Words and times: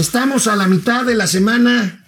Estamos 0.00 0.46
a 0.46 0.56
la 0.56 0.66
mitad 0.66 1.04
de 1.04 1.14
la 1.14 1.26
semana, 1.26 2.06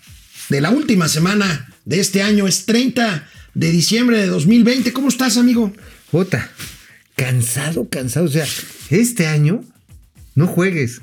de 0.49 0.63
la 0.63 0.71
última 0.71 1.09
semana 1.09 1.69
de 1.85 2.01
este 2.01 2.23
año, 2.23 2.49
es 2.49 2.65
30 2.65 3.29
de 3.53 3.71
diciembre 3.71 4.17
de 4.17 4.29
2020. 4.29 4.95
¿Cómo 4.95 5.09
estás, 5.09 5.37
amigo? 5.37 5.71
Puta, 6.11 6.51
cansado, 7.17 7.87
cansado. 7.91 8.27
O 8.27 8.31
sea, 8.31 8.47
este 8.89 9.27
año 9.27 9.63
no 10.35 10.47
juegues. 10.47 11.03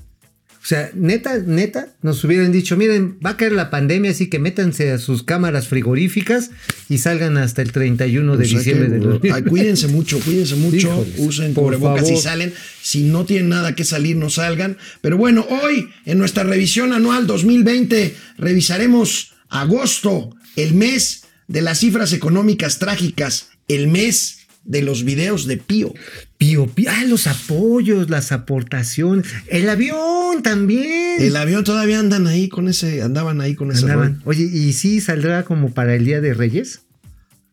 O 0.70 0.76
sea, 0.76 0.92
neta, 0.94 1.36
neta, 1.40 1.96
nos 2.04 2.24
hubieran 2.24 2.52
dicho, 2.52 2.78
miren, 2.78 3.18
va 3.26 3.32
a 3.32 3.38
caer 3.38 3.54
la 3.54 3.72
pandemia, 3.72 4.12
así 4.12 4.28
que 4.30 4.38
métanse 4.38 4.92
a 4.92 5.00
sus 5.00 5.24
cámaras 5.24 5.68
frigoríficas 5.68 6.52
y 6.90 7.00
salgan 7.00 7.38
hasta 7.38 7.64
el 7.64 7.72
31 7.72 8.34
de 8.34 8.38
Pues 8.38 8.52
hay 8.52 8.58
diciembre 8.58 8.88
que- 8.90 8.94
de 8.94 9.00
2020. 9.00 9.36
ay, 9.36 9.50
cuídense 9.50 9.88
mucho, 9.88 10.20
cuídense 10.20 10.56
mucho. 10.58 10.78
Híjoles, 10.78 11.14
usen 11.18 11.54
cubrebocas 11.56 12.04
favor. 12.08 12.22
salen. 12.22 12.54
Si 12.84 13.02
no 13.02 13.26
tienen 13.26 13.50
nada 13.50 13.74
que 13.74 13.84
salir, 13.84 14.16
no 14.16 14.30
salgan. 14.30 14.78
Pero 15.02 15.18
bueno, 15.18 15.44
hoy 15.50 15.90
en 16.06 16.20
nuestra 16.20 16.44
revisión 16.44 16.94
anual 16.94 17.26
2020 17.26 18.14
revisaremos 18.38 19.34
agosto, 19.50 20.36
el 20.56 20.76
mes 20.76 21.24
de 21.48 21.64
las 21.64 21.80
cifras 21.80 22.14
económicas 22.14 22.78
trágicas, 22.78 23.50
el 23.68 23.88
mes 23.88 24.39
de 24.70 24.84
los 24.84 25.04
videos 25.04 25.48
de 25.48 25.58
Pío. 25.58 25.94
Pío, 26.38 26.68
pío, 26.68 26.90
ah, 26.90 27.04
los 27.06 27.28
apoyos, 27.28 28.10
las 28.10 28.32
aportaciones, 28.32 29.28
el 29.48 29.68
avión 29.68 30.42
también. 30.44 31.20
El 31.20 31.36
avión 31.36 31.64
todavía 31.64 32.00
andan 32.00 32.28
ahí 32.28 32.48
con 32.48 32.70
ese, 32.70 33.02
andaban 33.02 33.42
ahí 33.42 33.56
con 33.56 33.72
ese 33.72 33.82
Andaban. 33.82 34.22
Oye, 34.26 34.44
¿y 34.44 34.72
sí 34.74 35.02
saldrá 35.02 35.44
como 35.44 35.74
para 35.74 35.96
el 35.96 36.06
Día 36.06 36.22
de 36.22 36.36
Reyes? 36.36 36.84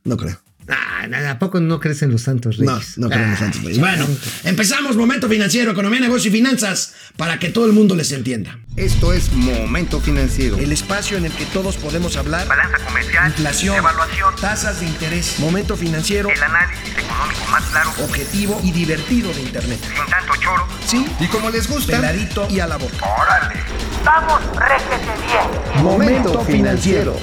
No 0.05 0.19
creo. 0.19 0.39
Ah, 0.69 1.07
¿a 1.31 1.39
poco 1.39 1.61
no 1.61 1.79
crees 1.79 2.03
en 2.03 2.11
los 2.11 2.23
santos 2.23 2.59
No, 2.59 2.73
reyes? 2.75 2.99
no 2.99 3.09
queremos 3.09 3.41
Ah, 3.41 3.45
antes. 3.45 3.61
pues. 3.63 3.79
Bueno, 3.79 4.05
empezamos 4.45 4.97
Momento 4.97 5.29
Financiero, 5.29 5.71
Economía, 5.71 6.01
Negocio 6.01 6.29
y 6.29 6.33
Finanzas 6.33 6.93
para 7.17 7.39
que 7.39 7.51
todo 7.51 7.67
el 7.67 7.73
mundo 7.73 7.95
les 7.95 8.11
entienda. 8.13 8.59
Esto 8.75 9.13
es 9.13 9.33
Momento 9.33 10.01
Financiero. 10.01 10.59
El 10.59 10.73
espacio 10.73 11.17
en 11.17 11.27
el 11.27 11.33
que 11.33 11.45
todos 11.47 11.77
podemos 11.77 12.17
hablar. 12.17 12.49
balanza 12.49 12.79
comercial, 12.85 13.29
Inflación, 13.29 13.77
evaluación, 13.77 14.35
tasas 14.41 14.81
de 14.81 14.87
interés, 14.87 15.39
momento 15.39 15.77
financiero, 15.77 16.29
el 16.31 16.43
análisis 16.43 16.91
económico 16.99 17.47
más 17.51 17.63
claro, 17.67 17.91
objetivo 18.03 18.61
y 18.65 18.73
divertido 18.73 19.33
de 19.33 19.43
Internet. 19.43 19.79
sin 19.81 20.11
tanto 20.11 20.33
choro. 20.41 20.67
Sí, 20.85 21.07
Y 21.21 21.27
como 21.29 21.51
les 21.51 21.69
gusta, 21.69 21.93
peladito 21.97 22.49
y 22.51 22.59
a 22.61 22.67
la 22.67 22.77
boca. 22.77 22.97
¡Órale! 23.07 23.61
¡Vamos, 24.05 24.41
réjete 24.57 25.13
bien! 25.27 25.85
Momento 25.85 26.45
Financiero. 26.45 27.17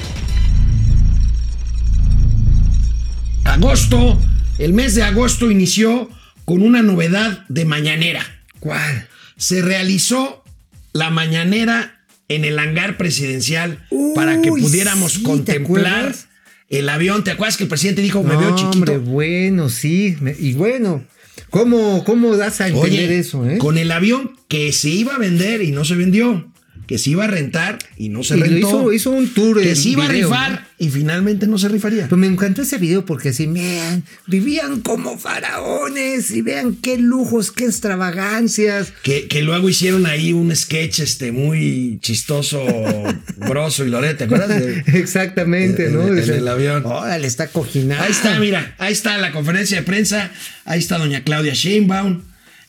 Agosto, 3.53 4.19
el 4.57 4.73
mes 4.73 4.95
de 4.95 5.03
agosto 5.03 5.51
inició 5.51 6.09
con 6.43 6.63
una 6.63 6.81
novedad 6.81 7.45
de 7.49 7.65
mañanera. 7.65 8.25
¿Cuál? 8.59 9.07
Se 9.37 9.61
realizó 9.61 10.43
la 10.91 11.11
mañanera 11.11 12.03
en 12.29 12.45
el 12.45 12.57
hangar 12.57 12.97
presidencial 12.97 13.85
para 14.15 14.41
que 14.41 14.49
pudiéramos 14.49 15.13
sí, 15.13 15.17
¿te 15.19 15.23
contemplar 15.23 16.15
el 16.69 16.89
avión. 16.89 17.23
¿Te 17.23 17.29
acuerdas 17.29 17.57
que 17.57 17.63
el 17.65 17.69
presidente 17.69 18.01
dijo, 18.01 18.23
me 18.23 18.35
veo 18.35 18.55
chiquito? 18.55 18.93
Hombre, 18.93 18.97
bueno, 18.97 19.69
sí. 19.69 20.17
me- 20.19 20.35
y 20.39 20.53
bueno, 20.53 21.05
¿cómo, 21.51 22.03
¿cómo 22.05 22.35
das 22.35 22.59
a 22.59 22.69
entender 22.69 23.09
Oye, 23.09 23.19
eso, 23.19 23.47
eh? 23.47 23.59
con 23.59 23.77
el 23.77 23.91
avión 23.91 24.31
que 24.47 24.71
se 24.73 24.89
iba 24.89 25.13
a 25.13 25.19
vender 25.19 25.61
y 25.61 25.71
no 25.71 25.85
se 25.85 25.93
vendió, 25.95 26.51
que 26.87 26.97
se 26.97 27.11
iba 27.11 27.23
a 27.23 27.27
rentar 27.27 27.79
y 27.97 28.09
no 28.09 28.23
se 28.23 28.37
Y 28.37 28.41
rentó, 28.41 28.57
hizo, 28.57 28.93
hizo 28.93 29.11
un 29.11 29.33
tour 29.33 29.61
que 29.61 29.75
se 29.75 29.89
iba 29.89 30.05
a 30.05 30.07
rifar 30.09 30.67
y 30.77 30.89
finalmente 30.89 31.47
no 31.47 31.57
se 31.57 31.69
rifaría. 31.69 32.03
Pero 32.05 32.17
me 32.17 32.27
encantó 32.27 32.61
ese 32.61 32.77
video 32.77 33.05
porque 33.05 33.29
así, 33.29 33.45
vean, 33.47 34.03
vivían 34.27 34.81
como 34.81 35.17
faraones 35.17 36.31
y 36.31 36.41
vean 36.41 36.75
qué 36.75 36.97
lujos, 36.97 37.51
qué 37.51 37.65
extravagancias. 37.65 38.93
Que, 39.03 39.27
que 39.27 39.41
luego 39.43 39.69
hicieron 39.69 40.05
ahí 40.05 40.33
un 40.33 40.53
sketch 40.55 40.99
este 40.99 41.31
muy 41.31 41.99
chistoso, 42.01 42.61
Broso 43.37 43.85
y 43.85 43.89
Loret, 43.89 44.17
¿te 44.17 44.25
acuerdas? 44.25 44.49
De- 44.49 44.83
Exactamente, 44.99 45.85
En- 45.87 45.93
¿no? 45.95 46.07
en 46.07 46.17
el 46.19 46.47
avión. 46.47 46.85
Órale, 46.85 47.27
está 47.27 47.47
coginado. 47.47 48.03
Ahí 48.03 48.11
está, 48.11 48.39
mira, 48.39 48.75
ahí 48.77 48.93
está 48.93 49.17
la 49.17 49.31
conferencia 49.31 49.77
de 49.77 49.83
prensa, 49.83 50.31
ahí 50.65 50.79
está 50.79 50.97
doña 50.97 51.23
Claudia 51.23 51.53
Sheinbaum, 51.53 52.21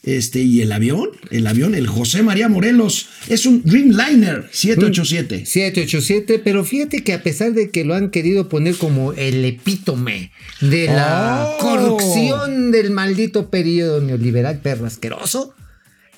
este, 0.07 0.41
y 0.41 0.61
el 0.61 0.73
avión, 0.73 1.09
el 1.31 1.47
avión, 1.47 1.75
el 1.75 1.87
José 1.87 2.23
María 2.23 2.49
Morelos, 2.49 3.09
es 3.29 3.47
un 3.47 3.63
Dreamliner 3.65 4.49
787. 4.53 5.47
787, 5.47 6.39
pero 6.45 6.65
fíjate 6.65 7.03
que 7.03 7.13
a 7.13 7.23
pesar 7.23 7.53
de 7.53 7.71
que 7.71 7.85
lo 7.85 7.95
han 7.95 8.11
querido 8.11 8.49
poner 8.49 8.77
como 8.77 9.13
el 9.15 9.45
epítome 9.45 10.31
de 10.61 10.87
la 10.87 11.47
Oh. 11.47 11.59
corrupción 11.59 12.71
del 12.71 12.91
maldito 12.91 13.51
periodo 13.51 14.01
neoliberal 14.01 14.59
perro 14.61 14.87
asqueroso, 14.87 15.55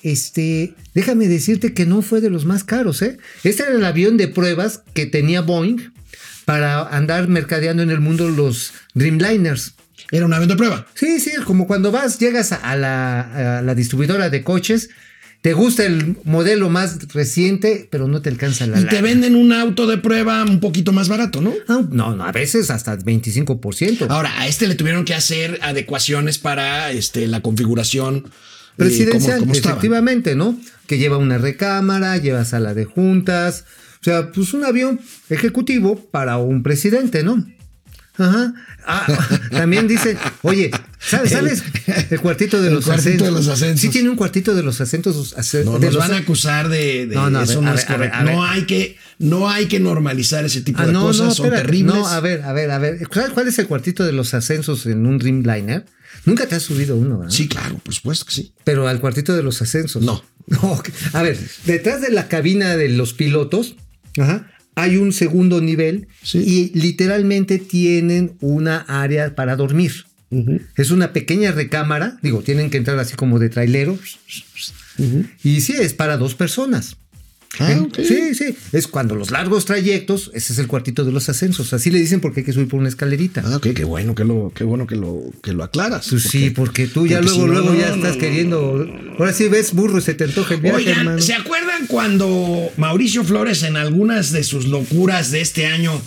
este, 0.03 0.73
déjame 0.93 1.27
decirte 1.27 1.73
que 1.73 1.85
no 1.85 2.01
fue 2.01 2.21
de 2.21 2.29
los 2.29 2.45
más 2.45 2.63
caros, 2.63 3.01
¿eh? 3.01 3.17
Este 3.43 3.63
era 3.63 3.73
el 3.73 3.83
avión 3.85 4.17
de 4.17 4.27
pruebas 4.27 4.83
que 4.93 5.05
tenía 5.05 5.41
Boeing 5.41 5.91
para 6.45 6.81
andar 6.95 7.27
mercadeando 7.27 7.83
en 7.83 7.89
el 7.89 7.99
mundo 7.99 8.29
los 8.29 8.71
Dreamliners. 8.93 9.73
Era 10.11 10.25
un 10.25 10.33
avión 10.33 10.49
de 10.49 10.55
prueba. 10.55 10.85
Sí, 10.93 11.19
sí, 11.19 11.31
como 11.45 11.67
cuando 11.67 11.91
vas, 11.91 12.19
llegas 12.19 12.51
a 12.51 12.75
la, 12.75 13.57
a 13.57 13.61
la 13.61 13.75
distribuidora 13.75 14.29
de 14.29 14.43
coches, 14.43 14.89
te 15.41 15.53
gusta 15.53 15.85
el 15.85 16.17
modelo 16.23 16.69
más 16.69 17.13
reciente, 17.13 17.87
pero 17.91 18.07
no 18.07 18.21
te 18.21 18.29
alcanza 18.29 18.65
la 18.67 18.79
Y 18.79 18.85
te 18.85 19.01
venden 19.01 19.35
un 19.35 19.53
auto 19.53 19.85
de 19.85 19.97
prueba 19.97 20.43
un 20.43 20.59
poquito 20.59 20.91
más 20.93 21.09
barato, 21.09 21.41
¿no? 21.41 21.53
Ah, 21.67 21.81
No, 21.91 22.15
no, 22.15 22.23
a 22.23 22.31
veces 22.31 22.69
hasta 22.69 22.97
25%. 22.97 24.07
Ahora, 24.09 24.31
a 24.39 24.47
este 24.47 24.67
le 24.67 24.75
tuvieron 24.75 25.05
que 25.05 25.13
hacer 25.13 25.59
adecuaciones 25.61 26.37
para 26.37 26.91
este, 26.91 27.27
la 27.27 27.41
configuración 27.41 28.23
eh, 28.25 28.29
Presidencial, 28.77 29.43
estaba. 29.51 29.57
efectivamente, 29.75 30.35
¿no? 30.35 30.59
Que 30.87 30.97
lleva 30.97 31.17
una 31.17 31.37
recámara, 31.37 32.17
lleva 32.17 32.43
sala 32.45 32.73
de 32.73 32.85
juntas. 32.85 33.65
O 34.01 34.03
sea, 34.03 34.31
pues 34.31 34.53
un 34.53 34.63
avión 34.65 34.99
ejecutivo 35.29 35.97
para 36.11 36.37
un 36.37 36.63
presidente, 36.63 37.23
¿no? 37.23 37.45
Ajá. 38.17 38.53
Ah, 38.85 39.05
también 39.51 39.87
dice, 39.87 40.17
oye, 40.41 40.71
¿sabes, 40.99 41.31
sabes 41.31 41.63
el 42.09 42.19
cuartito 42.19 42.61
de 42.61 42.69
el 42.69 42.73
los 42.75 42.85
cuartito 42.85 43.09
acentos? 43.09 43.27
de 43.27 43.31
los 43.33 43.47
acentos. 43.47 43.81
Sí 43.81 43.89
tiene 43.89 44.09
un 44.09 44.15
cuartito 44.15 44.55
de 44.55 44.63
los 44.63 44.79
acentos. 44.81 45.33
ace- 45.37 45.63
No, 45.65 45.73
de 45.79 45.85
nos 45.87 45.95
los 45.95 46.07
van 46.07 46.13
a 46.13 46.17
acusar 46.17 46.69
de, 46.69 47.05
de- 47.07 47.15
No, 47.15 47.29
no, 47.29 47.41
eso 47.41 47.55
ver, 47.61 47.63
no 47.63 47.73
es 47.75 47.87
ver, 47.87 47.95
correcto. 47.97 48.23
No 48.23 48.43
hay 48.43 48.63
que 48.65 48.97
no 49.19 49.49
hay 49.49 49.65
que 49.67 49.79
normalizar 49.79 50.45
ese 50.45 50.61
tipo 50.61 50.79
Ah, 50.81 50.85
de 50.87 50.93
no, 50.93 51.01
cosas, 51.03 51.27
no, 51.27 51.33
son 51.33 51.49
terribles. 51.49 51.95
No, 51.95 52.07
a 52.07 52.19
ver, 52.19 52.41
a 52.43 52.53
ver, 52.53 52.71
a 52.71 52.77
ver. 52.79 52.99
¿Sabes 53.11 53.31
cuál 53.31 53.47
es 53.47 53.57
el 53.59 53.67
cuartito 53.67 54.03
de 54.05 54.11
los 54.13 54.33
ascensos 54.33 54.85
en 54.85 55.05
un 55.05 55.17
Dreamliner? 55.17 55.85
Nunca 56.25 56.45
te 56.47 56.55
has 56.55 56.63
subido 56.63 56.95
uno, 56.95 57.19
¿verdad? 57.19 57.33
Sí, 57.33 57.47
claro, 57.47 57.77
por 57.79 57.93
supuesto 57.93 58.25
que 58.25 58.31
sí. 58.33 58.53
Pero 58.63 58.87
al 58.87 58.99
cuartito 58.99 59.35
de 59.35 59.43
los 59.43 59.61
ascensos. 59.61 60.01
No. 60.03 60.23
No, 60.49 60.81
a 61.11 61.21
ver, 61.23 61.37
detrás 61.65 61.99
de 62.01 62.09
la 62.09 62.29
cabina 62.29 62.77
de 62.77 62.87
los 62.87 63.11
pilotos 63.13 63.75
ajá, 64.17 64.49
hay 64.77 64.97
un 64.97 65.11
segundo 65.11 65.59
nivel 65.59 66.07
Sí. 66.21 66.71
y 66.73 66.79
literalmente 66.79 67.57
tienen 67.57 68.37
una 68.41 68.77
área 68.87 69.33
para 69.35 69.55
dormir. 69.55 70.05
Es 70.75 70.91
una 70.91 71.13
pequeña 71.13 71.51
recámara, 71.51 72.17
digo, 72.21 72.41
tienen 72.41 72.69
que 72.69 72.77
entrar 72.77 72.99
así 72.99 73.15
como 73.15 73.39
de 73.39 73.49
trailero. 73.49 73.97
Y 75.43 75.61
sí, 75.61 75.73
es 75.79 75.93
para 75.93 76.17
dos 76.17 76.35
personas. 76.35 76.97
Ah, 77.59 77.71
¿Eh? 77.71 77.87
Sí, 78.05 78.35
sí. 78.35 78.55
Es 78.71 78.87
cuando 78.87 79.15
los 79.15 79.31
largos 79.31 79.65
trayectos, 79.65 80.29
ese 80.33 80.53
es 80.53 80.59
el 80.59 80.67
cuartito 80.67 81.03
de 81.05 81.11
los 81.11 81.27
ascensos. 81.29 81.73
Así 81.73 81.89
le 81.89 81.97
dicen 81.99 82.19
porque 82.19 82.41
hay 82.41 82.45
que 82.45 82.53
subir 82.53 82.67
por 82.67 82.79
una 82.79 82.89
escalerita. 82.89 83.41
Ah, 83.45 83.55
ok, 83.55 83.69
qué 83.73 83.83
bueno 83.83 84.13
que 84.13 84.23
lo, 84.25 84.51
qué 84.53 84.63
bueno 84.63 84.85
que 84.85 84.95
lo, 84.95 85.23
que 85.41 85.53
lo 85.53 85.63
aclaras. 85.63 86.07
Pues 86.09 86.23
sí, 86.23 86.51
porque 86.51 86.87
tú 86.87 87.07
ya 87.07 87.17
porque 87.19 87.31
luego, 87.35 87.41
si 87.47 87.47
no, 87.47 87.61
luego 87.61 87.73
ya 87.79 87.89
no, 87.89 87.95
estás 87.95 88.15
no, 88.15 88.21
queriendo. 88.21 88.87
Ahora 89.17 89.33
sí 89.33 89.47
ves 89.47 89.73
burro 89.73 89.97
y 89.97 90.01
se 90.01 90.13
te 90.13 90.25
antoja 90.25 90.53
el 90.55 90.61
viaje, 90.61 90.77
Oigan, 90.77 90.99
hermano. 90.99 91.21
¿se 91.21 91.33
acuerdan 91.33 91.87
cuando 91.87 92.69
Mauricio 92.77 93.23
Flores 93.23 93.63
en 93.63 93.75
algunas 93.77 94.31
de 94.31 94.43
sus 94.43 94.65
locuras 94.67 95.31
de 95.31 95.41
este 95.41 95.65
año 95.65 95.99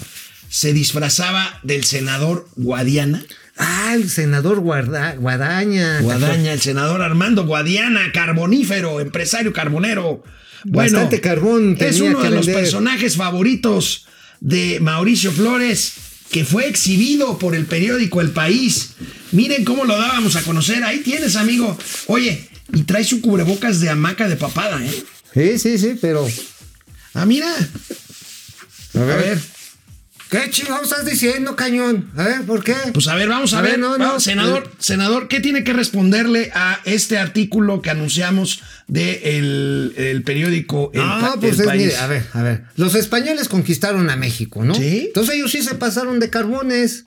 se 0.49 0.73
disfrazaba 0.73 1.59
del 1.65 1.85
senador 1.85 2.47
Guadiana? 2.57 3.25
Ah, 3.57 3.95
el 3.95 4.09
senador 4.09 4.61
Guarda- 4.61 5.17
Guadaña. 5.17 6.01
Guadaña, 6.01 6.53
el 6.53 6.61
senador 6.61 7.03
Armando 7.03 7.45
Guadiana, 7.45 8.13
carbonífero, 8.13 9.01
empresario 9.01 9.53
carbonero. 9.53 10.23
Bueno, 10.65 10.93
Bastante 10.93 11.21
carbón 11.21 11.77
es 11.79 12.01
uno 12.01 12.19
que 12.19 12.29
de 12.29 12.37
los 12.37 12.47
personajes 12.47 13.17
favoritos 13.17 14.07
de 14.41 14.79
Mauricio 14.81 15.33
Flores, 15.33 15.93
que 16.31 16.45
fue 16.45 16.69
exhibido 16.69 17.39
por 17.39 17.55
el 17.55 17.67
periódico 17.67 18.21
El 18.21 18.31
País. 18.31 18.91
Miren 19.33 19.65
cómo 19.65 19.85
lo 19.85 19.97
dábamos 19.97 20.37
a 20.37 20.43
conocer. 20.43 20.83
Ahí 20.85 20.99
tienes, 21.01 21.37
amigo. 21.37 21.77
Oye, 22.07 22.49
y 22.73 22.83
trae 22.83 23.05
su 23.05 23.21
cubrebocas 23.21 23.81
de 23.81 23.91
hamaca 23.91 24.29
de 24.29 24.37
papada, 24.37 24.85
¿eh? 24.85 25.05
Sí, 25.35 25.59
sí, 25.59 25.79
sí, 25.79 25.99
pero. 26.01 26.27
Ah, 27.15 27.27
mira. 27.27 27.49
A 28.95 29.01
A 29.01 29.05
ver. 29.05 29.39
¿Qué 30.31 30.49
chingados 30.51 30.85
estás 30.85 31.05
diciendo, 31.05 31.57
cañón? 31.57 32.09
A 32.17 32.23
ver, 32.23 32.43
¿por 32.43 32.63
qué? 32.63 32.75
Pues 32.95 33.09
a 33.09 33.17
ver, 33.17 33.29
vamos 33.29 33.53
a, 33.53 33.59
A 33.59 33.63
ver, 33.63 33.73
ver, 33.73 33.81
no, 33.81 33.99
no, 33.99 34.21
senador, 34.21 34.63
eh. 34.65 34.71
senador, 34.79 35.27
¿qué 35.27 35.41
tiene 35.41 35.65
que 35.65 35.73
responderle 35.73 36.53
a 36.55 36.79
este 36.85 37.19
artículo 37.19 37.83
que 37.83 37.91
anunciamos 37.91 38.63
de 38.87 39.39
el, 39.39 40.23
periódico 40.25 40.93
El, 40.95 41.01
No, 41.01 41.35
pues 41.41 41.55
El 41.55 41.61
es, 41.63 41.67
País? 41.67 41.83
mire, 41.83 41.97
a 41.97 42.07
ver, 42.07 42.27
a 42.33 42.43
ver. 42.43 42.65
Los 42.77 42.95
españoles 42.95 43.49
conquistaron 43.49 44.09
a 44.09 44.15
México, 44.17 44.65
¿no? 44.65 44.75
Sí. 44.77 45.07
Entonces 45.09 45.35
ellos 45.35 45.51
sí 45.51 45.63
se 45.63 45.75
pasaron 45.75 46.21
de 46.21 46.31
carbones. 46.31 47.07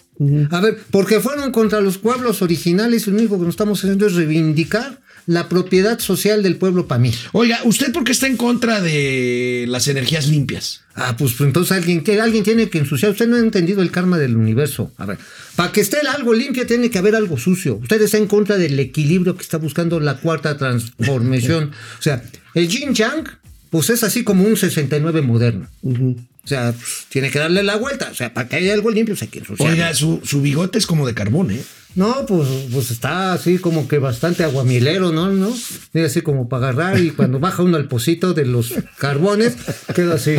A 0.51 0.59
ver, 0.59 0.77
porque 0.91 1.19
fueron 1.21 1.51
contra 1.51 1.79
los 1.81 1.97
pueblos 1.97 2.41
originales 2.41 3.07
y 3.07 3.11
lo 3.11 3.17
único 3.17 3.37
que 3.37 3.45
nos 3.45 3.53
estamos 3.53 3.79
haciendo 3.79 4.05
es 4.05 4.13
reivindicar 4.13 4.99
la 5.25 5.49
propiedad 5.49 5.99
social 5.99 6.43
del 6.43 6.57
pueblo 6.57 6.87
para 6.87 6.99
mí. 6.99 7.13
Oiga, 7.31 7.59
¿usted 7.63 7.91
por 7.91 8.03
qué 8.03 8.11
está 8.11 8.27
en 8.27 8.37
contra 8.37 8.81
de 8.81 9.65
las 9.67 9.87
energías 9.87 10.27
limpias? 10.27 10.81
Ah, 10.95 11.15
pues 11.17 11.39
entonces 11.39 11.71
alguien, 11.71 12.03
que 12.03 12.19
alguien 12.21 12.43
tiene 12.43 12.69
que 12.69 12.77
ensuciar. 12.77 13.11
Usted 13.11 13.27
no 13.27 13.37
ha 13.37 13.39
entendido 13.39 13.81
el 13.81 13.91
karma 13.91 14.17
del 14.17 14.35
universo. 14.35 14.91
A 14.97 15.05
ver, 15.05 15.17
para 15.55 15.71
que 15.71 15.81
esté 15.81 15.97
algo 16.07 16.33
limpio 16.33 16.67
tiene 16.67 16.89
que 16.89 16.97
haber 16.97 17.15
algo 17.15 17.37
sucio. 17.37 17.75
Usted 17.75 18.01
está 18.01 18.17
en 18.17 18.27
contra 18.27 18.57
del 18.57 18.79
equilibrio 18.79 19.35
que 19.35 19.41
está 19.41 19.57
buscando 19.57 19.99
la 19.99 20.17
cuarta 20.17 20.57
transformación. 20.57 21.71
o 21.99 22.01
sea, 22.01 22.23
el 22.53 22.67
yin 22.67 22.93
yang, 22.93 23.23
pues 23.69 23.89
es 23.89 24.03
así 24.03 24.23
como 24.23 24.43
un 24.43 24.55
69 24.55 25.21
moderno. 25.21 25.67
O 25.83 26.47
sea, 26.47 26.73
pues, 26.73 27.07
tiene 27.09 27.31
que 27.31 27.39
darle 27.39 27.63
la 27.63 27.77
vuelta. 27.77 28.09
O 28.11 28.15
sea, 28.15 28.33
para 28.33 28.47
que 28.49 28.57
haya 28.57 28.73
algo 28.73 28.91
limpio, 28.91 29.15
pues 29.15 29.23
hay 29.23 29.29
que 29.29 29.39
ensuciar. 29.39 29.71
Oiga, 29.71 29.93
su, 29.93 30.21
su 30.23 30.41
bigote 30.41 30.77
es 30.77 30.85
como 30.85 31.07
de 31.07 31.13
carbón, 31.13 31.51
¿eh? 31.51 31.63
No, 31.95 32.25
pues, 32.25 32.47
pues 32.71 32.89
está 32.91 33.33
así 33.33 33.59
como 33.59 33.87
que 33.87 33.99
bastante 33.99 34.43
aguamilero, 34.43 35.11
¿no? 35.11 35.27
¿no? 35.31 35.53
Mira, 35.93 36.07
así 36.07 36.21
como 36.21 36.49
para 36.49 36.69
agarrar 36.69 36.99
y 36.99 37.11
cuando 37.11 37.39
baja 37.39 37.61
uno 37.61 37.77
al 37.77 37.87
pocito 37.87 38.33
de 38.33 38.45
los 38.45 38.73
carbones, 38.97 39.53
queda 39.93 40.15
así. 40.15 40.35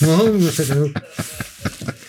No, 0.00 0.28
no 0.28 0.50
sé. 0.50 0.66
no. 0.74 0.92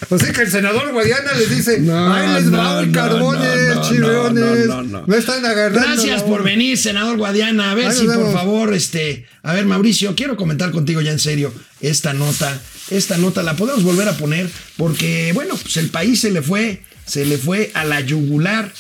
O 0.10 0.20
sea 0.20 0.32
que 0.34 0.42
el 0.42 0.52
senador 0.52 0.92
Guadiana 0.92 1.34
les 1.34 1.50
dice, 1.50 1.80
No, 1.80 2.14
¡ay, 2.14 2.36
les 2.36 2.52
no, 2.52 2.58
va 2.58 2.80
el 2.82 2.92
carbones, 2.92 3.68
no, 3.70 3.76
no, 3.76 3.90
chirriones! 3.90 4.68
no, 4.68 4.84
no, 4.84 5.02
no. 5.02 5.08
Me 5.08 5.18
están 5.18 5.44
agarrando. 5.46 5.88
Gracias 5.88 6.22
por 6.24 6.42
onda". 6.42 6.44
venir, 6.52 6.78
senador 6.78 7.18
Guadiana. 7.18 7.72
A 7.72 7.76
ver 7.76 7.88
Ahí 7.88 7.98
si 7.98 8.06
por 8.06 8.32
favor, 8.34 8.74
este, 8.74 9.26
a 9.44 9.54
ver, 9.54 9.66
Mauricio, 9.66 10.14
quiero 10.16 10.36
comentar 10.38 10.72
contigo 10.72 11.02
ya 11.02 11.12
en 11.12 11.20
serio 11.20 11.54
esta 11.82 12.14
nota. 12.14 12.60
Esta 12.92 13.18
nota 13.18 13.42
la 13.42 13.56
podemos 13.56 13.84
volver 13.84 14.08
a 14.08 14.18
poner 14.18 14.48
porque, 14.78 15.32
bueno, 15.34 15.56
pues 15.60 15.78
el 15.78 15.90
país 15.90 16.22
se 16.22 16.32
le 16.32 16.44
fue, 16.44 16.84
se 17.06 17.26
le 17.26 17.38
fue 17.38 17.72
a 17.74 17.86
la 17.86 18.02
yugular. 18.02 18.72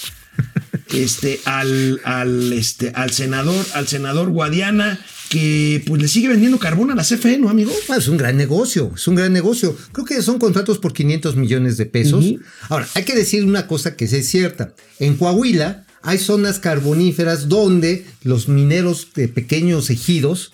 Este, 0.93 1.41
al, 1.45 1.99
al, 2.03 2.53
este, 2.53 2.91
al 2.93 3.11
senador, 3.11 3.65
al 3.73 3.87
senador 3.87 4.29
Guadiana, 4.29 4.99
que 5.29 5.83
pues 5.85 6.01
le 6.01 6.07
sigue 6.07 6.27
vendiendo 6.27 6.59
carbón 6.59 6.91
a 6.91 6.95
la 6.95 7.03
CFE, 7.03 7.37
¿no, 7.37 7.49
amigo? 7.49 7.71
Ah, 7.89 7.95
es 7.97 8.07
un 8.07 8.17
gran 8.17 8.37
negocio, 8.37 8.91
es 8.95 9.07
un 9.07 9.15
gran 9.15 9.33
negocio. 9.33 9.75
Creo 9.91 10.05
que 10.05 10.21
son 10.21 10.39
contratos 10.39 10.77
por 10.77 10.93
500 10.93 11.35
millones 11.35 11.77
de 11.77 11.85
pesos. 11.85 12.25
Ahora, 12.69 12.87
hay 12.93 13.03
que 13.03 13.15
decir 13.15 13.43
una 13.43 13.67
cosa 13.67 13.95
que 13.95 14.07
sí 14.07 14.17
es 14.17 14.29
cierta. 14.29 14.73
En 14.99 15.15
Coahuila 15.15 15.85
hay 16.03 16.19
zonas 16.19 16.59
carboníferas 16.59 17.49
donde 17.49 18.05
los 18.23 18.47
mineros 18.47 19.07
de 19.15 19.27
pequeños 19.27 19.89
ejidos 19.89 20.53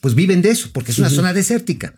pues 0.00 0.16
viven 0.16 0.42
de 0.42 0.50
eso, 0.50 0.70
porque 0.72 0.90
es 0.90 0.98
una 0.98 1.10
zona 1.10 1.32
desértica. 1.32 1.94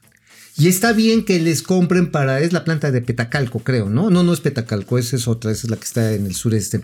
Y 0.56 0.68
está 0.68 0.92
bien 0.92 1.24
que 1.24 1.40
les 1.40 1.62
compren 1.62 2.12
para, 2.12 2.40
es 2.40 2.52
la 2.52 2.62
planta 2.64 2.92
de 2.92 3.00
Petacalco, 3.00 3.58
creo, 3.58 3.90
¿no? 3.90 4.08
No, 4.10 4.22
no 4.22 4.32
es 4.32 4.40
Petacalco, 4.40 4.98
esa 4.98 5.16
es 5.16 5.26
otra, 5.26 5.50
esa 5.50 5.66
es 5.66 5.70
la 5.70 5.76
que 5.76 5.84
está 5.84 6.12
en 6.12 6.26
el 6.26 6.34
sureste. 6.36 6.80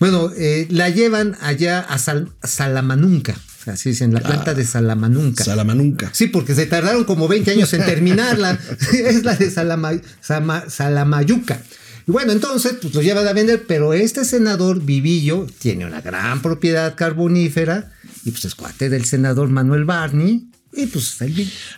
Bueno, 0.00 0.32
eh, 0.36 0.66
la 0.70 0.88
llevan 0.88 1.36
allá 1.40 1.80
a, 1.80 1.98
Sal- 1.98 2.30
Salamanunca, 2.42 3.36
así 3.66 3.90
dicen, 3.90 4.12
la 4.12 4.20
planta 4.20 4.54
de 4.54 4.64
Salamanunca. 4.64 5.44
Salamanunca. 5.44 6.10
Sí, 6.12 6.26
porque 6.26 6.56
se 6.56 6.66
tardaron 6.66 7.04
como 7.04 7.28
20 7.28 7.52
años 7.52 7.72
en 7.74 7.84
terminarla. 7.84 8.58
es 8.92 9.22
la 9.22 9.36
de 9.36 9.50
Salama- 9.52 10.64
Salamayuca. 10.68 11.62
Y 12.06 12.10
bueno, 12.10 12.32
entonces, 12.32 12.74
pues 12.82 12.92
lo 12.94 13.02
llevan 13.02 13.28
a 13.28 13.32
vender, 13.32 13.64
pero 13.68 13.92
este 13.92 14.24
senador 14.24 14.82
Vivillo 14.82 15.46
tiene 15.60 15.86
una 15.86 16.00
gran 16.00 16.42
propiedad 16.42 16.96
carbonífera 16.96 17.92
y 18.24 18.32
pues 18.32 18.44
es 18.46 18.56
cuate 18.56 18.88
del 18.90 19.04
senador 19.04 19.48
Manuel 19.48 19.84
Barney 19.84 20.48
y 20.72 20.86
pues 20.86 21.18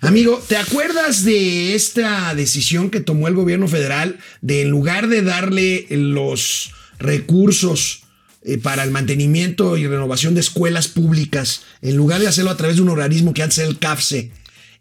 Amigo, 0.01 0.43
¿te 0.47 0.57
acuerdas 0.57 1.25
de 1.25 1.75
esta 1.75 2.35
decisión 2.35 2.91
que 2.91 3.01
tomó 3.01 3.27
el 3.27 3.35
gobierno 3.35 3.67
federal 3.67 4.19
de 4.41 4.63
en 4.63 4.71
lugar 4.71 5.09
de 5.09 5.23
darle 5.23 5.87
los 5.91 6.73
recursos 6.99 8.03
eh, 8.43 8.59
para 8.59 8.85
el 8.85 8.91
mantenimiento 8.91 9.77
y 9.77 9.87
renovación 9.87 10.35
de 10.35 10.41
escuelas 10.41 10.87
públicas, 10.87 11.63
en 11.83 11.97
lugar 11.97 12.21
de 12.21 12.29
hacerlo 12.29 12.51
a 12.51 12.57
través 12.57 12.77
de 12.77 12.83
un 12.83 12.89
organismo 12.89 13.35
que 13.35 13.43
antes 13.43 13.59
era 13.59 13.69
el 13.69 13.79
CAFSE, 13.79 14.31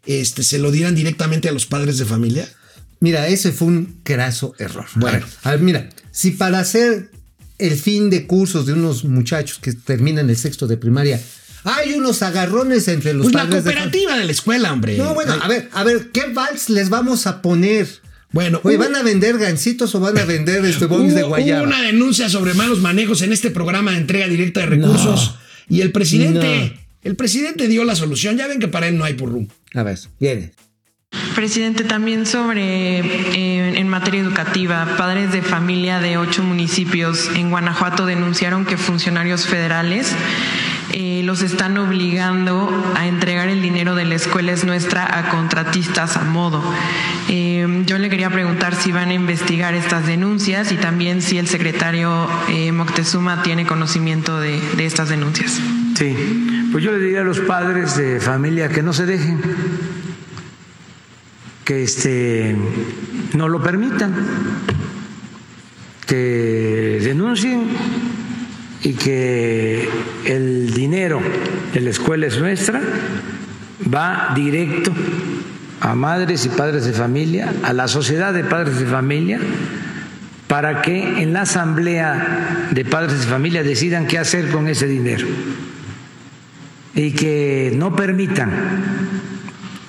este, 0.06 0.44
se 0.44 0.58
lo 0.58 0.70
dieran 0.70 0.94
directamente 0.94 1.48
a 1.48 1.52
los 1.52 1.66
padres 1.66 1.98
de 1.98 2.04
familia? 2.04 2.48
Mira, 3.00 3.26
ese 3.26 3.52
fue 3.52 3.68
un 3.68 4.00
craso 4.04 4.54
error. 4.58 4.86
Bueno. 4.94 5.16
A 5.16 5.20
ver, 5.20 5.28
a 5.42 5.50
ver, 5.52 5.60
mira, 5.60 5.90
si 6.12 6.30
para 6.30 6.60
hacer 6.60 7.10
el 7.58 7.76
fin 7.76 8.10
de 8.10 8.26
cursos 8.26 8.66
de 8.66 8.74
unos 8.74 9.04
muchachos 9.04 9.58
que 9.58 9.72
terminan 9.72 10.30
el 10.30 10.36
sexto 10.36 10.66
de 10.66 10.76
primaria, 10.76 11.20
hay 11.64 11.94
unos 11.94 12.22
agarrones 12.22 12.86
entre 12.88 13.14
los 13.14 13.24
Pues 13.24 13.34
la 13.34 13.42
padres 13.44 13.64
de 13.64 13.70
familia. 13.70 13.82
cooperativa 13.84 14.18
de 14.18 14.24
la 14.24 14.32
escuela, 14.32 14.72
hombre. 14.72 14.96
No, 14.96 15.14
bueno, 15.14 15.34
a 15.40 15.48
ver, 15.48 15.68
a 15.72 15.82
ver, 15.84 16.10
¿qué 16.12 16.26
vals 16.32 16.68
les 16.70 16.90
vamos 16.90 17.26
a 17.26 17.42
poner? 17.42 17.88
Bueno, 18.32 18.60
Oye, 18.64 18.76
¿van 18.76 18.94
a 18.96 19.02
vender 19.02 19.38
gancitos 19.38 19.94
o 19.94 20.00
van 20.00 20.18
a 20.18 20.24
vender 20.24 20.64
este 20.64 20.86
bongs 20.86 21.14
de 21.14 21.22
guayaba? 21.22 21.60
hubo 21.62 21.68
una 21.68 21.82
denuncia 21.82 22.28
sobre 22.28 22.52
malos 22.54 22.80
manejos 22.80 23.22
en 23.22 23.32
este 23.32 23.50
programa 23.50 23.92
de 23.92 23.98
entrega 23.98 24.26
directa 24.26 24.60
de 24.60 24.66
recursos 24.66 25.36
y 25.68 25.80
el 25.82 25.92
presidente, 25.92 26.80
el 27.02 27.14
presidente 27.14 27.68
dio 27.68 27.84
la 27.84 27.94
solución. 27.94 28.36
Ya 28.36 28.46
ven 28.48 28.58
que 28.58 28.66
para 28.68 28.88
él 28.88 28.98
no 28.98 29.04
hay 29.04 29.14
purrum. 29.14 29.46
A 29.74 29.82
ver, 29.84 29.98
viene. 30.18 30.52
Presidente, 31.36 31.84
también 31.84 32.26
sobre 32.26 32.98
eh, 32.98 33.78
en 33.78 33.88
materia 33.88 34.20
educativa, 34.20 34.96
padres 34.98 35.30
de 35.32 35.40
familia 35.42 36.00
de 36.00 36.16
ocho 36.16 36.42
municipios 36.42 37.30
en 37.36 37.50
Guanajuato 37.50 38.04
denunciaron 38.04 38.64
que 38.66 38.76
funcionarios 38.76 39.46
federales 39.46 40.08
eh, 40.96 41.22
los 41.24 41.42
están 41.42 41.76
obligando 41.76 42.70
a 42.94 43.08
entregar 43.08 43.48
el 43.48 43.60
dinero 43.60 43.96
de 43.96 44.04
la 44.04 44.14
escuela 44.14 44.52
es 44.52 44.64
nuestra 44.64 45.18
a 45.18 45.28
contratistas 45.28 46.16
a 46.16 46.22
modo. 46.22 46.62
Eh, 47.28 47.82
yo 47.84 47.98
le 47.98 48.08
quería 48.08 48.30
preguntar 48.30 48.76
si 48.76 48.92
van 48.92 49.08
a 49.08 49.14
investigar 49.14 49.74
estas 49.74 50.06
denuncias 50.06 50.70
y 50.70 50.76
también 50.76 51.20
si 51.20 51.36
el 51.38 51.48
secretario 51.48 52.28
eh, 52.48 52.70
Moctezuma 52.70 53.42
tiene 53.42 53.66
conocimiento 53.66 54.38
de, 54.38 54.60
de 54.76 54.86
estas 54.86 55.08
denuncias. 55.08 55.60
Sí, 55.96 56.68
pues 56.70 56.84
yo 56.84 56.92
le 56.92 57.00
diría 57.00 57.22
a 57.22 57.24
los 57.24 57.40
padres 57.40 57.96
de 57.96 58.20
familia 58.20 58.68
que 58.68 58.84
no 58.84 58.92
se 58.92 59.04
dejen, 59.04 59.40
que 61.64 61.82
este 61.82 62.56
no 63.32 63.48
lo 63.48 63.60
permitan, 63.60 64.14
que 66.06 67.00
denuncien 67.02 67.66
y 68.84 68.92
que 68.92 69.88
el 70.26 70.72
dinero 70.72 71.20
de 71.72 71.80
la 71.80 71.90
escuela 71.90 72.26
es 72.26 72.38
nuestra 72.38 72.80
va 73.92 74.32
directo 74.34 74.92
a 75.80 75.94
madres 75.94 76.46
y 76.46 76.48
padres 76.48 76.84
de 76.86 76.92
familia, 76.92 77.52
a 77.62 77.72
la 77.72 77.88
sociedad 77.88 78.32
de 78.32 78.44
padres 78.44 78.78
de 78.78 78.86
familia, 78.86 79.38
para 80.46 80.82
que 80.82 81.22
en 81.22 81.32
la 81.32 81.42
asamblea 81.42 82.68
de 82.70 82.84
padres 82.84 83.20
de 83.20 83.26
familia 83.26 83.62
decidan 83.62 84.06
qué 84.06 84.18
hacer 84.18 84.50
con 84.50 84.68
ese 84.68 84.86
dinero 84.86 85.26
y 86.94 87.10
que 87.12 87.72
no 87.74 87.94
permitan 87.96 88.50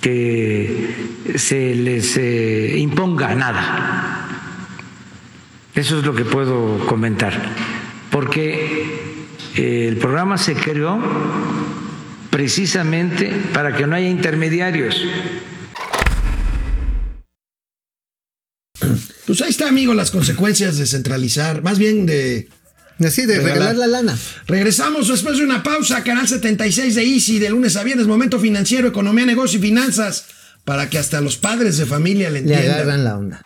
que 0.01 0.95
se 1.35 1.75
les 1.75 2.17
eh, 2.17 2.75
imponga 2.77 3.33
nada. 3.35 4.27
Eso 5.73 5.99
es 5.99 6.05
lo 6.05 6.15
que 6.15 6.25
puedo 6.25 6.79
comentar, 6.87 7.33
porque 8.09 8.84
el 9.57 9.97
programa 9.97 10.37
se 10.37 10.53
creó 10.53 10.99
precisamente 12.29 13.31
para 13.53 13.75
que 13.75 13.87
no 13.87 13.95
haya 13.95 14.09
intermediarios. 14.09 15.01
Pues 19.25 19.41
ahí 19.41 19.49
está, 19.49 19.67
amigo, 19.67 19.93
las 19.93 20.11
consecuencias 20.11 20.77
de 20.77 20.85
centralizar, 20.85 21.61
más 21.63 21.79
bien 21.79 22.05
de... 22.05 22.47
Así 22.99 23.25
de 23.25 23.37
Regalar. 23.37 23.53
regalar 23.57 23.75
la 23.75 23.87
lana. 23.87 24.17
Regresamos 24.47 25.09
después 25.09 25.37
de 25.37 25.43
una 25.43 25.63
pausa, 25.63 26.01
canal 26.03 26.27
76 26.27 26.95
de 26.95 27.03
Easy, 27.03 27.39
de 27.39 27.49
lunes 27.49 27.75
a 27.75 27.83
viernes, 27.83 28.07
momento 28.07 28.39
financiero, 28.39 28.87
economía, 28.87 29.25
negocio 29.25 29.59
y 29.59 29.61
finanzas, 29.61 30.25
para 30.63 30.89
que 30.89 30.97
hasta 30.97 31.19
los 31.19 31.35
padres 31.35 31.77
de 31.77 31.85
familia 31.85 32.29
le 32.29 32.41
Le 32.41 32.53
entiendan. 32.53 32.73
agarran 32.75 33.03
la 33.03 33.17
onda. 33.17 33.41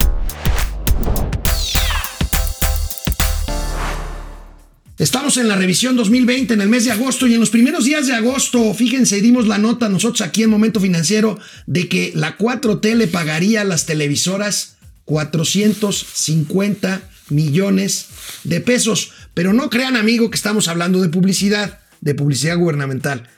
Estamos 4.99 5.37
en 5.37 5.47
la 5.47 5.55
revisión 5.55 5.95
2020 5.95 6.53
en 6.55 6.59
el 6.59 6.67
mes 6.67 6.83
de 6.83 6.91
agosto 6.91 7.25
y 7.25 7.33
en 7.33 7.39
los 7.39 7.51
primeros 7.51 7.85
días 7.85 8.05
de 8.05 8.13
agosto, 8.13 8.73
fíjense, 8.73 9.21
dimos 9.21 9.47
la 9.47 9.57
nota 9.57 9.87
nosotros 9.87 10.19
aquí 10.19 10.43
en 10.43 10.49
Momento 10.49 10.81
Financiero 10.81 11.39
de 11.67 11.87
que 11.87 12.11
la 12.15 12.37
4T 12.37 12.95
le 12.95 13.07
pagaría 13.07 13.61
a 13.61 13.63
las 13.63 13.85
televisoras 13.85 14.75
450 15.05 17.01
millones 17.29 18.07
de 18.43 18.59
pesos. 18.59 19.13
Pero 19.33 19.53
no 19.53 19.69
crean, 19.69 19.95
amigo, 19.95 20.29
que 20.29 20.35
estamos 20.35 20.67
hablando 20.67 20.99
de 20.99 21.07
publicidad, 21.07 21.79
de 22.01 22.13
publicidad 22.13 22.57
gubernamental. 22.57 23.29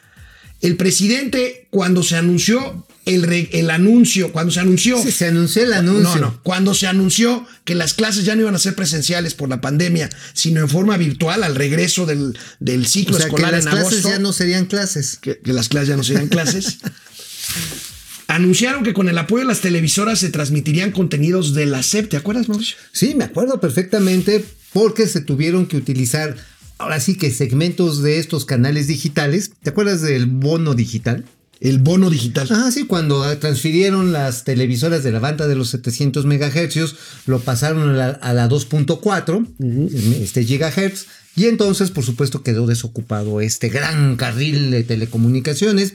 El 0.61 0.77
presidente, 0.77 1.67
cuando 1.69 2.01
se 2.01 2.15
anunció 2.15 2.87
el, 3.15 3.23
re- 3.23 3.49
el 3.53 3.69
anuncio, 3.69 4.31
cuando 4.31 4.51
se 4.51 4.59
anunció... 4.59 5.01
Sí, 5.01 5.11
se 5.11 5.27
anunció 5.27 5.63
el 5.63 5.73
anuncio. 5.73 6.15
No, 6.15 6.21
no. 6.21 6.39
Cuando 6.43 6.73
se 6.73 6.87
anunció 6.87 7.45
que 7.65 7.75
las 7.75 7.93
clases 7.93 8.25
ya 8.25 8.35
no 8.35 8.41
iban 8.41 8.55
a 8.55 8.59
ser 8.59 8.75
presenciales 8.75 9.33
por 9.33 9.49
la 9.49 9.61
pandemia, 9.61 10.09
sino 10.33 10.61
en 10.61 10.69
forma 10.69 10.97
virtual 10.97 11.43
al 11.43 11.55
regreso 11.55 12.05
del, 12.05 12.37
del 12.59 12.85
ciclo 12.87 13.15
O 13.15 13.19
sea, 13.19 13.27
que 13.27 13.35
escolar 13.35 13.51
las 13.53 13.65
en 13.65 13.71
clases 13.71 13.91
agosto, 13.99 14.09
ya 14.09 14.19
no 14.19 14.33
serían 14.33 14.65
clases. 14.65 15.17
que, 15.21 15.39
que 15.39 15.53
las 15.53 15.69
clases 15.69 15.89
ya 15.89 15.97
no 15.97 16.03
serían 16.03 16.27
clases, 16.27 16.77
anunciaron 18.27 18.83
que 18.83 18.93
con 18.93 19.09
el 19.09 19.17
apoyo 19.17 19.41
de 19.43 19.47
las 19.47 19.61
televisoras 19.61 20.19
se 20.19 20.29
transmitirían 20.29 20.91
contenidos 20.91 21.53
de 21.53 21.65
la 21.65 21.83
SEP. 21.83 22.09
¿Te 22.09 22.17
acuerdas, 22.17 22.47
Mauricio? 22.49 22.77
Sí, 22.91 23.13
me 23.15 23.25
acuerdo 23.25 23.59
perfectamente 23.59 24.45
porque 24.73 25.07
se 25.07 25.21
tuvieron 25.21 25.65
que 25.65 25.77
utilizar 25.77 26.35
ahora 26.77 26.99
sí 26.99 27.15
que 27.15 27.29
segmentos 27.31 28.01
de 28.01 28.19
estos 28.19 28.45
canales 28.45 28.87
digitales. 28.87 29.51
¿Te 29.61 29.69
acuerdas 29.71 30.01
del 30.01 30.25
bono 30.27 30.73
digital? 30.73 31.25
El 31.61 31.77
bono 31.77 32.09
digital. 32.09 32.47
Ah, 32.49 32.71
sí, 32.73 32.85
cuando 32.85 33.37
transfirieron 33.37 34.11
las 34.11 34.43
televisoras 34.43 35.03
de 35.03 35.11
la 35.11 35.19
banda 35.19 35.47
de 35.47 35.55
los 35.55 35.69
700 35.69 36.25
megahercios, 36.25 36.95
lo 37.27 37.39
pasaron 37.39 37.89
a 37.89 37.93
la, 37.93 38.09
a 38.09 38.33
la 38.33 38.49
2.4 38.49 40.23
este 40.23 40.43
gigahertz. 40.43 41.05
Y 41.35 41.45
entonces, 41.45 41.91
por 41.91 42.03
supuesto, 42.03 42.43
quedó 42.43 42.65
desocupado 42.65 43.39
este 43.39 43.69
gran 43.69 44.17
carril 44.17 44.71
de 44.71 44.83
telecomunicaciones. 44.83 45.93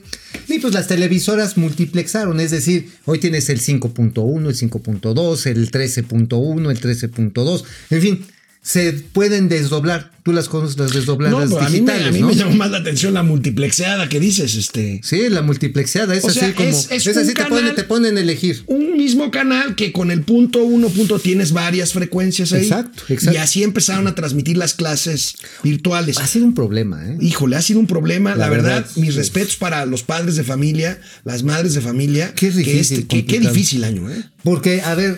Y 0.48 0.60
pues 0.60 0.72
las 0.72 0.86
televisoras 0.86 1.56
multiplexaron, 1.58 2.40
es 2.40 2.52
decir, 2.52 2.92
hoy 3.04 3.18
tienes 3.18 3.50
el 3.50 3.60
5.1, 3.60 4.48
el 4.48 4.56
5.2, 4.56 5.46
el 5.46 5.70
13.1, 5.70 6.70
el 6.70 6.80
13.2, 6.80 7.64
en 7.90 8.00
fin, 8.00 8.26
se 8.66 8.92
pueden 8.92 9.48
desdoblar. 9.48 10.10
Tú 10.24 10.32
las 10.32 10.48
conoces, 10.48 10.76
las 10.76 10.92
desdobladas 10.92 11.50
No, 11.50 11.56
a 11.58 11.68
mí, 11.70 11.80
me, 11.82 11.92
a 11.92 12.10
mí 12.10 12.18
¿no? 12.18 12.26
me 12.26 12.34
llamó 12.34 12.56
más 12.56 12.72
la 12.72 12.78
atención 12.78 13.14
la 13.14 13.22
multiplexeada 13.22 14.08
que 14.08 14.18
dices, 14.18 14.56
este. 14.56 15.00
Sí, 15.04 15.28
la 15.28 15.40
multiplexeada 15.40 16.16
es 16.16 16.24
O 16.24 16.28
así 16.30 16.40
sea, 16.40 16.52
como. 16.52 16.68
es- 16.68 16.88
Es, 16.90 17.06
es 17.06 17.16
así, 17.16 17.32
te 17.32 17.44
ponen, 17.44 17.76
te 17.76 17.84
ponen 17.84 18.18
elegir. 18.18 18.64
Un 18.66 18.96
mismo 18.96 19.30
canal 19.30 19.76
que 19.76 19.92
con 19.92 20.10
el 20.10 20.22
punto 20.22 20.64
uno 20.64 20.88
punto 20.88 21.20
tienes 21.20 21.52
varias 21.52 21.92
frecuencias 21.92 22.52
ahí. 22.52 22.62
Exacto, 22.64 23.04
exacto. 23.08 23.34
Y 23.34 23.40
así 23.40 23.62
empezaron 23.62 24.08
a 24.08 24.16
transmitir 24.16 24.56
las 24.56 24.74
clases 24.74 25.36
virtuales. 25.62 26.18
Ha 26.18 26.26
sido 26.26 26.44
un 26.46 26.54
problema, 26.54 27.06
¿eh? 27.08 27.18
Híjole, 27.20 27.54
ha 27.54 27.62
sido 27.62 27.78
un 27.78 27.86
problema. 27.86 28.30
La, 28.30 28.46
La 28.46 28.48
verdad, 28.50 28.80
verdad, 28.80 28.90
mis 28.96 29.14
respetos 29.14 29.54
para 29.54 29.86
los 29.86 30.02
padres 30.02 30.34
de 30.34 30.42
familia, 30.42 31.00
las 31.22 31.44
madres 31.44 31.74
de 31.74 31.82
familia. 31.82 32.32
Qué 32.34 32.48
que 32.50 32.56
difícil, 32.58 32.98
este- 32.98 33.06
qué- 33.06 33.24
qué 33.26 33.38
difícil 33.38 33.84
año, 33.84 34.10
¿eh? 34.10 34.24
Porque, 34.42 34.80
a 34.82 34.96
ver, 34.96 35.16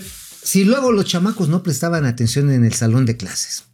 si 0.49 0.64
luego 0.64 0.93
los 0.93 1.05
chamacos 1.05 1.50
no 1.50 1.62
prestaban 1.62 2.07
atención 2.07 2.50
en 2.50 2.64
el 2.64 2.73
salón 2.73 3.05
de 3.05 3.19
clases, 3.19 3.64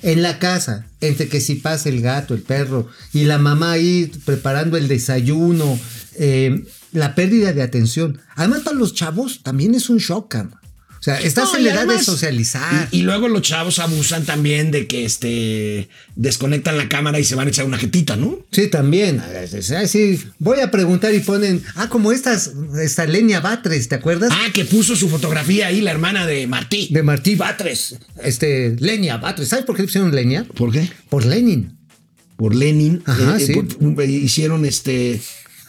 en 0.00 0.22
la 0.22 0.38
casa, 0.38 0.86
entre 1.02 1.28
que 1.28 1.38
si 1.38 1.56
pasa 1.56 1.90
el 1.90 2.00
gato, 2.00 2.32
el 2.32 2.40
perro, 2.40 2.88
y 3.12 3.24
la 3.24 3.36
mamá 3.36 3.72
ahí 3.72 4.10
preparando 4.24 4.78
el 4.78 4.88
desayuno, 4.88 5.78
eh, 6.14 6.64
la 6.92 7.14
pérdida 7.14 7.52
de 7.52 7.60
atención. 7.60 8.22
Además, 8.36 8.60
para 8.60 8.78
los 8.78 8.94
chavos 8.94 9.42
también 9.42 9.74
es 9.74 9.90
un 9.90 9.98
shock. 9.98 10.34
O 10.98 11.02
sea, 11.02 11.20
estás 11.20 11.52
No, 11.52 11.58
en 11.58 11.64
la 11.64 11.74
edad 11.74 11.86
de 11.86 12.02
socializar. 12.02 12.88
Y, 12.90 12.98
y 12.98 13.02
luego 13.02 13.28
los 13.28 13.42
chavos 13.42 13.78
abusan 13.78 14.24
también 14.24 14.70
de 14.72 14.86
que 14.88 15.04
este 15.04 15.88
desconectan 16.16 16.76
la 16.76 16.88
cámara 16.88 17.20
y 17.20 17.24
se 17.24 17.34
van 17.36 17.46
a 17.46 17.50
echar 17.50 17.64
una 17.66 17.78
jetita, 17.78 18.16
¿no? 18.16 18.38
Sí, 18.50 18.66
también. 18.66 19.22
Sí, 19.86 20.20
voy 20.38 20.60
a 20.60 20.70
preguntar 20.70 21.14
y 21.14 21.20
ponen, 21.20 21.62
ah, 21.76 21.88
como 21.88 22.10
estas, 22.12 22.52
esta 22.82 23.06
Lenia 23.06 23.40
Batres, 23.40 23.88
¿te 23.88 23.94
acuerdas? 23.94 24.30
Ah, 24.32 24.48
que 24.52 24.64
puso 24.64 24.96
su 24.96 25.08
fotografía 25.08 25.68
ahí 25.68 25.80
la 25.80 25.92
hermana 25.92 26.26
de 26.26 26.46
Martí. 26.46 26.88
De 26.90 27.02
Martí 27.02 27.36
Batres. 27.36 27.96
Este, 28.22 28.74
Lenia 28.80 29.18
Batres. 29.18 29.48
¿Sabes 29.48 29.64
por 29.64 29.76
qué 29.76 29.84
pusieron 29.84 30.14
Lenia? 30.14 30.44
¿Por 30.56 30.72
qué? 30.72 30.90
Por 31.08 31.24
Lenin. 31.24 31.76
Por 32.36 32.54
Lenin. 32.54 33.02
Ajá, 33.04 33.36
Eh, 33.38 33.42
eh, 33.42 33.46
sí. 33.46 33.52
por- 33.54 34.02
eh, 34.02 34.06
hicieron 34.10 34.64
este. 34.64 35.20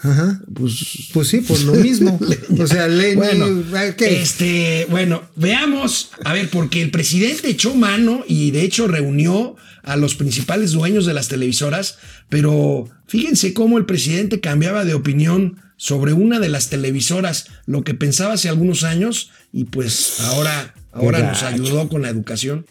Ajá. 0.01 0.39
Pues. 0.53 1.10
Pues 1.13 1.27
sí, 1.27 1.41
por 1.41 1.60
lo 1.62 1.74
mismo. 1.74 2.20
o 2.60 2.68
sea, 2.68 2.88
Lenin. 2.88 3.18
Bueno, 3.18 3.63
¿qué? 3.98 4.22
este, 4.22 4.88
bueno, 4.89 5.24
veamos, 5.36 6.12
a 6.24 6.34
ver, 6.34 6.50
porque 6.50 6.82
el 6.82 6.91
presidente 6.91 7.50
echó 7.50 7.75
mano 7.75 8.24
y 8.27 8.51
de 8.51 8.62
hecho 8.62 8.88
reunió 8.88 9.56
a 9.84 9.96
los 9.98 10.15
principales 10.15 10.72
dueños 10.72 11.06
de 11.06 11.13
las 11.13 11.27
televisoras, 11.27 11.98
pero 12.29 12.89
fíjense 13.08 13.53
cómo 13.53 13.77
el 13.77 13.86
presidente 13.86 14.39
cambiaba 14.39 14.86
de 14.86 14.94
opinión 14.94 15.62
sobre 15.77 16.13
una 16.13 16.39
de 16.39 16.50
las 16.50 16.70
televisoras, 16.70 17.48
lo 17.65 17.84
que 17.84 17.94
pensaba 17.94 18.34
hace 18.34 18.50
algunos 18.50 18.84
años 18.84 19.32
y 19.53 19.63
pues 19.63 20.20
ahora, 20.22 20.74
ahora 20.91 21.20
nos 21.20 21.41
ayudó 21.44 21.88
con 21.88 22.01
la 22.01 22.10
educación. 22.10 22.65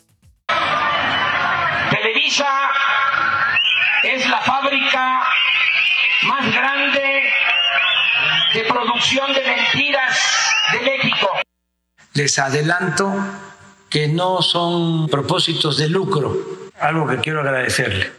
Televisa 1.90 2.47
es 4.04 4.28
la 4.28 4.40
fábrica 4.42 5.23
más 6.26 6.52
grande 6.52 7.17
de 8.54 8.62
producción 8.64 9.32
de 9.32 9.42
mentiras 9.42 10.18
de 10.72 10.80
México. 10.80 11.28
Les 12.14 12.38
adelanto 12.38 13.14
que 13.90 14.08
no 14.08 14.42
son 14.42 15.08
propósitos 15.08 15.78
de 15.78 15.88
lucro, 15.88 16.36
algo 16.80 17.06
que 17.06 17.18
quiero 17.18 17.40
agradecerle 17.40 18.12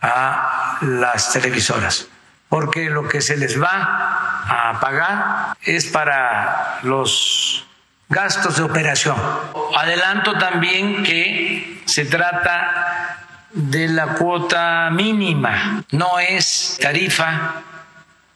a 0.00 0.78
las 0.82 1.32
televisoras, 1.32 2.08
porque 2.48 2.90
lo 2.90 3.08
que 3.08 3.20
se 3.20 3.36
les 3.36 3.60
va 3.60 4.40
a 4.46 4.78
pagar 4.80 5.56
es 5.62 5.86
para 5.86 6.80
los 6.82 7.66
gastos 8.08 8.56
de 8.56 8.62
operación. 8.62 9.16
Adelanto 9.76 10.36
también 10.38 11.02
que 11.02 11.82
se 11.86 12.04
trata 12.04 13.18
de 13.52 13.88
la 13.88 14.14
cuota 14.14 14.90
mínima, 14.90 15.84
no 15.90 16.18
es 16.18 16.78
tarifa 16.80 17.62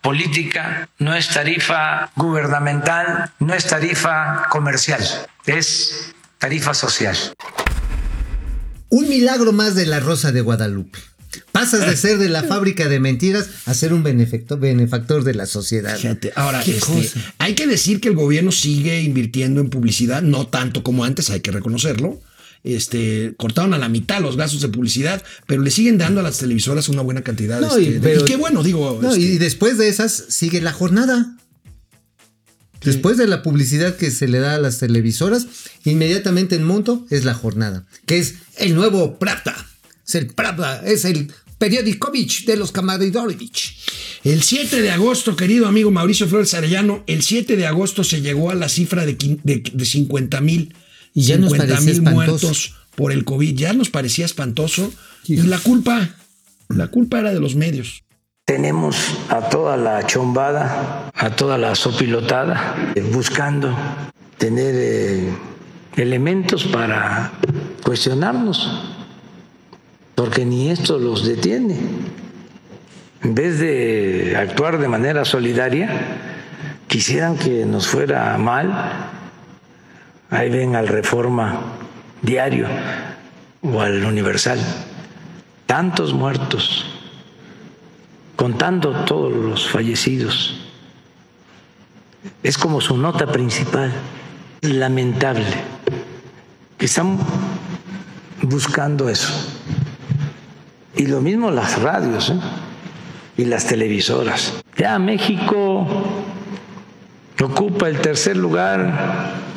política, 0.09 0.89
no 0.99 1.15
es 1.15 1.29
tarifa 1.29 2.11
gubernamental, 2.17 3.31
no 3.41 3.53
es 3.53 3.67
tarifa 3.67 4.47
comercial, 4.51 5.05
es 5.45 6.15
tarifa 6.39 6.73
social. 6.73 7.15
Un 8.89 9.07
milagro 9.07 9.53
más 9.53 9.75
de 9.75 9.85
la 9.85 10.01
Rosa 10.01 10.33
de 10.33 10.41
Guadalupe. 10.41 10.99
Pasas 11.53 11.85
de 11.85 11.95
ser 11.95 12.17
de 12.17 12.31
la 12.31 12.43
fábrica 12.43 12.89
de 12.89 13.01
mentiras 13.01 13.51
a 13.67 13.75
ser 13.75 13.93
un 13.93 14.03
benefactor, 14.03 14.59
benefactor 14.59 15.25
de 15.25 15.35
la 15.35 15.45
sociedad. 15.45 15.95
Fíjate, 15.99 16.33
ahora, 16.37 16.63
este, 16.63 17.13
hay 17.37 17.55
que 17.55 17.67
decir 17.67 18.01
que 18.01 18.09
el 18.09 18.15
gobierno 18.15 18.51
sigue 18.51 19.03
invirtiendo 19.03 19.61
en 19.61 19.69
publicidad, 19.69 20.23
no 20.23 20.47
tanto 20.47 20.83
como 20.83 21.05
antes, 21.05 21.29
hay 21.29 21.41
que 21.41 21.51
reconocerlo. 21.51 22.19
Este, 22.77 23.35
cortaron 23.37 23.73
a 23.75 23.79
la 23.79 23.89
mitad 23.89 24.21
los 24.21 24.37
gastos 24.37 24.61
de 24.61 24.69
publicidad, 24.69 25.23
pero 25.47 25.63
le 25.63 25.71
siguen 25.71 25.97
dando 25.99 26.21
a 26.21 26.23
las 26.23 26.39
televisoras 26.39 26.89
una 26.89 27.03
buena 27.03 27.23
cantidad. 27.23 27.61
No, 27.61 27.69
este, 27.69 27.83
y- 27.83 27.99
de- 27.99 28.17
y 28.21 28.25
qué 28.25 28.37
bueno, 28.37 28.63
digo. 28.63 28.99
No, 29.01 29.09
este, 29.11 29.21
y 29.21 29.39
después 29.39 29.79
de 29.79 29.89
esas 29.89 30.25
sigue 30.29 30.61
la 30.61 30.73
jornada. 30.73 31.35
Después 32.85 33.17
de 33.17 33.27
la 33.27 33.43
publicidad 33.43 33.97
que 33.97 34.11
se 34.13 34.29
le 34.29 34.39
da 34.39 34.55
a 34.55 34.59
las 34.59 34.79
televisoras, 34.79 35.47
inmediatamente 35.85 36.55
en 36.55 36.63
monto 36.63 37.07
es 37.11 37.25
la 37.25 37.35
jornada, 37.35 37.87
que 38.07 38.19
es 38.19 38.35
el 38.57 38.75
nuevo 38.75 39.19
Pravda. 39.19 39.57
Es 40.07 40.15
el 40.15 40.29
Pravda, 40.29 40.83
es 40.87 41.05
el 41.05 41.33
periódicovich 41.59 42.45
de 42.47 42.57
los 42.57 42.71
Kamadidorovich. 42.71 43.77
El 44.23 44.43
7 44.45 44.81
de 44.81 44.91
agosto, 44.93 45.35
querido 45.35 45.67
amigo 45.67 45.91
Mauricio 45.91 46.29
Flores 46.29 46.55
Arellano, 46.55 47.03
el 47.09 47.23
7 47.23 47.57
de 47.57 47.67
agosto 47.67 48.05
se 48.05 48.21
llegó 48.21 48.51
a 48.51 48.55
la 48.55 48.69
cifra 48.69 49.05
de, 49.05 49.15
de, 49.43 49.63
de 49.73 49.85
50 49.85 50.41
mil 50.41 50.73
Y 51.19 51.23
ya 51.23 51.37
nos 51.37 51.53
parecía 51.53 51.81
mil 51.81 51.95
espantoso. 51.95 52.15
muertos 52.15 52.75
por 52.95 53.11
el 53.11 53.25
COVID. 53.25 53.57
Ya 53.57 53.73
nos 53.73 53.91
parecía 53.91 54.25
espantoso. 54.25 54.93
Y 55.25 55.39
la 55.39 55.59
culpa, 55.59 56.11
la 56.69 56.87
culpa 56.87 57.19
era 57.19 57.33
de 57.33 57.41
los 57.41 57.57
medios. 57.57 58.05
Tenemos 58.45 58.97
a 59.29 59.49
toda 59.49 59.77
la 59.77 60.07
chombada, 60.07 61.11
a 61.13 61.31
toda 61.31 61.59
la 61.59 61.75
sopilotada, 61.75 62.93
eh, 62.95 63.01
buscando 63.13 63.77
tener 64.39 64.75
eh, 64.79 65.33
elementos 65.97 66.65
para 66.67 67.33
cuestionarnos, 67.83 68.71
porque 70.15 70.45
ni 70.45 70.71
esto 70.71 71.01
los 71.01 71.27
detiene. 71.27 71.81
En 73.25 73.35
vez 73.35 73.59
de 73.59 74.37
actuar 74.39 74.79
de 74.79 74.87
manera 74.87 75.25
solidaria, 75.25 75.91
quisieran 76.87 77.37
que 77.37 77.67
nos 77.67 77.89
fuera 77.89 78.39
mal. 78.39 79.18
Ahí 80.31 80.51
ven 80.51 80.77
al 80.77 80.89
Reforma 80.89 81.61
Diario 82.21 82.67
o 83.63 83.81
al 83.81 84.05
Universal. 84.05 84.59
Tantos 85.67 86.13
muertos 86.13 86.87
contando 88.37 89.05
todos 89.05 89.33
los 89.33 89.69
fallecidos. 89.69 90.55
Es 92.43 92.59
como 92.59 92.81
su 92.81 92.97
nota 92.97 93.27
principal, 93.27 93.93
lamentable, 94.61 95.47
que 96.77 96.87
están 96.87 97.19
buscando 98.43 99.09
eso. 99.09 99.33
Y 100.95 101.07
lo 101.07 101.21
mismo 101.21 101.51
las 101.51 101.81
radios 101.81 102.31
¿eh? 102.31 102.41
y 103.39 103.45
las 103.45 103.67
televisoras. 103.67 104.63
Ya 104.77 104.99
México 104.99 105.87
ocupa 107.43 107.89
el 107.89 108.01
tercer 108.01 108.37
lugar 108.37 109.48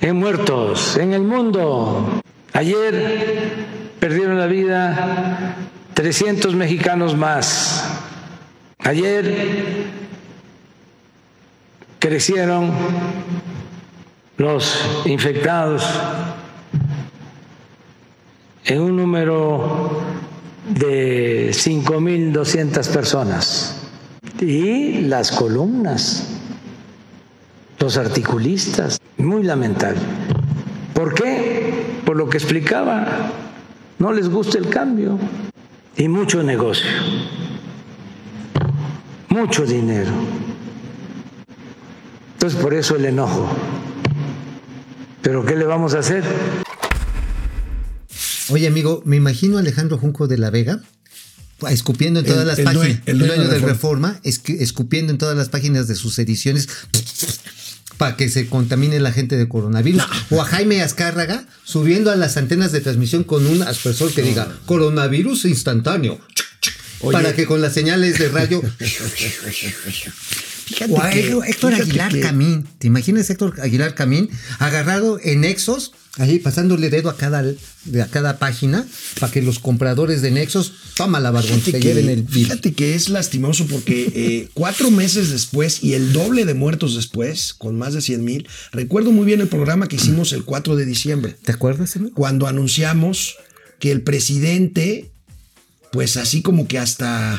en 0.00 0.16
muertos 0.16 0.96
en 0.96 1.12
el 1.12 1.22
mundo. 1.22 2.20
Ayer 2.52 3.66
perdieron 3.98 4.38
la 4.38 4.46
vida 4.46 5.56
300 5.94 6.54
mexicanos 6.54 7.16
más. 7.16 7.84
Ayer 8.78 9.86
crecieron 11.98 12.72
los 14.38 15.02
infectados 15.04 15.84
en 18.64 18.80
un 18.80 18.96
número 18.96 20.00
de 20.68 21.50
5.200 21.52 22.88
personas. 22.88 23.76
Y 24.40 25.02
las 25.02 25.32
columnas, 25.32 26.28
los 27.78 27.98
articulistas, 27.98 28.99
muy 29.22 29.42
lamentable. 29.42 30.00
¿Por 30.94 31.14
qué? 31.14 32.00
Por 32.04 32.16
lo 32.16 32.28
que 32.28 32.38
explicaba 32.38 33.32
no 33.98 34.12
les 34.12 34.28
gusta 34.28 34.58
el 34.58 34.68
cambio 34.68 35.18
y 35.96 36.08
mucho 36.08 36.42
negocio, 36.42 36.86
mucho 39.28 39.64
dinero. 39.66 40.10
Entonces 42.34 42.58
por 42.60 42.74
eso 42.74 42.96
el 42.96 43.04
enojo. 43.04 43.48
Pero 45.22 45.44
¿qué 45.44 45.54
le 45.56 45.64
vamos 45.66 45.94
a 45.94 45.98
hacer? 45.98 46.24
Oye, 48.50 48.66
amigo, 48.66 49.02
me 49.04 49.16
imagino 49.16 49.58
a 49.58 49.60
Alejandro 49.60 49.98
Junco 49.98 50.26
de 50.26 50.38
la 50.38 50.50
Vega 50.50 50.80
escupiendo 51.68 52.20
en 52.20 52.26
todas 52.26 52.40
El- 52.40 52.46
las 52.48 52.58
el 52.58 52.64
páginas, 52.64 52.86
dueño- 52.86 53.00
el 53.04 53.12
el 53.12 53.18
dueño 53.18 53.34
dueño 53.34 53.50
de 53.52 53.60
de 53.60 53.66
Reforma, 53.66 54.18
escu- 54.24 54.56
escupiendo 54.60 55.12
en 55.12 55.18
todas 55.18 55.36
las 55.36 55.50
páginas 55.50 55.86
de 55.88 55.94
sus 55.94 56.18
ediciones 56.18 56.68
para 58.00 58.16
que 58.16 58.30
se 58.30 58.46
contamine 58.48 58.98
la 58.98 59.12
gente 59.12 59.36
de 59.36 59.46
coronavirus. 59.46 60.02
O 60.30 60.40
a 60.40 60.46
Jaime 60.46 60.80
Azcárraga 60.80 61.44
subiendo 61.64 62.10
a 62.10 62.16
las 62.16 62.38
antenas 62.38 62.72
de 62.72 62.80
transmisión 62.80 63.24
con 63.24 63.46
un 63.46 63.62
aspersor 63.62 64.10
que 64.14 64.22
diga 64.22 64.50
coronavirus 64.64 65.44
instantáneo. 65.44 66.18
Oye. 67.02 67.12
Para 67.12 67.34
que 67.34 67.44
con 67.44 67.60
las 67.60 67.74
señales 67.74 68.18
de 68.18 68.28
radio 68.30 68.62
Fíjate 70.64 70.92
O 70.92 71.02
a 71.02 71.10
que- 71.10 71.30
Héctor- 71.46 71.74
Aguilar 71.74 72.10
que- 72.10 72.20
Camín. 72.20 72.66
¿Te 72.78 72.86
imaginas 72.86 73.28
Héctor 73.28 73.60
Aguilar 73.60 73.94
Camín 73.94 74.30
agarrado 74.58 75.18
en 75.22 75.42
Nexos, 75.42 75.92
ahí 76.18 76.38
pasándole 76.40 76.90
dedo 76.90 77.08
a 77.08 77.16
cada, 77.16 77.38
a 77.40 78.06
cada 78.10 78.38
página 78.38 78.86
para 79.20 79.30
que 79.32 79.42
los 79.42 79.58
compradores 79.60 80.22
de 80.22 80.30
Nexos, 80.32 80.72
toma 80.96 81.20
la 81.20 81.30
barbón, 81.30 81.60
se 81.62 81.80
lleven 81.80 82.08
el 82.08 82.22
bill. 82.22 82.44
fíjate 82.46 82.72
que 82.72 82.94
es 82.94 83.08
lastimoso 83.08 83.66
porque 83.66 84.10
eh, 84.14 84.48
cuatro 84.54 84.90
meses 84.90 85.30
después 85.30 85.82
y 85.84 85.94
el 85.94 86.12
doble 86.12 86.44
de 86.44 86.54
muertos 86.54 86.96
después, 86.96 87.54
con 87.54 87.78
más 87.78 87.94
de 87.94 88.00
100 88.00 88.24
mil, 88.24 88.48
recuerdo 88.72 89.12
muy 89.12 89.24
bien 89.24 89.40
el 89.40 89.48
programa 89.48 89.86
que 89.88 89.96
hicimos 89.96 90.32
el 90.32 90.44
4 90.44 90.76
de 90.76 90.84
diciembre, 90.84 91.36
¿Te 91.44 91.52
acuerdas, 91.52 91.94
amigo? 91.96 92.14
cuando 92.14 92.46
anunciamos 92.48 93.36
que 93.78 93.92
el 93.92 94.02
presidente, 94.02 95.10
pues 95.92 96.16
así 96.16 96.42
como 96.42 96.66
que 96.68 96.78
hasta, 96.78 97.34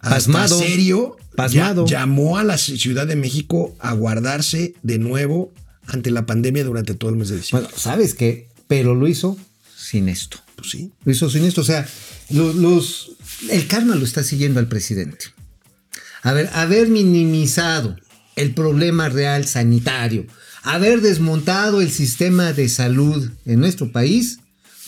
hasta 0.00 0.10
Pasmado. 0.16 0.58
serio, 0.58 1.16
Pasmado. 1.36 1.86
ya- 1.86 2.00
llamó 2.00 2.38
a 2.38 2.42
la 2.44 2.58
Ciudad 2.58 3.06
de 3.06 3.16
México 3.16 3.76
a 3.80 3.92
guardarse 3.92 4.74
de 4.82 4.98
nuevo 4.98 5.52
ante 5.86 6.10
la 6.10 6.26
pandemia 6.26 6.64
durante 6.64 6.94
todo 6.94 7.10
el 7.10 7.16
mes 7.16 7.28
de 7.28 7.36
diciembre. 7.36 7.66
Bueno, 7.68 7.80
¿sabes 7.82 8.14
qué? 8.14 8.48
Pero 8.68 8.94
lo 8.94 9.06
hizo 9.08 9.36
sin 9.76 10.08
esto. 10.08 10.38
Pues 10.56 10.70
sí. 10.70 10.90
Lo 11.04 11.12
hizo 11.12 11.28
sin 11.28 11.44
esto. 11.44 11.60
O 11.60 11.64
sea, 11.64 11.86
los, 12.30 12.54
los- 12.54 13.12
el 13.50 13.66
karma 13.66 13.94
lo 13.96 14.04
está 14.04 14.22
siguiendo 14.22 14.60
al 14.60 14.68
presidente. 14.68 15.26
A 16.22 16.32
ver, 16.32 16.48
haber 16.54 16.88
minimizado 16.88 17.96
el 18.36 18.54
problema 18.54 19.08
real 19.08 19.46
sanitario, 19.46 20.26
haber 20.62 21.00
desmontado 21.00 21.80
el 21.80 21.90
sistema 21.90 22.52
de 22.52 22.68
salud 22.68 23.28
en 23.44 23.58
nuestro 23.60 23.90
país, 23.90 24.38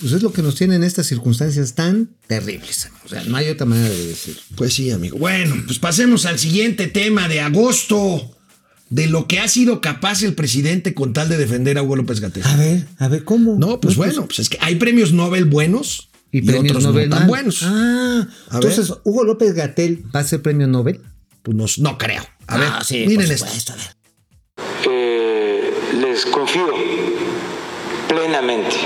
pues 0.00 0.12
es 0.12 0.22
lo 0.22 0.32
que 0.32 0.42
nos 0.42 0.54
tiene 0.54 0.76
en 0.76 0.84
estas 0.84 1.06
circunstancias 1.06 1.74
tan 1.74 2.08
terribles. 2.28 2.88
O 3.04 3.08
sea, 3.08 3.24
no 3.24 3.36
hay 3.36 3.48
otra 3.48 3.66
manera 3.66 3.88
de 3.90 4.06
decirlo. 4.06 4.40
Pues 4.56 4.74
sí, 4.74 4.90
amigo. 4.90 5.18
Bueno, 5.18 5.56
pues 5.66 5.78
pasemos 5.78 6.24
al 6.26 6.38
siguiente 6.38 6.86
tema 6.86 7.28
de 7.28 7.40
agosto. 7.40 8.30
De 8.90 9.06
lo 9.06 9.26
que 9.26 9.40
ha 9.40 9.48
sido 9.48 9.80
capaz 9.80 10.22
el 10.22 10.34
presidente 10.34 10.94
con 10.94 11.12
tal 11.12 11.28
de 11.28 11.36
defender 11.36 11.78
a 11.78 11.82
Hugo 11.82 11.96
López 11.96 12.20
Gatell. 12.20 12.44
A 12.46 12.56
ver, 12.56 12.86
a 12.98 13.08
ver, 13.08 13.24
¿cómo? 13.24 13.56
No, 13.58 13.80
pues 13.80 13.96
bueno, 13.96 14.26
pues 14.26 14.38
es 14.40 14.48
que 14.48 14.58
hay 14.60 14.76
premios 14.76 15.12
Nobel 15.12 15.46
buenos 15.46 16.10
y, 16.30 16.38
y, 16.38 16.42
premios 16.42 16.76
otros 16.76 16.84
Nobel 16.84 17.08
no 17.08 17.16
tan 17.16 17.22
mal. 17.22 17.28
buenos. 17.28 17.62
Ah, 17.64 18.26
A 18.50 18.54
entonces, 18.56 18.92
Hugo 19.04 19.24
López 19.24 19.54
Gatel 19.54 20.04
va 20.14 20.20
a 20.20 20.24
ser 20.24 20.42
premio 20.42 20.66
Nobel. 20.66 21.00
Pues 21.42 21.56
no, 21.56 21.64
no 21.78 21.98
creo. 21.98 22.22
A 22.46 22.58
ver, 22.58 22.68
Ah, 22.72 22.82
sí, 22.84 23.04
miren 23.06 23.30
esto. 23.30 23.46
a 23.46 23.76
ver. 23.76 23.96
Eh, 24.86 25.70
les 26.00 26.26
confío 26.26 26.66
plenamente 28.08 28.76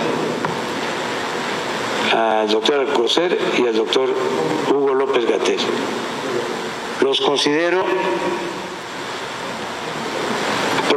al 2.15 2.49
doctor 2.49 2.87
Alcocer 2.87 3.37
y 3.59 3.67
al 3.67 3.77
doctor 3.77 4.09
Hugo 4.71 4.95
López 4.95 5.25
Gatel. 5.29 5.57
Los 7.03 7.21
considero 7.21 7.85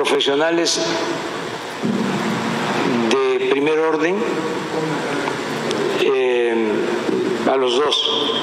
profesionales 0.04 0.82
de 3.12 3.50
primer 3.52 3.78
orden 3.78 4.16
eh, 6.02 6.56
a 7.48 7.56
los 7.56 7.76
dos 7.76 8.34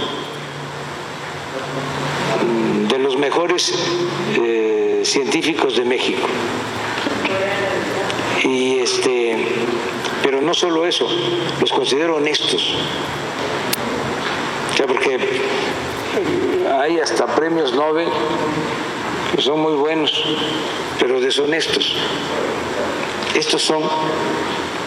de 2.88 2.98
los 3.00 3.16
mejores 3.16 3.74
eh, 4.36 5.02
científicos 5.04 5.76
de 5.76 5.84
México. 5.84 6.28
Y 8.44 8.78
este, 8.78 9.36
pero 10.22 10.40
no 10.40 10.54
solo 10.54 10.86
eso, 10.86 11.08
los 11.60 11.72
considero 11.72 12.16
honestos. 12.16 12.76
O 14.72 14.76
sea, 14.76 14.86
porque 14.86 15.18
hay 16.80 17.00
hasta 17.00 17.26
premios 17.26 17.72
Nobel 17.72 18.08
que 19.34 19.42
son 19.42 19.60
muy 19.60 19.74
buenos, 19.74 20.24
pero 20.98 21.20
deshonestos. 21.20 21.94
Estos 23.36 23.62
son, 23.62 23.82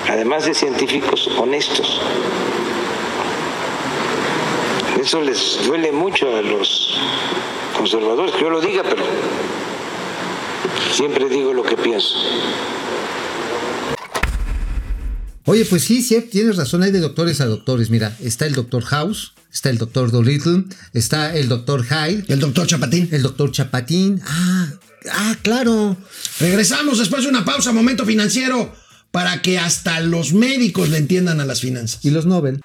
además 0.10 0.46
de 0.46 0.54
científicos, 0.54 1.28
honestos. 1.38 2.00
Eso 5.02 5.22
les 5.22 5.66
duele 5.66 5.92
mucho 5.92 6.36
a 6.36 6.42
los 6.42 6.96
conservadores, 7.78 8.36
que 8.36 8.42
yo 8.42 8.50
lo 8.50 8.62
diga, 8.62 8.84
pero 8.84 9.04
siempre 10.94 11.28
digo 11.30 11.54
lo 11.54 11.64
que 11.64 11.76
pienso. 11.78 12.16
Oye, 15.46 15.66
pues 15.66 15.84
sí, 15.84 16.02
sí, 16.02 16.22
tienes 16.22 16.56
razón, 16.56 16.84
hay 16.84 16.92
de 16.92 17.00
doctores 17.00 17.42
a 17.42 17.46
doctores. 17.46 17.90
Mira, 17.90 18.16
está 18.22 18.46
el 18.46 18.54
doctor 18.54 18.84
House, 18.84 19.34
está 19.52 19.70
el 19.70 19.80
doctor 19.80 20.12
Dolittle, 20.12 20.66
está 20.94 21.36
el 21.36 21.50
doctor 21.50 21.84
Hyde, 21.84 22.26
El 22.28 22.40
doctor 22.40 22.68
Chapatín. 22.68 23.10
el 23.12 23.24
doctor 23.24 23.52
Chapatín. 23.52 24.22
Ah, 24.26 24.68
ah, 25.12 25.36
claro. 25.42 25.98
Regresamos 26.40 27.00
después 27.00 27.24
de 27.24 27.30
una 27.30 27.46
pausa, 27.46 27.72
momento 27.72 28.06
financiero, 28.06 28.74
para 29.12 29.42
que 29.42 29.58
hasta 29.60 30.00
los 30.02 30.34
médicos 30.34 30.90
le 30.90 30.98
entiendan 30.98 31.40
a 31.42 31.46
las 31.46 31.62
finanzas. 31.62 32.04
Y 32.04 32.12
los 32.12 32.26
Nobel. 32.26 32.62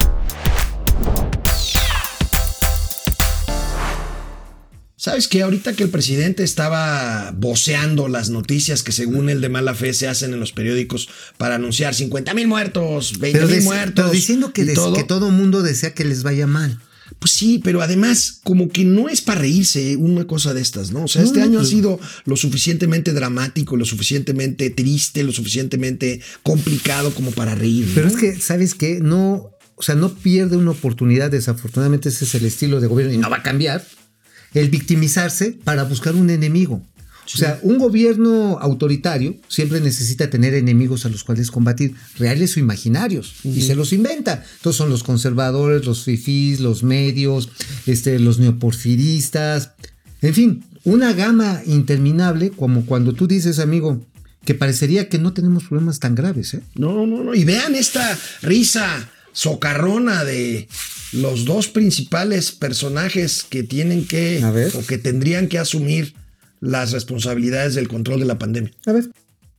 ¿Sabes 4.99 5.27
qué? 5.27 5.43
Ahorita 5.43 5.73
que 5.73 5.83
el 5.83 5.89
presidente 5.89 6.43
estaba 6.43 7.31
voceando 7.37 8.07
las 8.07 8.29
noticias 8.31 8.81
que 8.81 8.91
según 8.91 9.29
el 9.29 9.41
de 9.41 9.49
mala 9.49 9.75
fe 9.75 9.93
se 9.93 10.07
hacen 10.07 10.33
en 10.33 10.39
los 10.39 10.53
periódicos 10.53 11.07
para 11.37 11.55
anunciar 11.55 11.93
50 11.93 12.33
mil 12.33 12.47
muertos, 12.47 13.19
20 13.19 13.39
Pero, 13.39 13.49
mil 13.51 13.61
muertos. 13.63 13.93
pero 13.95 14.09
diciendo 14.09 14.51
que, 14.53 14.65
des- 14.65 14.73
todo. 14.75 14.95
que 14.95 15.03
todo 15.03 15.29
mundo 15.29 15.61
desea 15.61 15.93
que 15.93 16.03
les 16.03 16.23
vaya 16.23 16.47
mal. 16.47 16.79
Pues 17.19 17.31
sí, 17.31 17.59
pero 17.63 17.81
además 17.81 18.39
como 18.43 18.69
que 18.69 18.83
no 18.83 19.09
es 19.09 19.21
para 19.21 19.41
reírse 19.41 19.95
una 19.95 20.25
cosa 20.27 20.53
de 20.53 20.61
estas, 20.61 20.91
¿no? 20.91 21.05
O 21.05 21.07
sea, 21.07 21.23
este 21.23 21.39
no, 21.39 21.45
año 21.45 21.59
ha 21.59 21.65
sido 21.65 21.99
lo 22.25 22.35
suficientemente 22.35 23.13
dramático, 23.13 23.77
lo 23.77 23.85
suficientemente 23.85 24.69
triste, 24.69 25.23
lo 25.23 25.31
suficientemente 25.31 26.21
complicado 26.43 27.11
como 27.13 27.31
para 27.31 27.55
reír. 27.55 27.87
¿no? 27.87 27.95
Pero 27.95 28.07
es 28.07 28.17
que, 28.17 28.39
¿sabes 28.39 28.75
qué? 28.75 28.99
No, 28.99 29.51
o 29.75 29.83
sea, 29.83 29.95
no 29.95 30.13
pierde 30.13 30.57
una 30.57 30.71
oportunidad, 30.71 31.31
desafortunadamente 31.31 32.09
ese 32.09 32.25
es 32.25 32.35
el 32.35 32.45
estilo 32.45 32.81
de 32.81 32.87
gobierno 32.87 33.13
y 33.13 33.17
no 33.17 33.29
va 33.29 33.37
a 33.37 33.43
cambiar, 33.43 33.85
el 34.53 34.69
victimizarse 34.69 35.57
para 35.63 35.83
buscar 35.83 36.15
un 36.15 36.29
enemigo. 36.29 36.83
O 37.33 37.37
sea, 37.37 37.59
un 37.61 37.77
gobierno 37.77 38.57
autoritario 38.59 39.35
siempre 39.47 39.81
necesita 39.81 40.29
tener 40.29 40.53
enemigos 40.53 41.05
a 41.05 41.09
los 41.09 41.23
cuales 41.23 41.51
combatir, 41.51 41.93
reales 42.17 42.55
o 42.55 42.59
imaginarios, 42.59 43.35
y 43.43 43.61
se 43.61 43.75
los 43.75 43.93
inventa. 43.93 44.43
Entonces 44.57 44.77
son 44.77 44.89
los 44.89 45.03
conservadores, 45.03 45.85
los 45.85 46.03
fifís, 46.03 46.59
los 46.59 46.83
medios, 46.83 47.49
este, 47.85 48.19
los 48.19 48.39
neoporfiristas, 48.39 49.71
en 50.21 50.33
fin, 50.33 50.63
una 50.83 51.13
gama 51.13 51.61
interminable 51.65 52.51
como 52.51 52.85
cuando 52.85 53.13
tú 53.13 53.27
dices, 53.27 53.59
amigo, 53.59 54.01
que 54.45 54.53
parecería 54.53 55.09
que 55.09 55.19
no 55.19 55.33
tenemos 55.33 55.65
problemas 55.65 55.99
tan 55.99 56.15
graves, 56.15 56.53
¿eh? 56.53 56.61
No, 56.75 57.05
no, 57.05 57.23
no. 57.23 57.35
Y 57.35 57.43
vean 57.43 57.75
esta 57.75 58.17
risa 58.41 59.09
socarrona 59.33 60.23
de 60.23 60.67
los 61.11 61.45
dos 61.45 61.67
principales 61.67 62.51
personajes 62.51 63.45
que 63.47 63.63
tienen 63.63 64.05
que 64.07 64.41
o 64.73 64.85
que 64.85 64.97
tendrían 64.97 65.47
que 65.47 65.59
asumir 65.59 66.13
las 66.59 66.91
responsabilidades 66.91 67.75
del 67.75 67.87
control 67.87 68.19
de 68.19 68.25
la 68.25 68.37
pandemia. 68.37 68.71
A 68.85 68.93
ver. 68.93 69.05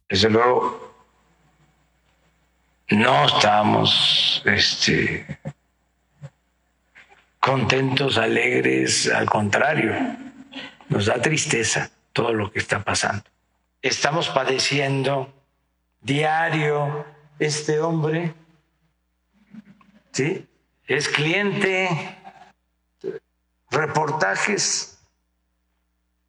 Desde 0.09 0.31
luego, 0.31 0.89
no 2.91 3.27
estamos 3.27 4.43
este, 4.47 5.39
contentos, 7.41 8.17
alegres, 8.17 9.11
al 9.11 9.29
contrario, 9.29 9.95
nos 10.89 11.07
da 11.07 11.21
tristeza 11.21 11.91
todo 12.13 12.33
lo 12.33 12.51
que 12.51 12.59
está 12.59 12.83
pasando. 12.83 13.25
Estamos 13.83 14.29
padeciendo 14.31 15.33
diario 16.01 17.05
este 17.39 17.81
hombre, 17.81 18.35
¿sí? 20.13 20.47
Es 20.87 21.09
cliente, 21.09 21.89
reportajes, 23.71 24.98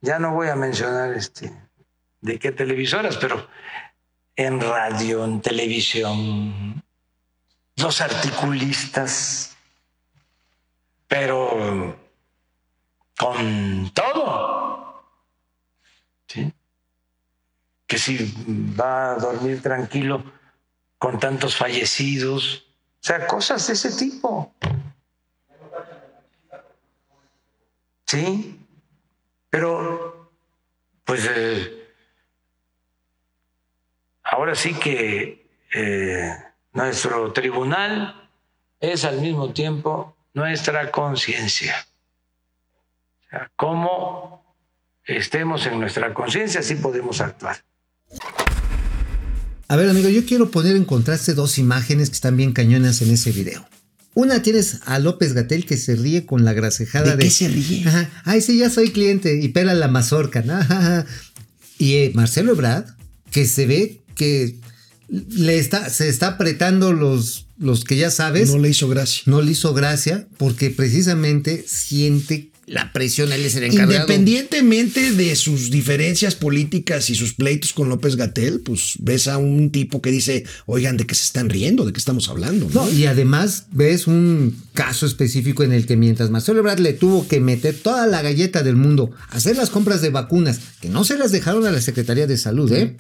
ya 0.02 0.20
no 0.20 0.34
voy 0.34 0.48
a 0.48 0.56
mencionar 0.56 1.14
este, 1.14 1.52
de 2.22 2.40
qué 2.40 2.52
televisoras, 2.52 3.18
pero 3.18 3.48
en 4.36 4.62
radio, 4.62 5.26
en 5.26 5.42
televisión, 5.42 6.84
los 7.76 8.02
articulistas, 8.02 9.58
pero 11.08 11.98
con 13.18 13.92
todo. 13.94 15.04
¿Sí? 16.28 16.54
Que 17.86 17.98
si 17.98 18.34
va 18.80 19.12
a 19.12 19.16
dormir 19.16 19.62
tranquilo 19.62 20.24
con 20.98 21.20
tantos 21.20 21.56
fallecidos, 21.56 22.66
o 23.02 23.04
sea, 23.04 23.26
cosas 23.28 23.66
de 23.68 23.74
ese 23.74 23.92
tipo. 23.92 24.54
Sí, 28.06 28.59
pero 29.50 30.32
pues 31.04 31.30
eh, 31.30 31.88
ahora 34.24 34.56
sí 34.56 34.74
que 34.76 35.48
eh, 35.74 36.38
nuestro 36.74 37.34
tribunal 37.34 38.30
es 38.80 39.06
al 39.06 39.20
mismo 39.20 39.52
tiempo 39.52 40.16
nuestra 40.34 40.92
conciencia. 40.92 41.76
O 43.26 43.30
sea, 43.30 43.52
como 43.56 44.56
estemos 45.04 45.66
en 45.66 45.80
nuestra 45.80 46.14
conciencia, 46.14 46.60
así 46.60 46.76
podemos 46.76 47.22
actuar. 47.22 47.58
A 49.68 49.76
ver, 49.76 49.90
amigo, 49.90 50.10
yo 50.10 50.26
quiero 50.26 50.50
poner 50.50 50.76
en 50.76 50.86
contraste 50.86 51.34
dos 51.34 51.58
imágenes 51.60 52.10
que 52.10 52.16
están 52.16 52.38
bien 52.38 52.54
cañonas 52.54 53.02
en 53.02 53.12
ese 53.12 53.32
video. 53.32 53.68
Una 54.14 54.42
tienes 54.42 54.80
a 54.86 55.00
López 55.00 55.34
Gatel 55.34 55.66
que 55.66 55.78
se 55.78 55.96
ríe 55.96 56.26
con 56.26 56.44
la 56.44 56.54
grasejada 56.54 57.12
¿De 57.12 57.18
de. 57.18 57.24
qué 57.24 57.30
se 57.30 57.48
ríe? 57.48 57.88
Ajá. 57.88 58.10
Ay, 58.26 58.42
sí, 58.42 58.58
ya 58.58 58.70
soy 58.70 58.90
cliente. 58.92 59.40
Y 59.42 59.50
pela 59.50 59.74
la 59.74 59.88
mazorca. 59.88 60.42
¿no? 60.42 60.54
Ajá. 60.60 61.06
Y 61.78 61.94
eh, 61.96 62.12
Marcelo 62.14 62.52
Ebrard, 62.52 62.86
que 63.32 63.46
se 63.46 63.66
ve 63.66 64.02
que 64.16 64.58
le 65.08 65.58
está, 65.58 65.90
se 65.90 66.10
está 66.10 66.28
apretando 66.30 66.92
los, 66.94 67.48
los 67.58 67.84
que 67.84 67.96
ya 67.98 68.12
sabes. 68.12 68.50
No 68.50 68.58
le 68.60 68.70
hizo 68.70 68.88
gracia. 68.90 69.24
no 69.26 69.42
le 69.42 69.52
hizo 69.52 69.74
gracia 69.74 70.28
porque 70.38 70.70
precisamente 70.70 71.64
siente 71.68 72.49
la 72.70 72.94
presión, 72.94 73.32
él 73.32 73.44
es 73.44 73.56
el 73.56 73.64
encargado. 73.64 73.94
Independientemente 73.94 75.12
de 75.14 75.36
sus 75.36 75.72
diferencias 75.72 76.36
políticas 76.36 77.10
y 77.10 77.16
sus 77.16 77.34
pleitos 77.34 77.74
con 77.74 77.90
López 77.90 78.16
Gatel, 78.16 78.62
pues 78.62 78.94
ves 79.00 79.28
a 79.28 79.40
un 79.40 79.72
tipo 79.72 80.02
que 80.02 80.12
dice, 80.12 80.46
oigan, 80.68 80.96
¿de 80.96 81.08
qué 81.08 81.16
se 81.16 81.24
están 81.24 81.50
riendo? 81.50 81.84
¿De 81.84 81.94
qué 81.94 82.00
estamos 82.00 82.30
hablando? 82.30 82.70
No, 82.72 82.86
¿no? 82.86 82.92
y 82.92 83.08
además 83.08 83.66
ves 83.72 84.06
un 84.06 84.56
caso 84.74 85.08
específico 85.08 85.64
en 85.64 85.74
el 85.74 85.88
que 85.88 85.98
mientras 85.98 86.30
Marcelo 86.30 86.60
Ebrard 86.60 86.80
le 86.80 86.94
tuvo 86.94 87.28
que 87.28 87.40
meter 87.40 87.76
toda 87.76 88.06
la 88.06 88.22
galleta 88.22 88.62
del 88.62 88.76
mundo, 88.76 89.12
a 89.30 89.38
hacer 89.38 89.58
las 89.58 89.72
compras 89.72 90.02
de 90.02 90.12
vacunas, 90.12 90.60
que 90.80 90.90
no 90.90 91.04
se 91.04 91.18
las 91.18 91.32
dejaron 91.32 91.66
a 91.66 91.72
la 91.72 91.82
Secretaría 91.82 92.28
de 92.28 92.38
Salud, 92.38 92.72
¿eh? 92.72 92.96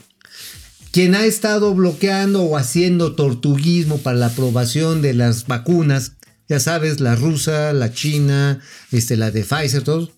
Quien 0.91 1.13
ha 1.13 1.25
estado 1.25 1.75
bloqueando 1.75 2.41
o 2.41 2.57
haciendo 2.57 3.13
tortuguismo 3.13 3.99
para 3.99 4.17
la 4.17 4.25
aprobación 4.27 5.03
de 5.03 5.13
las 5.13 5.45
vacunas, 5.45 6.13
ya 6.49 6.59
sabes, 6.59 6.99
la 6.99 7.15
rusa, 7.15 7.71
la 7.73 7.93
china, 7.93 8.59
este, 8.91 9.15
la 9.15 9.31
de 9.31 9.43
Pfizer, 9.43 9.83
todos, 9.83 10.09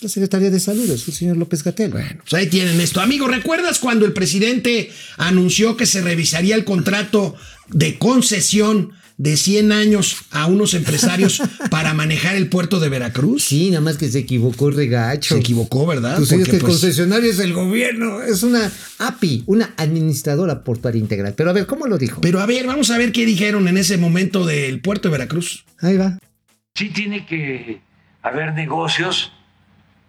la 0.00 0.08
Secretaría 0.08 0.50
de 0.50 0.60
Salud, 0.60 0.88
es 0.88 1.06
el 1.08 1.14
señor 1.14 1.36
López 1.36 1.62
Gatel. 1.62 1.90
Bueno, 1.90 2.20
pues 2.22 2.32
ahí 2.34 2.46
tienen 2.48 2.80
esto. 2.80 3.00
Amigo, 3.00 3.28
¿recuerdas 3.28 3.80
cuando 3.80 4.06
el 4.06 4.12
presidente 4.12 4.90
anunció 5.18 5.76
que 5.76 5.86
se 5.86 6.00
revisaría 6.00 6.54
el 6.54 6.64
contrato 6.64 7.34
de 7.68 7.98
concesión 7.98 8.92
de 9.20 9.36
100 9.36 9.70
años 9.70 10.16
a 10.30 10.46
unos 10.46 10.72
empresarios 10.72 11.42
para 11.70 11.92
manejar 11.92 12.36
el 12.36 12.48
puerto 12.48 12.80
de 12.80 12.88
Veracruz? 12.88 13.44
Sí, 13.44 13.68
nada 13.68 13.82
más 13.82 13.98
que 13.98 14.08
se 14.08 14.20
equivocó 14.20 14.70
regacho. 14.70 15.34
Se 15.34 15.40
equivocó, 15.40 15.86
¿verdad? 15.86 16.16
Pues 16.16 16.32
es 16.32 16.38
Porque, 16.38 16.50
que 16.50 16.56
el 16.56 16.62
pues, 16.62 16.72
concesionario 16.72 17.30
es 17.30 17.38
el 17.38 17.52
gobierno, 17.52 18.22
es 18.22 18.42
una 18.42 18.72
API, 18.98 19.44
una 19.44 19.74
administradora 19.76 20.64
portuaria 20.64 20.98
integral. 20.98 21.34
Pero 21.36 21.50
a 21.50 21.52
ver, 21.52 21.66
¿cómo 21.66 21.86
lo 21.86 21.98
dijo? 21.98 22.22
Pero 22.22 22.40
a 22.40 22.46
ver, 22.46 22.66
vamos 22.66 22.90
a 22.90 22.96
ver 22.96 23.12
qué 23.12 23.26
dijeron 23.26 23.68
en 23.68 23.76
ese 23.76 23.98
momento 23.98 24.46
del 24.46 24.80
puerto 24.80 25.08
de 25.08 25.12
Veracruz. 25.12 25.66
Ahí 25.80 25.98
va. 25.98 26.18
Sí 26.74 26.88
tiene 26.88 27.26
que 27.26 27.82
haber 28.22 28.54
negocios, 28.54 29.32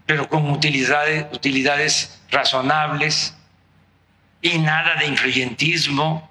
pero 0.06 0.30
con 0.30 0.50
utilidades, 0.50 1.26
utilidades 1.34 2.18
razonables 2.32 3.34
y 4.42 4.58
nada 4.60 4.96
de 5.02 5.08
influyentismo. 5.08 6.31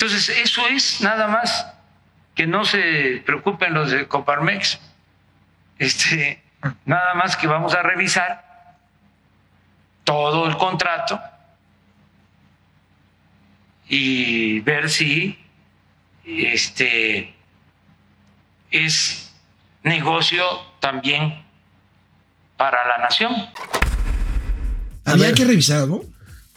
Entonces, 0.00 0.28
eso 0.28 0.64
es 0.68 1.00
nada 1.00 1.26
más 1.26 1.66
que 2.36 2.46
no 2.46 2.64
se 2.64 3.20
preocupen 3.26 3.74
los 3.74 3.90
de 3.90 4.06
Coparmex. 4.06 4.78
Este, 5.76 6.40
nada 6.84 7.14
más 7.14 7.36
que 7.36 7.48
vamos 7.48 7.74
a 7.74 7.82
revisar 7.82 8.76
todo 10.04 10.46
el 10.46 10.56
contrato 10.56 11.20
y 13.88 14.60
ver 14.60 14.88
si 14.88 15.36
este 16.24 17.34
es 18.70 19.34
negocio 19.82 20.44
también 20.78 21.44
para 22.56 22.86
la 22.86 22.98
nación. 22.98 23.34
Había 25.04 25.32
que 25.32 25.44
revisar, 25.44 25.88
¿no? 25.88 26.02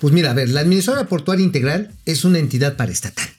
Pues 0.01 0.13
mira, 0.13 0.31
a 0.31 0.33
ver, 0.33 0.49
la 0.49 0.61
administradora 0.61 1.07
portuaria 1.07 1.45
integral 1.45 1.91
es 2.05 2.25
una 2.25 2.39
entidad 2.39 2.75
paraestatal. 2.75 3.29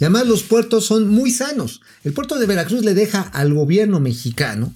Y 0.00 0.04
además 0.04 0.26
los 0.26 0.42
puertos 0.42 0.84
son 0.84 1.08
muy 1.08 1.30
sanos. 1.30 1.80
El 2.04 2.12
puerto 2.12 2.38
de 2.38 2.46
Veracruz 2.46 2.84
le 2.84 2.94
deja 2.94 3.22
al 3.22 3.54
gobierno 3.54 4.00
mexicano 4.00 4.74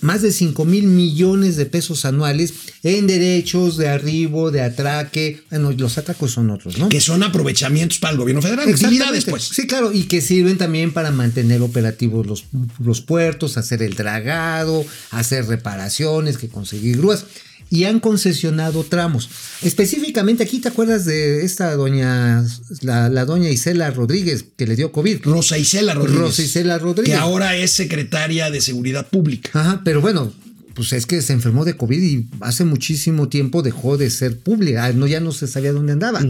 más 0.00 0.22
de 0.22 0.32
5 0.32 0.64
mil 0.64 0.86
millones 0.86 1.56
de 1.56 1.66
pesos 1.66 2.04
anuales 2.04 2.52
en 2.82 3.06
derechos 3.06 3.76
de 3.76 3.88
arribo, 3.88 4.50
de 4.50 4.62
atraque. 4.62 5.42
Bueno, 5.50 5.72
los 5.72 5.98
atracos 5.98 6.32
son 6.32 6.50
otros, 6.50 6.78
¿no? 6.78 6.88
Que 6.88 7.00
son 7.00 7.22
aprovechamientos 7.22 7.98
para 7.98 8.12
el 8.12 8.18
gobierno 8.18 8.42
federal. 8.42 8.68
Utilidades, 8.68 9.24
pues. 9.26 9.44
Sí, 9.44 9.66
claro, 9.66 9.92
y 9.92 10.04
que 10.04 10.20
sirven 10.20 10.58
también 10.58 10.92
para 10.92 11.10
mantener 11.10 11.60
operativos 11.62 12.26
los, 12.26 12.44
los 12.82 13.00
puertos, 13.00 13.58
hacer 13.58 13.82
el 13.82 13.94
dragado, 13.94 14.84
hacer 15.10 15.46
reparaciones, 15.46 16.38
que 16.38 16.48
conseguir 16.48 16.96
grúas. 16.96 17.26
Y 17.72 17.84
han 17.84 18.00
concesionado 18.00 18.82
tramos. 18.82 19.30
Específicamente 19.62 20.42
aquí, 20.42 20.58
¿te 20.58 20.68
acuerdas 20.68 21.04
de 21.04 21.44
esta 21.44 21.74
doña, 21.76 22.44
la, 22.80 23.08
la 23.08 23.24
doña 23.24 23.48
Isela 23.48 23.90
Rodríguez, 23.92 24.44
que 24.56 24.66
le 24.66 24.74
dio 24.74 24.90
COVID? 24.90 25.20
Rosa 25.22 25.56
Isela 25.56 25.94
Rodríguez. 25.94 26.20
Rosa 26.20 26.42
Isela 26.42 26.78
Rodríguez. 26.78 27.14
Que 27.14 27.20
ahora 27.20 27.56
es 27.56 27.70
secretaria 27.70 28.50
de 28.50 28.60
Seguridad 28.60 29.06
Pública. 29.06 29.50
Ajá, 29.54 29.82
pero 29.84 30.00
bueno, 30.00 30.32
pues 30.74 30.92
es 30.92 31.06
que 31.06 31.22
se 31.22 31.32
enfermó 31.32 31.64
de 31.64 31.76
COVID 31.76 32.02
y 32.02 32.26
hace 32.40 32.64
muchísimo 32.64 33.28
tiempo 33.28 33.62
dejó 33.62 33.96
de 33.96 34.10
ser 34.10 34.38
pública. 34.40 34.86
Ah, 34.86 34.92
No, 34.92 35.06
ya 35.06 35.20
no 35.20 35.30
se 35.30 35.46
sabía 35.46 35.72
dónde 35.72 35.92
andaba 35.92 36.20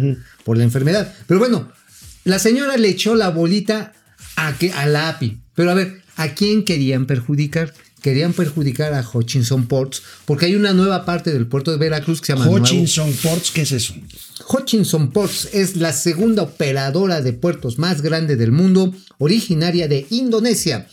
por 0.44 0.58
la 0.58 0.64
enfermedad. 0.64 1.14
Pero 1.26 1.40
bueno, 1.40 1.70
la 2.24 2.38
señora 2.38 2.76
le 2.76 2.88
echó 2.88 3.14
la 3.14 3.30
bolita 3.30 3.92
a, 4.36 4.58
que, 4.58 4.72
a 4.72 4.86
la 4.86 5.08
API. 5.08 5.38
Pero 5.54 5.70
a 5.70 5.74
ver, 5.74 6.02
¿a 6.16 6.34
quién 6.34 6.64
querían 6.64 7.06
perjudicar? 7.06 7.72
Querían 8.02 8.32
perjudicar 8.32 8.94
a 8.94 9.06
Hutchinson 9.12 9.66
Ports 9.66 10.02
porque 10.24 10.46
hay 10.46 10.54
una 10.54 10.72
nueva 10.72 11.04
parte 11.04 11.32
del 11.32 11.46
puerto 11.46 11.70
de 11.70 11.76
Veracruz 11.76 12.20
que 12.20 12.26
se 12.28 12.32
llama 12.32 12.46
Nuevo- 12.46 12.64
Hutchinson 12.64 13.12
Ports, 13.22 13.50
¿qué 13.50 13.62
es 13.62 13.72
eso? 13.72 13.94
Hutchinson 14.48 15.10
Ports 15.10 15.48
es 15.52 15.76
la 15.76 15.92
segunda 15.92 16.42
operadora 16.42 17.20
de 17.20 17.32
puertos 17.32 17.78
más 17.78 18.00
grande 18.02 18.36
del 18.36 18.52
mundo, 18.52 18.94
originaria 19.18 19.86
de 19.86 20.06
Indonesia, 20.10 20.86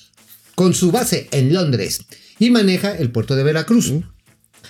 con 0.56 0.74
su 0.74 0.92
base 0.92 1.28
en 1.32 1.54
Londres, 1.54 2.02
y 2.40 2.50
maneja 2.50 2.92
el 2.96 3.10
puerto 3.12 3.36
de 3.36 3.44
Veracruz. 3.44 3.94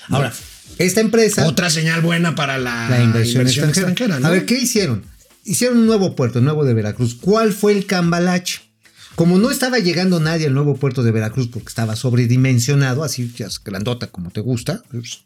Ahora, 0.09 0.31
esta 0.77 1.01
empresa, 1.01 1.47
Otra 1.47 1.69
señal 1.69 2.01
buena 2.01 2.35
para 2.35 2.57
la, 2.59 2.89
la 2.89 3.01
inversión, 3.01 3.47
extranjera. 3.47 4.19
¿no? 4.19 4.27
A 4.27 4.29
ver, 4.29 4.45
¿qué 4.45 4.59
hicieron? 4.59 5.03
Hicieron 5.43 5.79
un 5.79 5.85
nuevo 5.87 6.15
puerto, 6.15 6.39
nuevo 6.41 6.65
de 6.65 6.73
Veracruz. 6.73 7.15
¿Cuál 7.15 7.51
fue 7.53 7.71
el 7.71 7.85
cambalache? 7.85 8.59
Como 9.17 9.39
no 9.39 9.49
estaba 9.49 9.79
llegando 9.79 10.19
nadie 10.19 10.45
al 10.45 10.53
nuevo 10.53 10.75
puerto 10.75 11.01
de 11.01 11.09
Veracruz 11.09 11.47
porque 11.47 11.69
estaba 11.69 11.95
sobredimensionado, 11.95 13.03
así 13.03 13.33
ya 13.35 13.47
es 13.47 13.59
grandota 13.63 14.11
como 14.11 14.29
te 14.29 14.41
gusta, 14.41 14.83
pues, 14.91 15.21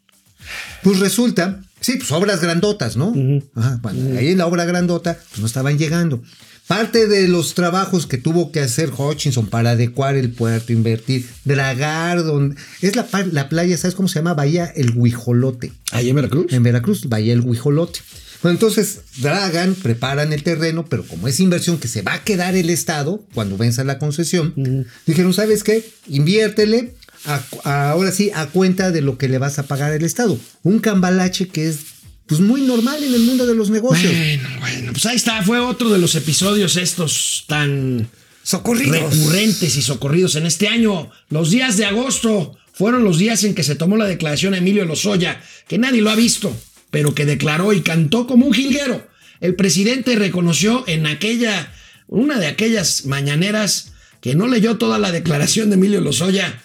pues 0.82 1.00
resulta, 1.02 1.60
sí, 1.82 1.98
pues 1.98 2.10
obras 2.14 2.40
grandotas, 2.40 2.96
¿no? 2.96 3.14
Ajá, 3.54 3.80
bueno, 3.82 4.18
ahí 4.18 4.30
en 4.30 4.38
la 4.38 4.48
obra 4.48 4.64
grandota, 4.64 5.20
pues 5.32 5.42
no 5.42 5.46
estaban 5.46 5.78
llegando. 5.78 6.24
Parte 6.68 7.06
de 7.06 7.28
los 7.28 7.54
trabajos 7.54 8.08
que 8.08 8.18
tuvo 8.18 8.54
que 8.54 8.62
hacer 8.62 8.94
Hutchinson 8.98 9.48
para 9.48 9.72
adecuar 9.72 10.16
el 10.16 10.32
puerto, 10.32 10.72
invertir, 10.72 11.28
dragar, 11.44 12.24
donde, 12.24 12.56
es 12.80 12.96
la, 12.96 13.06
la 13.34 13.50
playa, 13.50 13.76
¿sabes 13.76 13.94
cómo 13.94 14.08
se 14.08 14.20
llama? 14.20 14.36
Bahía 14.36 14.72
El 14.74 14.98
Huijolote. 14.98 15.74
Ahí 15.92 16.08
en 16.08 16.16
Veracruz. 16.16 16.46
En 16.54 16.64
Veracruz, 16.64 17.10
Bahía 17.10 17.34
El 17.34 17.42
Huijolote. 17.42 18.00
Bueno, 18.42 18.56
entonces 18.56 19.02
dragan, 19.18 19.76
preparan 19.76 20.34
el 20.34 20.42
terreno, 20.44 20.86
pero 20.90 21.06
como 21.06 21.28
es 21.28 21.40
inversión 21.40 21.78
que 21.80 21.88
se 21.88 22.02
va 22.02 22.14
a 22.16 22.24
quedar 22.24 22.56
el 22.56 22.70
Estado 22.70 23.24
cuando 23.34 23.58
venza 23.58 23.84
la 23.84 24.00
concesión, 24.00 24.88
dijeron, 25.06 25.34
¿sabes 25.34 25.64
qué? 25.64 25.88
Inviértele, 26.08 26.96
a- 27.26 27.44
a- 27.64 27.92
ahora 27.92 28.12
sí, 28.12 28.32
a 28.34 28.48
cuenta 28.48 28.90
de 28.92 29.02
lo 29.02 29.18
que 29.18 29.30
le 29.30 29.38
vas 29.38 29.60
a 29.60 29.64
pagar 29.64 29.92
el 29.94 30.04
Estado. 30.04 30.40
Un 30.64 30.80
cambalache 30.80 31.48
que 31.50 31.68
es 31.70 31.78
pues 32.26 32.40
muy 32.40 32.62
normal 32.62 33.04
en 33.04 33.14
el 33.14 33.22
mundo 33.24 33.46
de 33.46 33.54
los 33.56 33.70
negocios. 33.70 34.12
Bueno, 34.12 34.50
bueno, 34.62 34.92
pues 34.94 35.06
ahí 35.06 35.18
está, 35.18 35.44
fue 35.44 35.60
otro 35.60 35.90
de 35.90 36.00
los 36.00 36.16
episodios 36.16 36.78
estos 36.78 37.44
tan 37.48 38.08
Socorridos. 38.44 39.16
recurrentes 39.18 39.76
y 39.78 39.82
socorridos 39.82 40.36
en 40.36 40.46
este 40.46 40.68
año. 40.70 41.12
Los 41.30 41.52
días 41.52 41.76
de 41.78 41.86
agosto 41.86 42.58
fueron 42.74 43.04
los 43.04 43.18
días 43.20 43.44
en 43.44 43.54
que 43.54 43.64
se 43.64 43.76
tomó 43.76 43.98
la 43.98 44.06
declaración 44.06 44.54
a 44.54 44.58
Emilio 44.60 44.86
Lozoya, 44.86 45.42
que 45.68 45.78
nadie 45.78 46.02
lo 46.02 46.10
ha 46.10 46.16
visto, 46.16 46.56
pero 46.92 47.16
que 47.16 47.26
declaró 47.26 47.74
y 47.74 47.82
cantó 47.82 48.28
como 48.28 48.46
un 48.46 48.54
jilguero. 48.54 49.08
El 49.40 49.56
presidente 49.56 50.16
reconoció 50.16 50.84
en 50.88 51.08
aquella 51.08 51.74
una 52.08 52.38
de 52.38 52.48
aquellas 52.48 53.06
mañaneras 53.06 53.94
que 54.20 54.36
no 54.36 54.48
leyó 54.48 54.78
toda 54.78 55.00
la 55.00 55.12
declaración 55.12 55.70
de 55.70 55.78
Emilio 55.78 56.02
Lozoya, 56.02 56.62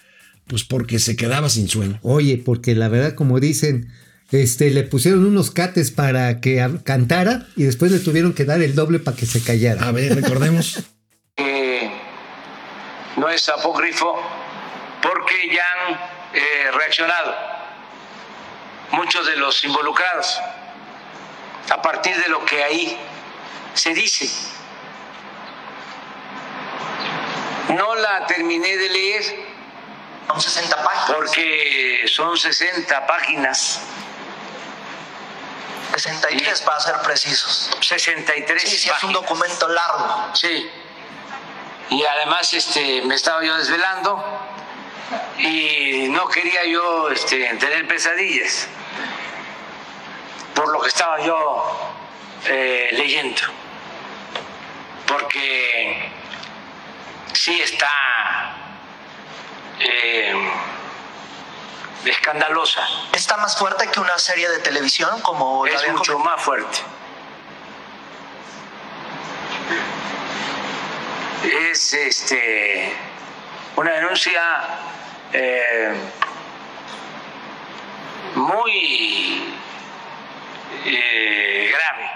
pues 0.46 0.64
porque 0.64 0.98
se 0.98 1.16
quedaba 1.16 1.48
sin 1.48 1.68
sueño. 1.68 1.98
Oye, 2.02 2.36
porque 2.44 2.74
la 2.74 2.88
verdad, 2.88 3.14
como 3.14 3.40
dicen, 3.40 3.90
este, 4.30 4.70
le 4.70 4.82
pusieron 4.82 5.24
unos 5.24 5.52
cates 5.52 5.92
para 5.92 6.40
que 6.40 6.68
cantara 6.84 7.46
y 7.56 7.62
después 7.62 7.92
le 7.92 8.00
tuvieron 8.00 8.34
que 8.34 8.44
dar 8.44 8.60
el 8.60 8.74
doble 8.74 8.98
para 8.98 9.16
que 9.16 9.24
se 9.24 9.40
callara. 9.40 9.86
A 9.86 9.92
ver, 9.92 10.14
recordemos. 10.14 10.84
Eh, 11.38 11.90
no 13.18 13.28
es 13.28 13.46
apócrifo 13.50 14.14
porque 15.02 15.34
ya 15.54 15.62
han 15.76 15.94
eh, 16.34 16.70
reaccionado 16.74 17.55
muchos 18.90 19.26
de 19.26 19.36
los 19.36 19.62
involucrados 19.64 20.40
a 21.70 21.82
partir 21.82 22.16
de 22.16 22.28
lo 22.28 22.44
que 22.44 22.62
ahí 22.62 22.98
se 23.74 23.92
dice. 23.94 24.28
No 27.70 27.94
la 27.96 28.26
terminé 28.26 28.76
de 28.76 28.88
leer 28.88 29.22
Son 30.28 30.40
60 30.40 30.76
páginas. 30.82 31.10
porque 31.10 32.04
son 32.06 32.36
60 32.36 33.06
páginas, 33.06 33.80
63 35.96 36.62
para 36.62 36.80
ser 36.80 36.96
precisos. 37.02 37.70
63 37.80 38.62
Sí, 38.62 38.68
sí, 38.68 38.74
es 38.76 38.84
un 38.86 38.92
páginas. 38.92 39.14
documento 39.14 39.68
largo. 39.68 40.30
Sí. 40.34 40.70
Y 41.90 42.04
además 42.04 42.52
este, 42.52 43.02
me 43.02 43.14
estaba 43.14 43.44
yo 43.44 43.56
desvelando 43.56 44.24
y 45.38 46.08
no 46.08 46.26
quería 46.28 46.64
yo 46.66 47.10
este, 47.10 47.46
tener 47.56 47.86
pesadillas 47.86 48.68
que 50.86 50.90
estaba 50.90 51.20
yo 51.20 51.92
eh, 52.46 52.90
leyendo. 52.92 53.42
Porque 55.04 56.12
sí 57.32 57.60
está 57.60 58.54
eh, 59.80 60.52
escandalosa, 62.04 62.86
Está 63.12 63.36
más 63.36 63.58
fuerte 63.58 63.90
que 63.90 63.98
una 63.98 64.16
serie 64.18 64.48
de 64.48 64.60
televisión 64.60 65.20
como 65.22 65.66
es 65.66 65.74
mucho 65.90 66.12
comentado. 66.12 66.18
más 66.18 66.44
fuerte. 66.44 66.78
Es 71.70 71.94
este 71.94 72.96
una 73.74 73.90
denuncia 73.90 74.40
eh, 75.32 75.96
muy 78.36 79.56
eh, 80.86 81.68
grave. 81.70 82.06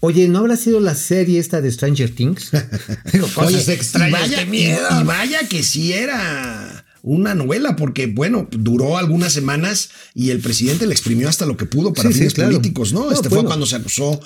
Oye, 0.00 0.26
¿no 0.26 0.40
habrá 0.40 0.56
sido 0.56 0.80
la 0.80 0.94
serie 0.96 1.38
esta 1.38 1.60
de 1.60 1.70
Stranger 1.70 2.10
Things? 2.14 2.50
Digo, 3.12 3.28
cosas 3.34 3.68
Oye, 3.68 3.74
extrañas, 3.74 4.08
y 4.08 4.12
vaya, 4.30 4.38
qué 4.38 4.46
miedo. 4.46 4.88
y- 4.90 5.00
y 5.00 5.04
vaya 5.04 5.48
que 5.48 5.62
sí 5.62 5.92
era 5.92 6.81
una 7.04 7.34
novela, 7.34 7.74
porque 7.74 8.06
bueno, 8.06 8.48
duró 8.52 8.96
algunas 8.96 9.32
semanas 9.32 9.90
y 10.14 10.30
el 10.30 10.38
presidente 10.38 10.86
le 10.86 10.92
exprimió 10.92 11.28
hasta 11.28 11.46
lo 11.46 11.56
que 11.56 11.66
pudo 11.66 11.92
para 11.92 12.08
Sí, 12.08 12.12
sí, 12.14 12.18
fines 12.20 12.34
claro. 12.34 12.50
políticos, 12.52 12.92
¿no? 12.92 13.06
No, 13.06 13.12
este 13.12 13.28
fue 13.28 13.44
cuando 13.44 13.66
se 13.66 13.74
acusó 13.76 14.20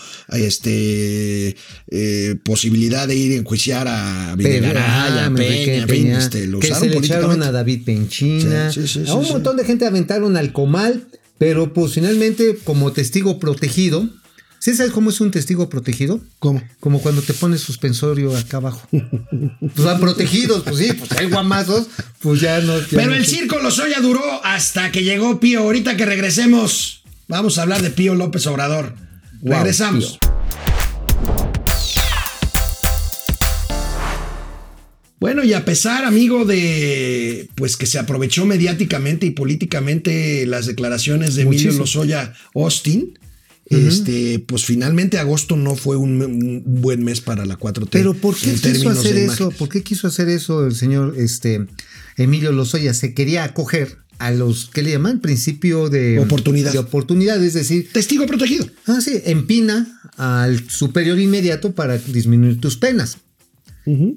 este 0.57 1.57
eh, 1.91 2.37
posibilidad 2.45 3.09
de 3.09 3.17
ir 3.17 3.33
a 3.33 3.37
enjuiciar 3.37 3.87
a 3.89 4.35
Videgaray, 4.37 5.19
a 5.25 5.33
Peña, 5.35 5.87
fin, 5.87 5.87
tenía- 5.87 6.19
este, 6.19 6.47
lo 6.47 6.59
que 6.61 6.67
usaron 6.69 6.89
se 6.89 6.91
le 6.91 6.99
echaron 7.07 7.43
a 7.43 7.53
David 7.53 7.83
Penchina. 7.85 8.71
Sí, 8.73 8.81
a 9.07 9.15
un 9.15 9.29
montón 9.29 9.57
de 9.57 9.65
gente 9.65 9.87
aventaron 9.87 10.37
al 10.37 10.53
comal, 10.53 11.07
pero 11.39 11.73
pues 11.73 11.93
finalmente 11.95 12.59
como 12.65 12.93
testigo 12.93 13.39
protegido. 13.39 14.09
¿Sí 14.67 14.75
sabes 14.75 14.91
cómo 14.91 15.11
es 15.11 15.21
un 15.21 15.31
testigo 15.31 15.69
protegido? 15.69 16.21
¿Cómo? 16.41 16.61
Como 16.81 17.01
cuando 17.01 17.23
te 17.23 17.35
pones 17.35 17.61
suspensorio 17.61 18.37
acá 18.37 18.57
abajo. 18.57 18.89
pues 18.91 19.85
van 19.85 20.01
protegidos, 20.01 20.65
pues 20.65 20.79
sí, 20.79 20.93
pues 20.93 21.13
hay 21.13 21.31
guamazos, 21.31 21.87
pues 22.19 22.41
ya 22.41 22.59
no. 22.59 22.77
ya 22.81 22.87
Pero 22.91 23.11
no 23.11 23.15
el 23.15 23.25
circo 23.25 23.61
Lozoya 23.61 24.01
duró 24.01 24.45
hasta 24.45 24.91
que 24.91 25.05
llegó 25.05 25.39
Pío. 25.39 25.61
Ahorita 25.61 25.97
que 25.97 26.05
regresemos, 26.05 27.05
vamos 27.29 27.59
a 27.59 27.63
hablar 27.63 27.81
de 27.81 27.91
Pío 27.91 28.17
López 28.17 28.45
Obrador. 28.49 28.97
Wow, 29.43 29.59
Regresamos. 29.59 30.19
Bueno, 35.21 35.45
y 35.45 35.53
a 35.53 35.65
pesar, 35.65 36.05
amigo, 36.05 36.45
de 36.45 37.49
pues 37.55 37.77
que 37.77 37.87
se 37.87 38.01
aprovechó 38.01 38.47
mediáticamente 38.47 39.27
y 39.27 39.31
políticamente 39.31 40.45
las 40.45 40.67
declaraciones 40.67 41.37
de 41.37 41.43
Emilio 41.43 41.67
Muchísimo. 41.67 41.85
Lozoya 41.85 42.33
Austin, 42.53 43.17
este, 43.71 44.39
pues 44.47 44.65
finalmente 44.65 45.19
agosto 45.19 45.57
no 45.57 45.75
fue 45.75 45.97
un, 45.97 46.23
un 46.23 46.63
buen 46.65 47.03
mes 47.05 47.21
para 47.21 47.45
la 47.45 47.59
4T. 47.59 47.89
Pero 47.91 48.15
¿por 48.15 48.37
qué 48.37 48.53
quiso 48.55 48.91
hacer 48.91 49.17
eso? 49.17 49.51
¿Por 49.51 49.69
qué 49.69 49.83
quiso 49.83 50.07
hacer 50.07 50.29
eso 50.29 50.67
el 50.67 50.75
señor 50.75 51.15
este, 51.17 51.67
Emilio 52.17 52.53
Lozoya? 52.53 52.95
Se 52.95 53.15
quería 53.15 53.45
acoger 53.45 53.99
a 54.19 54.31
los, 54.31 54.71
¿qué 54.73 54.83
le 54.83 54.93
llaman? 54.93 55.21
Principio 55.21 55.89
de 55.89 56.19
Oportunidad. 56.21 56.73
De 56.73 56.79
oportunidad, 56.79 57.43
es 57.43 57.55
decir, 57.55 57.91
Testigo 57.93 58.27
protegido. 58.27 58.67
ah, 58.87 59.01
sí, 59.01 59.21
empina 59.25 60.01
al 60.17 60.71
superior 60.71 61.19
inmediato 61.19 61.75
para 61.75 61.99
disminuir 61.99 62.61
tus 62.61 62.77
penas. 62.77 63.19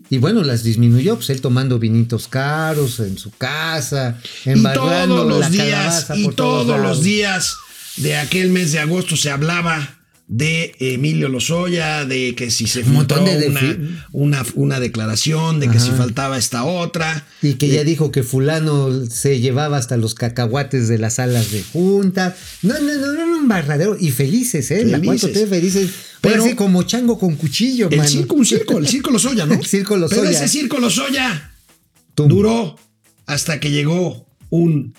Y 0.10 0.18
bueno, 0.18 0.42
las 0.44 0.64
disminuyó, 0.64 1.16
pues 1.18 1.30
él 1.30 1.42
tomando 1.42 1.78
vinitos 1.78 2.28
caros 2.28 3.00
en 3.02 3.20
su 3.20 3.30
casa, 3.30 4.20
Y 4.44 4.50
embarrando 4.50 5.18
todos 5.18 5.30
los 5.30 5.40
la 5.42 5.50
días, 5.52 5.68
calabaza 5.68 6.18
y 6.18 6.24
por 6.24 6.34
todos 6.34 6.82
los 6.82 7.04
días 7.04 7.56
de 8.00 8.18
aquel 8.18 8.50
mes 8.50 8.72
de 8.72 8.80
agosto 8.80 9.16
se 9.16 9.30
hablaba 9.30 9.96
de 10.28 10.76
Emilio 10.80 11.28
Lozoya, 11.28 12.06
de 12.06 12.36
que 12.36 12.52
si 12.52 12.68
se 12.68 12.82
Un 12.84 12.94
montón 12.94 13.26
filtró 13.26 13.40
de 13.40 13.48
una, 13.48 14.06
una, 14.12 14.46
una 14.54 14.80
declaración, 14.80 15.60
de 15.60 15.70
que 15.70 15.80
si 15.80 15.90
faltaba 15.90 16.38
esta 16.38 16.66
otra. 16.66 17.26
Y 17.42 17.56
que 17.56 17.68
ya 17.70 17.84
dijo 17.84 18.12
que 18.12 18.22
fulano 18.22 19.06
se 19.08 19.40
llevaba 19.40 19.78
hasta 19.78 19.98
los 19.98 20.14
cacahuates 20.14 20.88
de 20.88 21.00
las 21.00 21.16
salas 21.16 21.50
de 21.52 21.64
junta. 21.64 22.36
No, 22.62 22.76
no, 22.80 22.94
no, 22.96 23.08
no, 23.14 23.26
no, 23.26 23.38
un 23.40 23.48
barradero. 23.48 23.98
Y 24.00 24.12
felices, 24.12 24.70
¿eh? 24.70 24.86
La 24.86 25.00
Felices. 25.00 25.34
4T 25.36 25.48
felices. 25.50 25.90
Pero- 26.22 26.44
Pero 26.44 26.56
como 26.56 26.84
chango 26.84 27.18
con 27.18 27.36
cuchillo, 27.36 27.90
El 27.90 27.98
mano. 27.98 28.10
circo, 28.10 28.36
un 28.36 28.46
circo, 28.46 28.78
el 28.78 28.88
circo 28.88 29.10
Lozoya, 29.10 29.48
¿no? 29.48 29.54
El 29.60 29.66
circo 29.66 29.98
Lozoya. 29.98 30.22
Pero 30.22 30.32
ese 30.32 30.48
circo 30.48 30.78
Lozoya 30.80 31.54
Tum. 32.14 32.28
duró 32.28 32.76
hasta 33.26 33.60
que 33.60 33.72
llegó 33.72 34.28
un 34.52 34.94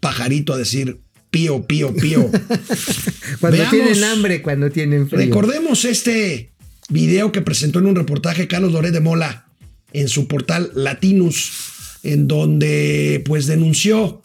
pajarito 0.00 0.52
a 0.52 0.56
decir 0.58 1.00
pío, 1.30 1.62
pío, 1.66 1.94
pío. 1.94 2.30
Cuando 3.40 3.58
Veamos. 3.58 3.70
tienen 3.70 4.04
hambre, 4.04 4.42
cuando 4.42 4.70
tienen 4.70 5.08
frío. 5.08 5.20
Recordemos 5.20 5.84
este 5.84 6.50
video 6.88 7.30
que 7.32 7.42
presentó 7.42 7.78
en 7.78 7.86
un 7.86 7.94
reportaje 7.96 8.48
Carlos 8.48 8.72
Loret 8.72 8.92
de 8.92 9.00
Mola 9.00 9.46
en 9.92 10.08
su 10.08 10.26
portal 10.28 10.70
Latinus, 10.74 11.98
en 12.02 12.26
donde 12.28 13.22
pues 13.26 13.46
denunció 13.46 14.22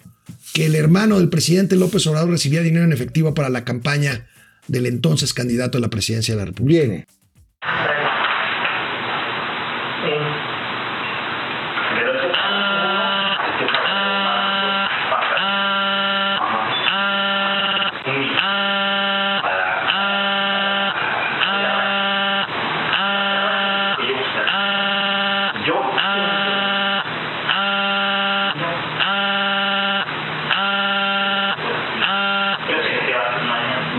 que 0.54 0.66
el 0.68 0.76
hermano 0.76 1.20
del 1.20 1.30
presidente 1.30 1.76
López 1.76 2.06
Obrador 2.08 2.30
recibía 2.30 2.62
dinero 2.62 2.86
en 2.86 2.94
efectivo 2.94 3.34
para 3.34 3.50
la 3.50 3.64
campaña 3.66 4.28
del 4.68 4.86
entonces 4.86 5.34
candidato 5.34 5.78
a 5.78 5.82
la 5.82 5.90
presidencia 5.90 6.36
de 6.36 6.40
la 6.40 6.46
República. 6.46 6.84
Viene. 6.84 7.06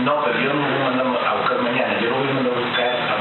No, 0.03 0.23
pero 0.23 0.39
yo 0.39 0.53
no 0.53 0.61
lo 0.61 0.67
voy 0.67 0.81
a 0.81 0.89
mandar 1.03 1.25
a 1.25 1.33
buscar 1.35 1.61
mañana, 1.61 1.99
yo 1.99 2.09
lo 2.11 2.17
voy 2.19 2.29
a 2.29 2.33
mandar 2.33 2.53
a 2.53 2.59
buscar 2.59 2.85
a 2.85 3.15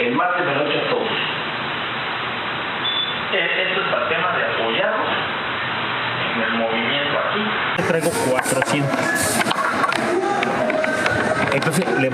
El 0.00 0.14
martes 0.14 0.46
me 0.46 0.54
lo 0.54 0.62
echas 0.70 0.88
todo. 0.90 1.04
Esto 3.32 3.80
es 3.80 3.88
para 3.90 4.02
el 4.04 4.08
tema 4.08 4.36
de 4.36 4.44
apoyarnos 4.44 5.08
en 6.34 6.42
el 6.42 6.52
movimiento 6.52 7.18
aquí. 7.18 7.82
traigo 7.88 8.10
400. 8.30 8.98
Entonces, 11.52 11.84
le- 12.00 12.10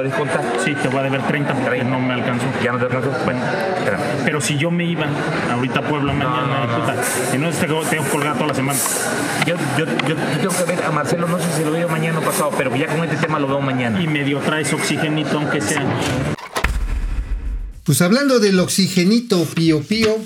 a 0.00 0.08
descontar. 0.08 0.42
Sí, 0.64 0.74
te 0.74 0.88
voy 0.88 1.00
a 1.00 1.02
deber 1.04 1.22
30 1.22 1.54
porque 1.54 1.84
no 1.84 2.00
me 2.00 2.14
alcanzó. 2.14 2.46
Ya 2.62 2.72
no 2.72 2.78
te 2.78 2.84
alcanzó. 2.84 3.10
Bueno, 3.24 3.40
Espérame. 3.78 4.02
pero 4.24 4.40
si 4.40 4.56
yo 4.56 4.70
me 4.70 4.84
iba 4.84 5.06
ahorita 5.52 5.80
a 5.80 5.82
Puebla 5.82 6.12
mañana, 6.12 6.66
no, 6.66 6.66
no. 6.66 6.80
puta, 6.80 6.96
si 7.30 7.38
no 7.38 7.50
tengo, 7.50 7.82
tengo 7.82 8.04
colgado 8.04 8.34
toda 8.36 8.48
la 8.48 8.54
semana. 8.54 8.78
Yo, 9.46 9.56
yo, 9.78 9.84
yo, 10.08 10.08
yo 10.08 10.48
tengo 10.48 10.56
que 10.56 10.64
ver 10.64 10.84
a 10.84 10.90
Marcelo, 10.90 11.28
no 11.28 11.38
sé 11.38 11.44
si 11.56 11.64
lo 11.64 11.72
veo 11.72 11.88
mañana 11.88 12.18
o 12.18 12.22
pasado, 12.22 12.50
pero 12.56 12.74
ya 12.76 12.86
con 12.86 13.02
este 13.04 13.16
tema 13.16 13.38
lo 13.38 13.48
veo 13.48 13.60
mañana. 13.60 14.00
Y 14.02 14.06
medio 14.06 14.38
traes 14.38 14.72
oxigenito, 14.72 15.36
aunque 15.36 15.60
sea. 15.60 15.84
Pues 17.84 18.00
hablando 18.00 18.38
del 18.38 18.60
oxigenito 18.60 19.44
pío 19.44 19.82
pío, 19.82 20.16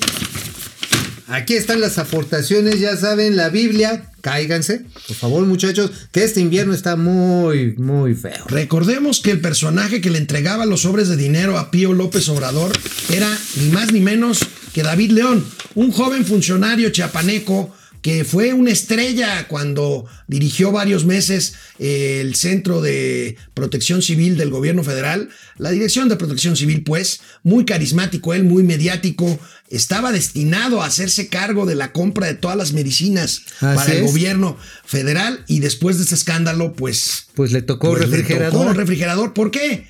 aquí 1.28 1.54
están 1.54 1.80
las 1.80 1.98
aportaciones, 1.98 2.80
ya 2.80 2.96
saben, 2.96 3.36
la 3.36 3.48
Biblia, 3.48 4.10
cáiganse, 4.20 4.82
por 5.06 5.16
favor 5.16 5.46
muchachos, 5.46 5.90
que 6.12 6.24
este 6.24 6.40
invierno 6.40 6.74
está 6.74 6.96
muy, 6.96 7.74
muy 7.76 8.14
feo. 8.14 8.44
Recordemos 8.48 9.20
que 9.20 9.30
el 9.30 9.40
personaje 9.40 10.00
que 10.00 10.10
le 10.10 10.18
entregaba 10.18 10.66
los 10.66 10.82
sobres 10.82 11.08
de 11.08 11.16
dinero 11.16 11.58
a 11.58 11.70
Pío 11.70 11.92
López 11.92 12.28
Obrador 12.28 12.72
era 13.10 13.30
ni 13.56 13.70
más 13.70 13.92
ni 13.92 14.00
menos 14.00 14.40
que 14.72 14.82
David 14.82 15.12
León, 15.12 15.44
un 15.74 15.90
joven 15.90 16.24
funcionario 16.24 16.90
chiapaneco 16.90 17.74
que 18.06 18.24
fue 18.24 18.52
una 18.52 18.70
estrella 18.70 19.48
cuando 19.48 20.06
dirigió 20.28 20.70
varios 20.70 21.04
meses 21.04 21.54
eh, 21.80 22.20
el 22.20 22.36
Centro 22.36 22.80
de 22.80 23.36
Protección 23.52 24.00
Civil 24.00 24.36
del 24.36 24.50
Gobierno 24.50 24.84
Federal, 24.84 25.28
la 25.58 25.70
Dirección 25.70 26.08
de 26.08 26.14
Protección 26.14 26.54
Civil, 26.54 26.84
pues, 26.84 27.20
muy 27.42 27.64
carismático 27.64 28.32
él, 28.32 28.44
muy 28.44 28.62
mediático, 28.62 29.40
estaba 29.70 30.12
destinado 30.12 30.82
a 30.82 30.86
hacerse 30.86 31.28
cargo 31.28 31.66
de 31.66 31.74
la 31.74 31.92
compra 31.92 32.26
de 32.26 32.34
todas 32.34 32.56
las 32.56 32.72
medicinas 32.72 33.42
Así 33.60 33.76
para 33.76 33.92
el 33.92 34.04
es. 34.04 34.10
gobierno 34.10 34.56
federal 34.84 35.44
y 35.48 35.60
después 35.60 35.98
de 35.98 36.04
ese 36.04 36.14
escándalo, 36.14 36.74
pues... 36.74 37.26
Pues 37.34 37.52
le 37.52 37.62
tocó 37.62 37.88
pues, 37.90 38.00
le 38.00 38.06
refrigerador. 38.16 38.62
tocó 38.66 38.72
refrigerador. 38.74 39.32
¿Por 39.34 39.50
qué? 39.50 39.86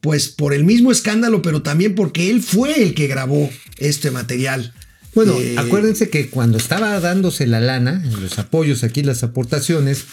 Pues 0.00 0.28
por 0.28 0.52
el 0.52 0.64
mismo 0.64 0.90
escándalo, 0.90 1.42
pero 1.42 1.62
también 1.62 1.94
porque 1.94 2.30
él 2.30 2.42
fue 2.42 2.82
el 2.82 2.94
que 2.94 3.06
grabó 3.06 3.48
este 3.78 4.10
material. 4.10 4.72
Bueno, 5.14 5.34
Eh, 5.38 5.54
acuérdense 5.58 6.08
que 6.10 6.28
cuando 6.30 6.58
estaba 6.58 6.98
dándose 6.98 7.46
la 7.46 7.60
lana, 7.60 8.02
los 8.20 8.38
apoyos 8.38 8.82
aquí, 8.82 9.02
las 9.02 9.22
aportaciones, 9.22 10.04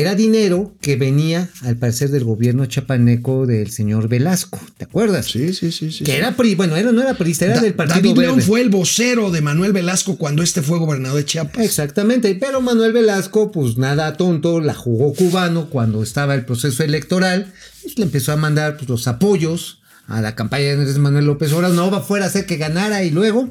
era 0.00 0.14
dinero 0.14 0.74
que 0.80 0.96
venía, 0.96 1.48
al 1.62 1.76
parecer, 1.76 2.10
del 2.10 2.24
gobierno 2.24 2.66
chapaneco 2.66 3.46
del 3.46 3.70
señor 3.70 4.08
Velasco. 4.08 4.60
¿Te 4.76 4.84
acuerdas? 4.84 5.26
Sí, 5.26 5.52
sí, 5.54 5.72
sí. 5.72 5.90
sí 5.90 6.04
Que 6.04 6.16
era 6.16 6.36
PRI, 6.36 6.54
bueno, 6.54 6.76
era, 6.76 6.92
no 6.92 7.00
era 7.02 7.14
priista, 7.14 7.44
era 7.46 7.56
Da- 7.56 7.60
del 7.62 7.74
Partido 7.74 7.96
David 8.00 8.10
Verde. 8.16 8.26
León 8.26 8.42
fue 8.42 8.60
el 8.60 8.68
vocero 8.70 9.30
de 9.30 9.40
Manuel 9.40 9.72
Velasco 9.72 10.16
cuando 10.16 10.42
este 10.42 10.60
fue 10.62 10.78
gobernador 10.78 11.18
de 11.18 11.24
Chiapas. 11.24 11.64
Exactamente, 11.64 12.34
pero 12.34 12.60
Manuel 12.60 12.92
Velasco, 12.92 13.50
pues 13.52 13.76
nada 13.76 14.16
tonto, 14.16 14.60
la 14.60 14.74
jugó 14.74 15.14
cubano 15.14 15.70
cuando 15.70 16.02
estaba 16.02 16.34
el 16.34 16.44
proceso 16.44 16.82
electoral, 16.82 17.52
pues, 17.82 17.98
le 17.98 18.04
empezó 18.04 18.32
a 18.32 18.36
mandar 18.36 18.76
pues, 18.76 18.88
los 18.88 19.06
apoyos 19.08 19.80
a 20.08 20.20
la 20.20 20.34
campaña 20.34 20.64
de 20.66 20.72
Andrés 20.72 20.98
Manuel 20.98 21.24
López 21.26 21.52
Obrador, 21.52 21.74
no 21.76 21.90
va 21.90 22.00
fuera 22.00 22.26
a 22.26 22.28
hacer 22.28 22.46
que 22.46 22.56
ganara 22.58 23.02
y 23.02 23.10
luego, 23.10 23.50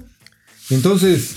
entonces, 0.70 1.32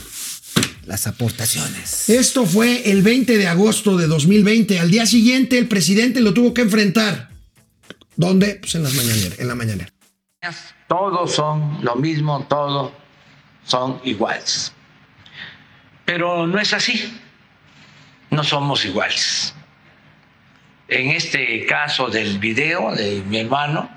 las 0.89 1.07
aportaciones. 1.07 2.09
Esto 2.09 2.47
fue 2.47 2.91
el 2.91 3.03
20 3.03 3.37
de 3.37 3.47
agosto 3.47 3.99
de 3.99 4.07
2020. 4.07 4.81
Al 4.81 4.91
día 4.91 5.05
siguiente 5.05 5.59
el 5.59 5.69
presidente 5.69 6.23
lo 6.23 6.33
tuvo 6.33 6.55
que 6.55 6.63
enfrentar. 6.63 7.29
¿Dónde? 8.17 8.57
Pues 8.57 8.75
en 8.75 8.83
las 8.83 8.95
mañaneras, 8.95 9.39
en 9.39 9.49
la 9.49 9.55
mañanera. 9.55 9.93
Todos 10.89 11.33
son 11.35 11.79
lo 11.83 11.95
mismo, 11.97 12.47
todos 12.49 12.93
son 13.65 14.01
iguales. 14.03 14.73
Pero 16.07 16.47
no 16.47 16.59
es 16.59 16.73
así. 16.73 17.21
No 18.31 18.43
somos 18.43 18.85
iguales. 18.87 19.55
En 20.89 21.11
este 21.11 21.67
caso 21.67 22.09
del 22.09 22.39
video 22.39 22.95
de 22.95 23.23
mi 23.27 23.41
hermano 23.41 23.91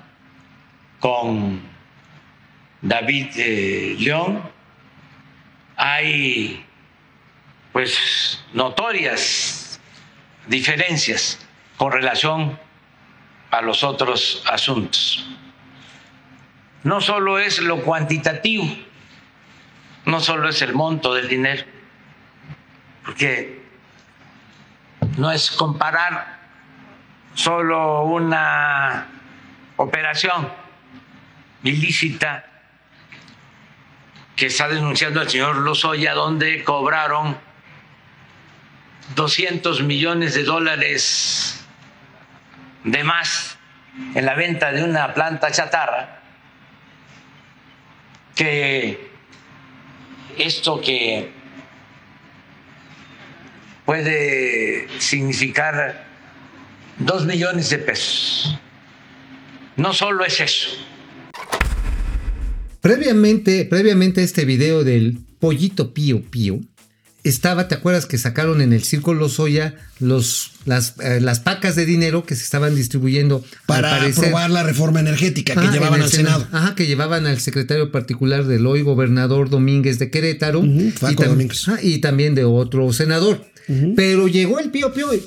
con 1.00 1.62
David 2.82 3.28
eh, 3.36 3.96
León, 3.98 4.42
hay 5.76 6.66
pues 7.72 8.44
notorias 8.52 9.80
diferencias 10.46 11.38
con 11.76 11.92
relación 11.92 12.58
a 13.50 13.62
los 13.62 13.82
otros 13.82 14.44
asuntos. 14.50 15.26
No 16.84 17.00
solo 17.00 17.38
es 17.38 17.60
lo 17.60 17.82
cuantitativo, 17.82 18.64
no 20.04 20.20
solo 20.20 20.48
es 20.48 20.62
el 20.62 20.74
monto 20.74 21.14
del 21.14 21.28
dinero, 21.28 21.64
porque 23.04 23.62
no 25.16 25.30
es 25.30 25.50
comparar 25.50 26.40
solo 27.34 28.04
una 28.04 29.08
operación 29.76 30.48
ilícita 31.62 32.44
que 34.36 34.46
está 34.46 34.68
denunciando 34.68 35.22
el 35.22 35.28
señor 35.28 35.56
Lozoya, 35.56 36.14
donde 36.14 36.64
cobraron 36.64 37.36
200 39.14 39.82
millones 39.82 40.34
de 40.34 40.44
dólares 40.44 41.64
de 42.84 43.04
más 43.04 43.56
en 44.14 44.24
la 44.24 44.34
venta 44.34 44.72
de 44.72 44.82
una 44.84 45.12
planta 45.14 45.50
chatarra 45.50 46.22
que 48.34 49.10
esto 50.38 50.80
que 50.80 51.30
puede 53.84 54.88
significar 54.98 56.06
dos 56.98 57.26
millones 57.26 57.70
de 57.70 57.78
pesos. 57.78 58.58
No 59.76 59.92
solo 59.92 60.24
es 60.24 60.40
eso. 60.40 60.68
Previamente, 62.80 63.64
previamente 63.64 64.22
este 64.22 64.44
video 64.44 64.84
del 64.84 65.18
pollito 65.38 65.94
pío 65.94 66.22
pío, 66.22 66.60
estaba, 67.24 67.68
¿te 67.68 67.74
acuerdas 67.74 68.06
que 68.06 68.18
sacaron 68.18 68.60
en 68.60 68.72
el 68.72 68.82
Circo 68.82 69.14
Lozoya 69.14 69.74
los, 70.00 70.50
las, 70.64 70.94
eh, 71.00 71.20
las 71.20 71.38
pacas 71.40 71.76
de 71.76 71.86
dinero 71.86 72.24
que 72.24 72.34
se 72.34 72.42
estaban 72.42 72.74
distribuyendo 72.74 73.44
Para 73.66 73.90
parecer- 73.90 74.24
aprobar 74.26 74.50
la 74.50 74.62
reforma 74.64 75.00
energética 75.00 75.54
que 75.54 75.68
llevaban 75.68 76.02
al 76.02 76.10
Senado. 76.10 76.46
Ajá, 76.50 76.74
que 76.74 76.86
llevaban 76.86 77.26
al 77.26 77.38
secretario 77.40 77.92
particular 77.92 78.44
del 78.46 78.66
hoy 78.66 78.82
gobernador 78.82 79.50
Domínguez 79.50 79.98
de 79.98 80.10
Querétaro. 80.10 80.60
Ujú, 80.60 80.80
y, 80.88 80.90
Paco 80.92 81.24
Domínguez. 81.24 81.68
ajá, 81.68 81.78
y 81.82 81.98
también 81.98 82.34
de 82.34 82.44
otro 82.44 82.92
senador. 82.92 83.44
Pero 83.94 84.26
llegó 84.26 84.58
el 84.58 84.70
pío 84.70 84.92
pío 84.92 85.14
y 85.14 85.22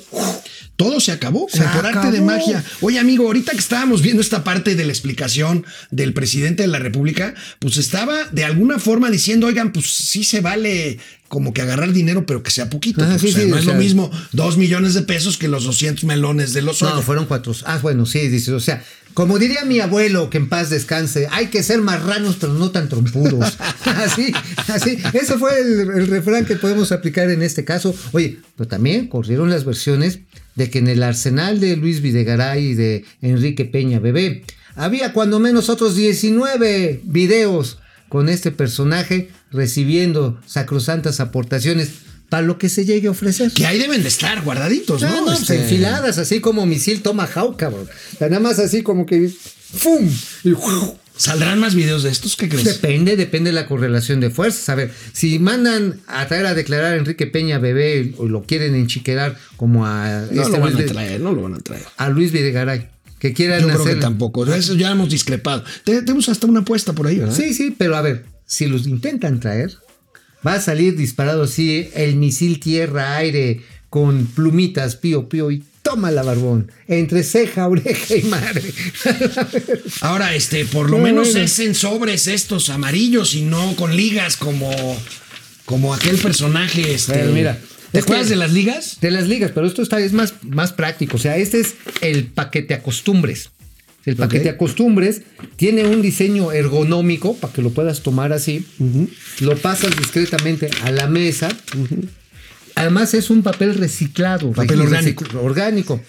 Todo 0.76 1.00
se 1.00 1.10
acabó, 1.10 1.46
Se 1.50 1.60
como 1.60 1.72
por 1.72 1.86
arte 1.86 2.10
de 2.10 2.20
magia. 2.20 2.62
Oye, 2.82 2.98
amigo, 2.98 3.24
ahorita 3.26 3.52
que 3.52 3.58
estábamos 3.58 4.02
viendo 4.02 4.20
esta 4.20 4.44
parte 4.44 4.74
de 4.74 4.84
la 4.84 4.92
explicación 4.92 5.64
del 5.90 6.12
presidente 6.12 6.62
de 6.62 6.68
la 6.68 6.78
República, 6.78 7.34
pues 7.60 7.78
estaba 7.78 8.24
de 8.32 8.44
alguna 8.44 8.78
forma 8.78 9.10
diciendo, 9.10 9.46
oigan, 9.46 9.72
pues 9.72 9.86
sí 9.86 10.22
se 10.22 10.42
vale 10.42 10.98
como 11.28 11.52
que 11.52 11.62
agarrar 11.62 11.92
dinero, 11.92 12.24
pero 12.26 12.42
que 12.42 12.50
sea 12.50 12.70
poquito. 12.70 13.02
Ajá, 13.02 13.12
porque, 13.14 13.28
sí, 13.28 13.32
o 13.32 13.32
sea, 13.34 13.42
sí, 13.44 13.50
no 13.50 13.56
es 13.58 13.64
sea- 13.64 13.74
lo 13.74 13.80
mismo 13.80 14.10
dos 14.32 14.56
millones 14.58 14.94
de 14.94 15.02
pesos 15.02 15.36
que 15.36 15.48
los 15.48 15.64
200 15.64 16.04
melones 16.04 16.52
de 16.52 16.62
los 16.62 16.80
No, 16.82 17.02
fueron 17.02 17.26
cuatro. 17.26 17.52
Ah, 17.64 17.78
bueno, 17.82 18.06
sí, 18.06 18.28
dices, 18.28 18.50
o 18.50 18.60
sea, 18.60 18.82
como 19.14 19.38
diría 19.38 19.64
mi 19.64 19.80
abuelo, 19.80 20.28
que 20.30 20.36
en 20.38 20.48
paz 20.48 20.68
descanse, 20.70 21.26
hay 21.30 21.46
que 21.46 21.62
ser 21.62 21.80
marranos, 21.80 22.36
pero 22.38 22.52
no 22.52 22.70
tan 22.70 22.88
trompudos. 22.88 23.56
así, 23.84 24.32
así. 24.68 24.98
Ese 25.14 25.38
fue 25.38 25.58
el, 25.58 25.80
el 25.80 26.06
refrán 26.08 26.44
que 26.44 26.56
podemos 26.56 26.92
aplicar 26.92 27.30
en 27.30 27.42
este 27.42 27.64
caso. 27.64 27.94
Oye, 28.12 28.38
pero 28.56 28.68
también 28.68 29.08
corrieron 29.08 29.48
las 29.50 29.64
versiones 29.64 30.20
de 30.54 30.70
que 30.70 30.78
en 30.80 30.88
el 30.88 31.02
arsenal 31.02 31.60
de 31.60 31.76
Luis 31.76 32.02
Videgaray 32.02 32.62
y 32.66 32.74
de 32.74 33.04
Enrique 33.22 33.64
Peña 33.64 33.98
Bebé 34.00 34.44
había 34.74 35.12
cuando 35.14 35.40
menos 35.40 35.70
otros 35.70 35.96
19 35.96 37.00
videos 37.04 37.78
con 38.08 38.28
este 38.28 38.50
personaje 38.50 39.30
recibiendo 39.52 40.40
sacrosantas 40.46 41.20
aportaciones 41.20 41.88
para 42.28 42.42
lo 42.42 42.58
que 42.58 42.68
se 42.68 42.84
llegue 42.84 43.08
a 43.08 43.12
ofrecer. 43.12 43.52
Que 43.52 43.66
ahí 43.66 43.78
deben 43.78 44.02
de 44.02 44.08
estar 44.08 44.42
guardaditos, 44.42 45.02
Ah, 45.02 45.08
¿no? 45.10 45.16
no, 45.20 45.24
pues, 45.26 45.42
Este, 45.42 45.56
enfiladas, 45.62 46.18
así 46.18 46.40
como 46.40 46.66
misil 46.66 47.02
Tomahawk, 47.02 47.56
cabrón. 47.56 47.88
Nada 48.20 48.40
más 48.40 48.58
así 48.58 48.82
como 48.82 49.06
que. 49.06 49.28
¡Fum! 49.28 50.08
Y 50.44 50.52
¿Saldrán 51.16 51.58
más 51.60 51.74
videos 51.74 52.02
de 52.02 52.10
estos? 52.10 52.36
¿Qué 52.36 52.46
crees? 52.48 52.64
Depende, 52.64 53.16
depende 53.16 53.48
de 53.50 53.54
la 53.54 53.66
correlación 53.66 54.20
de 54.20 54.28
fuerzas. 54.28 54.68
A 54.68 54.74
ver, 54.74 54.92
si 55.12 55.38
mandan 55.38 56.00
a 56.08 56.26
traer 56.28 56.44
a 56.44 56.52
declarar 56.54 56.92
a 56.92 56.96
Enrique 56.96 57.26
Peña 57.26 57.58
Bebé 57.58 58.12
o 58.18 58.26
lo 58.26 58.42
quieren 58.42 58.74
enchiquerar 58.74 59.38
como 59.56 59.86
a, 59.86 60.26
No 60.30 60.42
este 60.42 60.52
lo 60.58 60.60
van 60.62 60.76
a 60.76 60.84
traer, 60.84 61.20
no 61.22 61.32
lo 61.32 61.40
van 61.42 61.54
a 61.54 61.58
traer. 61.60 61.84
a 61.96 62.10
Luis 62.10 62.32
Videgaray, 62.32 62.88
que 63.18 63.32
quieran 63.32 63.60
Yo 63.62 63.66
creo 63.68 63.80
hacer. 63.82 63.94
que 63.94 64.00
tampoco. 64.00 64.46
Eso 64.46 64.74
ya 64.74 64.90
hemos 64.90 65.10
discrepado. 65.10 65.64
Te- 65.84 66.02
Tenemos 66.02 66.28
hasta 66.28 66.46
una 66.46 66.60
apuesta 66.60 66.92
por 66.92 67.06
ahí, 67.06 67.18
¿verdad? 67.18 67.34
Sí, 67.34 67.54
sí, 67.54 67.74
pero 67.76 67.96
a 67.96 68.02
ver, 68.02 68.24
si 68.46 68.66
los 68.66 68.86
intentan 68.86 69.40
traer, 69.40 69.72
va 70.46 70.54
a 70.54 70.60
salir 70.60 70.96
disparado 70.96 71.42
así 71.44 71.88
el 71.94 72.16
misil 72.16 72.60
tierra-aire 72.60 73.62
con 73.90 74.26
plumitas, 74.26 74.96
pío, 74.96 75.28
pío, 75.28 75.50
y 75.50 75.62
toma 75.82 76.10
la 76.10 76.22
barbón, 76.22 76.70
entre 76.88 77.22
ceja, 77.22 77.66
oreja 77.68 78.16
y 78.16 78.22
madre. 78.24 78.62
Ahora, 80.00 80.34
este, 80.34 80.64
por 80.64 80.90
lo 80.90 80.98
No, 80.98 81.04
menos 81.04 81.28
bueno. 81.32 81.44
es 81.44 81.58
en 81.60 81.74
sobres 81.74 82.26
estos 82.26 82.68
amarillos 82.70 83.34
y 83.34 83.42
no 83.42 83.74
con 83.76 83.96
ligas 83.96 84.36
como, 84.36 84.70
como 85.64 85.94
aquel 85.94 86.16
personaje. 86.18 86.92
Este, 86.94 87.12
Pero 87.14 87.32
mira, 87.32 87.58
¿Te 87.96 88.02
acuerdas 88.02 88.28
de 88.28 88.36
las 88.36 88.52
ligas? 88.52 88.98
De 89.00 89.10
las 89.10 89.26
ligas, 89.26 89.52
pero 89.54 89.66
esto 89.66 89.82
está, 89.82 89.98
es 90.00 90.12
más, 90.12 90.34
más 90.42 90.72
práctico. 90.72 91.16
O 91.16 91.20
sea, 91.20 91.36
este 91.36 91.60
es 91.60 91.74
el 92.00 92.26
paquete 92.26 92.74
acostumbres. 92.74 93.50
El 94.04 94.14
paquete 94.16 94.50
Ok. 94.50 94.54
acostumbres 94.54 95.22
tiene 95.56 95.84
un 95.84 96.00
diseño 96.00 96.52
ergonómico 96.52 97.34
para 97.36 97.52
que 97.52 97.60
lo 97.62 97.70
puedas 97.70 98.02
tomar 98.02 98.32
así. 98.32 98.64
Lo 99.40 99.56
pasas 99.56 99.96
discretamente 99.96 100.70
a 100.84 100.92
la 100.92 101.08
mesa. 101.08 101.48
Además 102.76 103.14
es 103.14 103.30
un 103.30 103.42
papel 103.42 103.74
reciclado. 103.74 104.52
Papel 104.52 104.80
orgánico. 104.82 105.24
orgánico. 105.42 106.00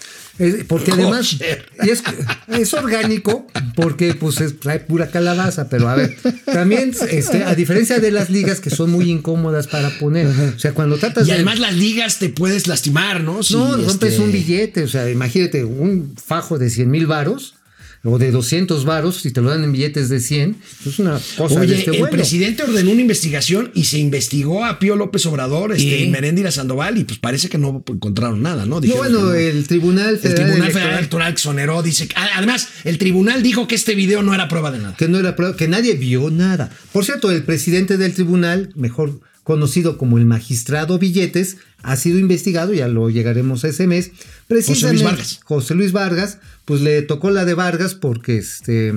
Porque 0.68 0.92
además 0.92 1.36
es, 1.78 2.02
es 2.48 2.74
orgánico 2.74 3.46
porque 3.74 4.14
pues 4.14 4.40
es, 4.40 4.60
trae 4.60 4.80
pura 4.80 5.10
calabaza, 5.10 5.68
pero 5.68 5.88
a 5.88 5.96
ver, 5.96 6.16
también 6.44 6.94
este, 7.10 7.44
a 7.44 7.54
diferencia 7.54 7.98
de 7.98 8.10
las 8.10 8.30
ligas 8.30 8.60
que 8.60 8.70
son 8.70 8.90
muy 8.90 9.10
incómodas 9.10 9.66
para 9.66 9.90
poner, 9.98 10.26
o 10.26 10.58
sea, 10.58 10.72
cuando 10.72 10.96
tratas 10.96 11.26
Y 11.26 11.30
de 11.30 11.34
además 11.34 11.58
las 11.58 11.74
ligas 11.74 12.18
te 12.18 12.28
puedes 12.28 12.68
lastimar, 12.68 13.22
¿no? 13.22 13.42
Si, 13.42 13.54
no, 13.54 13.76
rompes 13.76 14.12
este, 14.12 14.22
un 14.22 14.32
billete, 14.32 14.84
o 14.84 14.88
sea, 14.88 15.10
imagínate 15.10 15.64
un 15.64 16.14
fajo 16.16 16.58
de 16.58 16.70
100 16.70 16.90
mil 16.90 17.06
varos 17.06 17.57
o 18.04 18.18
de 18.18 18.30
200 18.30 18.84
varos, 18.84 19.20
si 19.22 19.30
te 19.32 19.40
lo 19.40 19.50
dan 19.50 19.64
en 19.64 19.72
billetes 19.72 20.08
de 20.08 20.20
100, 20.20 20.56
es 20.86 20.98
una 20.98 21.20
cosa 21.36 21.56
de 21.56 21.60
Oye, 21.60 21.78
este 21.78 21.90
el 21.90 21.98
vuelo. 21.98 22.12
presidente 22.12 22.62
ordenó 22.62 22.92
una 22.92 23.00
investigación 23.00 23.70
y 23.74 23.84
se 23.84 23.98
investigó 23.98 24.64
a 24.64 24.78
Pío 24.78 24.96
López 24.96 25.26
Obrador, 25.26 25.72
este, 25.72 25.98
y 26.04 26.08
Meréndira 26.08 26.50
Sandoval, 26.50 26.96
y 26.98 27.04
pues 27.04 27.18
parece 27.18 27.48
que 27.48 27.58
no 27.58 27.84
encontraron 27.88 28.40
nada, 28.42 28.64
¿no? 28.64 28.76
No, 28.76 28.80
Dijeron 28.80 29.12
bueno, 29.12 29.26
no. 29.26 29.34
el 29.34 29.66
Tribunal 29.66 30.20
El 30.22 30.34
Tribunal 30.34 30.70
Federal 30.72 30.98
Electoral 30.98 31.32
exoneró, 31.32 31.82
dice. 31.82 32.08
Además, 32.36 32.68
el 32.84 32.98
tribunal 32.98 33.42
dijo 33.42 33.66
que 33.66 33.74
este 33.74 33.94
video 33.94 34.22
no 34.22 34.32
era 34.34 34.48
prueba 34.48 34.70
de 34.70 34.78
nada. 34.78 34.94
que 34.96 35.08
no 35.08 35.18
era 35.18 35.34
prueba, 35.34 35.56
que 35.56 35.68
nadie 35.68 35.94
vio 35.94 36.30
nada. 36.30 36.70
Por 36.92 37.04
cierto, 37.04 37.30
el 37.30 37.42
presidente 37.42 37.96
del 37.96 38.14
tribunal, 38.14 38.70
mejor 38.76 39.20
conocido 39.48 39.96
como 39.96 40.18
el 40.18 40.26
magistrado 40.26 40.98
Billetes, 40.98 41.56
ha 41.82 41.96
sido 41.96 42.18
investigado, 42.18 42.74
ya 42.74 42.86
lo 42.86 43.08
llegaremos 43.08 43.64
a 43.64 43.68
ese 43.68 43.86
mes. 43.86 44.10
Precisamente, 44.46 45.04
Vargas. 45.04 45.40
José 45.42 45.74
Luis 45.74 45.92
Vargas, 45.92 46.36
pues 46.66 46.82
le 46.82 47.00
tocó 47.00 47.30
la 47.30 47.46
de 47.46 47.54
Vargas 47.54 47.94
porque 47.94 48.36
este, 48.36 48.92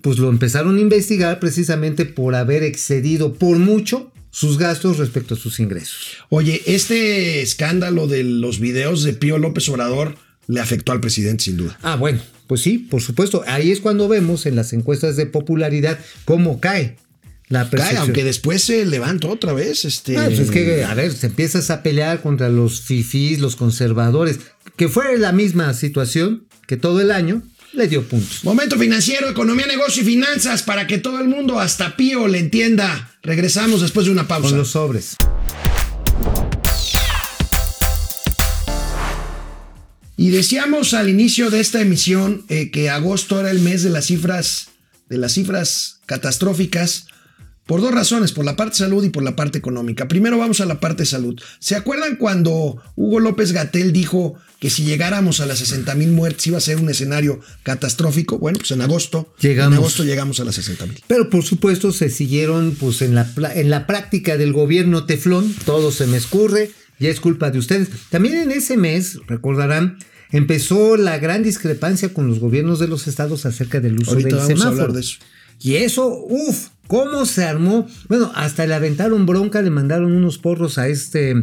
pues 0.00 0.16
lo 0.18 0.30
empezaron 0.30 0.78
a 0.78 0.80
investigar 0.80 1.38
precisamente 1.38 2.06
por 2.06 2.34
haber 2.34 2.62
excedido 2.62 3.34
por 3.34 3.58
mucho 3.58 4.10
sus 4.30 4.56
gastos 4.56 4.96
respecto 4.96 5.34
a 5.34 5.36
sus 5.36 5.60
ingresos. 5.60 6.16
Oye, 6.30 6.62
este 6.64 7.42
escándalo 7.42 8.06
de 8.06 8.24
los 8.24 8.60
videos 8.60 9.04
de 9.04 9.12
Pío 9.12 9.36
López 9.36 9.68
Obrador 9.68 10.16
le 10.46 10.60
afectó 10.60 10.92
al 10.92 11.00
presidente, 11.00 11.44
sin 11.44 11.58
duda. 11.58 11.78
Ah, 11.82 11.96
bueno, 11.96 12.22
pues 12.46 12.62
sí, 12.62 12.78
por 12.78 13.02
supuesto. 13.02 13.44
Ahí 13.46 13.70
es 13.70 13.80
cuando 13.80 14.08
vemos 14.08 14.46
en 14.46 14.56
las 14.56 14.72
encuestas 14.72 15.16
de 15.16 15.26
popularidad 15.26 15.98
cómo 16.24 16.58
cae 16.58 16.96
la 17.48 17.68
Cae, 17.68 17.96
aunque 17.98 18.24
después 18.24 18.64
se 18.64 18.86
levantó 18.86 19.30
otra 19.30 19.52
vez. 19.52 19.84
Este, 19.84 20.16
Ah, 20.16 20.24
pues 20.26 20.38
es 20.38 20.50
que, 20.50 20.84
a 20.84 20.94
ver, 20.94 21.14
te 21.14 21.26
empiezas 21.26 21.70
a 21.70 21.82
pelear 21.82 22.22
contra 22.22 22.48
los 22.48 22.80
fifís, 22.80 23.38
los 23.38 23.56
conservadores, 23.56 24.38
que 24.76 24.88
fue 24.88 25.18
la 25.18 25.32
misma 25.32 25.74
situación 25.74 26.46
que 26.66 26.76
todo 26.76 27.00
el 27.00 27.10
año, 27.10 27.42
le 27.74 27.88
dio 27.88 28.02
puntos. 28.04 28.44
Momento 28.44 28.78
financiero, 28.78 29.28
economía, 29.28 29.66
negocio 29.66 30.02
y 30.02 30.06
finanzas 30.06 30.62
para 30.62 30.86
que 30.86 30.98
todo 30.98 31.20
el 31.20 31.28
mundo, 31.28 31.58
hasta 31.58 31.96
Pío, 31.96 32.28
le 32.28 32.38
entienda. 32.38 33.10
Regresamos 33.22 33.80
después 33.80 34.06
de 34.06 34.12
una 34.12 34.28
pausa. 34.28 34.50
Con 34.50 34.58
los 34.58 34.70
sobres. 34.70 35.16
Y 40.16 40.30
decíamos 40.30 40.94
al 40.94 41.08
inicio 41.08 41.50
de 41.50 41.60
esta 41.60 41.80
emisión 41.80 42.44
eh, 42.48 42.70
que 42.70 42.88
agosto 42.88 43.40
era 43.40 43.50
el 43.50 43.58
mes 43.58 43.82
de 43.82 43.90
las 43.90 44.06
cifras, 44.06 44.68
de 45.08 45.18
las 45.18 45.32
cifras 45.32 46.00
catastróficas, 46.06 47.08
por 47.66 47.80
dos 47.80 47.92
razones, 47.92 48.32
por 48.32 48.44
la 48.44 48.56
parte 48.56 48.76
salud 48.76 49.02
y 49.04 49.08
por 49.10 49.22
la 49.22 49.36
parte 49.36 49.58
económica. 49.58 50.06
Primero 50.08 50.36
vamos 50.38 50.60
a 50.60 50.66
la 50.66 50.80
parte 50.80 51.06
salud. 51.06 51.40
¿Se 51.60 51.74
acuerdan 51.76 52.16
cuando 52.16 52.76
Hugo 52.94 53.20
López 53.20 53.52
Gatel 53.52 53.92
dijo 53.92 54.34
que 54.60 54.68
si 54.70 54.84
llegáramos 54.84 55.40
a 55.40 55.46
las 55.46 55.58
60 55.60 55.94
mil 55.94 56.10
muertes 56.12 56.46
iba 56.46 56.58
a 56.58 56.60
ser 56.60 56.76
un 56.76 56.90
escenario 56.90 57.40
catastrófico? 57.62 58.38
Bueno, 58.38 58.58
pues 58.58 58.70
en 58.70 58.82
agosto, 58.82 59.32
Llegamos. 59.40 59.72
en 59.72 59.78
agosto 59.78 60.04
llegamos 60.04 60.40
a 60.40 60.44
las 60.44 60.54
60 60.56 60.86
mil. 60.86 61.00
Pero 61.06 61.30
por 61.30 61.42
supuesto 61.42 61.90
se 61.92 62.10
siguieron 62.10 62.76
pues 62.78 63.00
en 63.02 63.14
la, 63.14 63.26
en 63.54 63.70
la 63.70 63.86
práctica 63.86 64.36
del 64.36 64.52
gobierno 64.52 65.06
teflón, 65.06 65.54
todo 65.64 65.90
se 65.90 66.06
me 66.06 66.16
escurre, 66.18 66.70
y 67.00 67.06
es 67.06 67.18
culpa 67.20 67.50
de 67.50 67.58
ustedes. 67.58 67.88
También 68.10 68.36
en 68.36 68.50
ese 68.52 68.76
mes, 68.76 69.18
recordarán, 69.26 69.98
empezó 70.30 70.96
la 70.96 71.18
gran 71.18 71.42
discrepancia 71.42 72.12
con 72.12 72.28
los 72.28 72.38
gobiernos 72.40 72.78
de 72.78 72.88
los 72.88 73.06
estados 73.08 73.46
acerca 73.46 73.80
del 73.80 73.98
uso 74.00 74.12
Ahorita 74.12 74.28
del 74.28 74.36
vamos 74.38 74.50
a 74.50 74.54
semáforo. 74.56 74.82
hablar 74.82 74.92
de 74.94 75.00
eso. 75.00 75.16
Y 75.60 75.76
eso, 75.76 76.08
uff, 76.28 76.68
¿cómo 76.86 77.24
se 77.26 77.44
armó? 77.44 77.86
Bueno, 78.08 78.30
hasta 78.34 78.66
le 78.66 78.74
aventaron 78.74 79.24
bronca, 79.26 79.62
le 79.62 79.70
mandaron 79.70 80.12
unos 80.12 80.38
porros 80.38 80.78
a 80.78 80.88
este, 80.88 81.34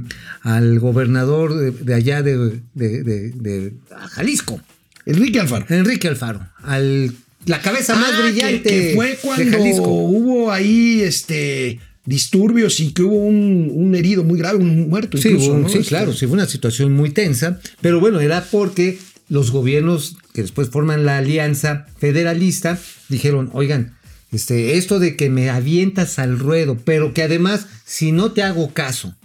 al 0.42 0.80
gobernador 0.80 1.56
de, 1.56 1.72
de 1.72 1.94
allá 1.94 2.22
de, 2.22 2.62
de- 2.74 3.04
de- 3.04 3.32
de 3.32 3.74
Jalisco. 4.12 4.60
Enrique 5.06 5.40
Alfaro. 5.40 5.66
Enrique 5.70 6.08
Alfaro, 6.08 6.42
al 6.64 7.12
la 7.48 7.60
cabeza 7.60 7.96
más 7.96 8.12
Ah, 8.14 8.22
brillante 8.22 8.70
que, 8.70 8.88
que 8.90 8.94
fue 8.96 9.18
cuando 9.20 9.58
Jalisco. 9.58 9.88
hubo 9.90 10.52
ahí 10.52 11.02
este 11.02 11.80
disturbios 12.06 12.80
y 12.80 12.92
que 12.94 13.02
hubo 13.02 13.16
un, 13.26 13.72
un 13.74 13.96
herido 13.96 14.24
muy 14.24 14.38
grave, 14.38 14.60
un 14.60 14.90
muerto 14.90 15.18
Sí, 15.18 15.30
incluso, 15.30 15.54
hubo- 15.54 15.60
¿no? 15.60 15.70
sí, 15.70 15.80
Este, 15.80 15.90
claro, 15.90 16.14
sí, 16.14 16.28
fue 16.28 16.34
una 16.36 16.46
situación 16.48 16.94
muy 16.94 17.10
tensa, 17.12 17.60
pero 17.82 18.00
bueno, 18.00 18.20
era 18.20 18.44
porque 18.52 19.00
los 19.30 19.50
gobiernos 19.52 20.18
que 20.34 20.42
después 20.44 20.70
forman 20.70 21.04
la 21.06 21.18
alianza 21.18 21.88
federalista 21.98 22.78
dijeron, 23.10 23.50
oigan, 23.54 23.96
este, 24.32 24.78
esto 24.78 25.00
de 25.00 25.16
que 25.16 25.30
me 25.30 25.50
avientas 25.50 26.20
al 26.20 26.40
ruedo, 26.40 26.78
pero 26.84 27.14
que 27.14 27.24
además, 27.24 27.68
si 27.86 28.12
no 28.12 28.32
te 28.32 28.44
hago 28.44 28.74
caso, 28.74 29.16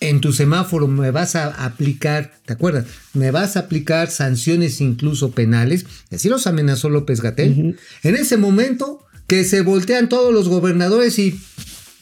en 0.00 0.20
tu 0.20 0.32
semáforo 0.32 0.88
me 0.88 1.10
vas 1.10 1.36
a 1.36 1.48
aplicar, 1.64 2.32
¿te 2.46 2.54
acuerdas? 2.54 2.86
Me 3.12 3.30
vas 3.30 3.56
a 3.56 3.60
aplicar 3.60 4.10
sanciones 4.10 4.80
incluso 4.80 5.32
penales. 5.32 5.84
Y 6.10 6.14
así 6.14 6.28
los 6.28 6.46
amenazó 6.46 6.88
López 6.88 7.20
Gatel. 7.20 7.78
En 8.02 8.16
ese 8.16 8.38
momento 8.38 9.04
que 9.26 9.44
se 9.44 9.60
voltean 9.60 10.08
todos 10.08 10.32
los 10.32 10.48
gobernadores 10.48 11.18
y 11.18 11.38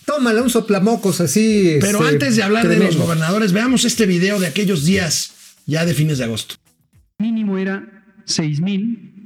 tómala 0.05 0.43
un 0.43 0.49
soplamocos 0.49 1.21
así. 1.21 1.77
Pero 1.81 1.99
este, 1.99 2.15
antes 2.15 2.37
de 2.37 2.43
hablar 2.45 2.69
de 2.69 2.79
los 2.79 2.97
gobernadores, 2.97 3.53
veamos 3.53 3.85
este 3.85 4.07
video 4.07 4.39
de 4.39 4.47
aquellos 4.47 4.85
días 4.85 5.33
ya 5.67 5.85
de 5.85 5.93
fines 5.93 6.19
de 6.19 6.25
agosto. 6.25 6.55
mínimo 7.19 7.59
era 7.59 8.05
6 8.25 8.61
mil, 8.61 9.18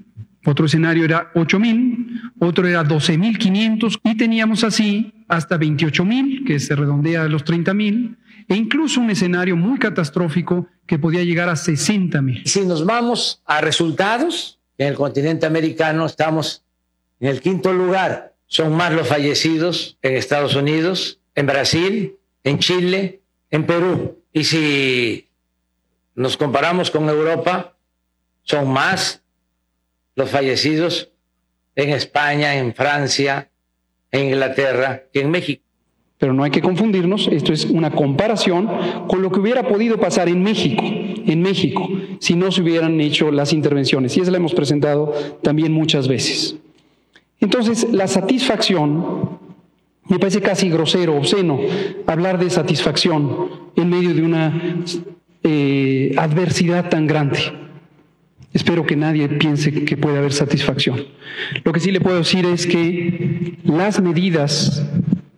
otro 0.44 0.66
escenario 0.66 1.04
era 1.04 1.30
8 1.34 1.58
mil, 1.60 2.20
otro 2.38 2.66
era 2.66 2.82
12 2.82 3.18
mil 3.18 3.38
500 3.38 4.00
y 4.02 4.16
teníamos 4.16 4.64
así 4.64 5.12
hasta 5.28 5.56
28 5.56 6.04
mil, 6.04 6.44
que 6.44 6.58
se 6.58 6.74
redondea 6.74 7.22
a 7.22 7.28
los 7.28 7.44
30 7.44 7.72
mil, 7.74 8.18
e 8.48 8.56
incluso 8.56 9.00
un 9.00 9.10
escenario 9.10 9.56
muy 9.56 9.78
catastrófico 9.78 10.66
que 10.86 10.98
podía 10.98 11.22
llegar 11.22 11.48
a 11.48 11.56
60 11.56 12.20
mil. 12.22 12.42
Si 12.44 12.64
nos 12.64 12.84
vamos 12.84 13.40
a 13.46 13.60
resultados, 13.60 14.58
en 14.78 14.88
el 14.88 14.94
continente 14.94 15.46
americano 15.46 16.06
estamos 16.06 16.64
en 17.20 17.28
el 17.28 17.40
quinto 17.40 17.72
lugar. 17.72 18.34
Son 18.46 18.74
más 18.74 18.92
los 18.92 19.08
fallecidos 19.08 19.96
en 20.02 20.16
Estados 20.16 20.56
Unidos, 20.56 21.20
en 21.34 21.46
Brasil, 21.46 22.16
en 22.44 22.58
Chile, 22.58 23.20
en 23.50 23.64
Perú. 23.64 24.18
Y 24.32 24.44
si 24.44 25.28
nos 26.14 26.36
comparamos 26.36 26.90
con 26.90 27.08
Europa, 27.08 27.76
son 28.42 28.70
más 28.72 29.21
los 30.14 30.30
fallecidos 30.30 31.10
en 31.74 31.90
España, 31.90 32.56
en 32.56 32.74
Francia, 32.74 33.48
en 34.10 34.26
Inglaterra 34.26 35.04
en 35.12 35.30
México. 35.30 35.62
Pero 36.18 36.34
no 36.34 36.44
hay 36.44 36.52
que 36.52 36.62
confundirnos, 36.62 37.26
esto 37.32 37.52
es 37.52 37.64
una 37.64 37.90
comparación 37.90 38.68
con 39.08 39.22
lo 39.22 39.32
que 39.32 39.40
hubiera 39.40 39.66
podido 39.66 39.98
pasar 39.98 40.28
en 40.28 40.40
México, 40.42 40.84
en 40.84 41.42
México, 41.42 41.88
si 42.20 42.36
no 42.36 42.52
se 42.52 42.62
hubieran 42.62 43.00
hecho 43.00 43.32
las 43.32 43.52
intervenciones. 43.52 44.16
Y 44.16 44.20
esa 44.20 44.30
la 44.30 44.36
hemos 44.36 44.54
presentado 44.54 45.12
también 45.42 45.72
muchas 45.72 46.06
veces. 46.06 46.56
Entonces, 47.40 47.88
la 47.90 48.06
satisfacción, 48.06 49.40
me 50.04 50.20
parece 50.20 50.40
casi 50.40 50.68
grosero, 50.68 51.16
obsceno, 51.16 51.58
hablar 52.06 52.38
de 52.38 52.50
satisfacción 52.50 53.50
en 53.74 53.90
medio 53.90 54.14
de 54.14 54.22
una 54.22 54.62
eh, 55.42 56.14
adversidad 56.16 56.88
tan 56.88 57.08
grande. 57.08 57.61
Espero 58.52 58.84
que 58.84 58.96
nadie 58.96 59.28
piense 59.28 59.72
que 59.84 59.96
puede 59.96 60.18
haber 60.18 60.32
satisfacción. 60.32 61.04
Lo 61.64 61.72
que 61.72 61.80
sí 61.80 61.90
le 61.90 62.00
puedo 62.00 62.18
decir 62.18 62.44
es 62.46 62.66
que 62.66 63.54
las 63.64 64.00
medidas 64.02 64.86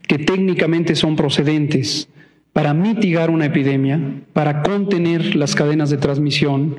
que 0.09 0.19
técnicamente 0.19 0.97
son 0.97 1.15
procedentes 1.17 2.09
para 2.53 2.75
mitigar 2.75 3.31
una 3.31 3.47
epidemia, 3.47 4.01
para 4.33 4.63
contener 4.63 5.37
las 5.37 5.55
cadenas 5.55 5.91
de 5.91 5.97
transmisión, 5.97 6.77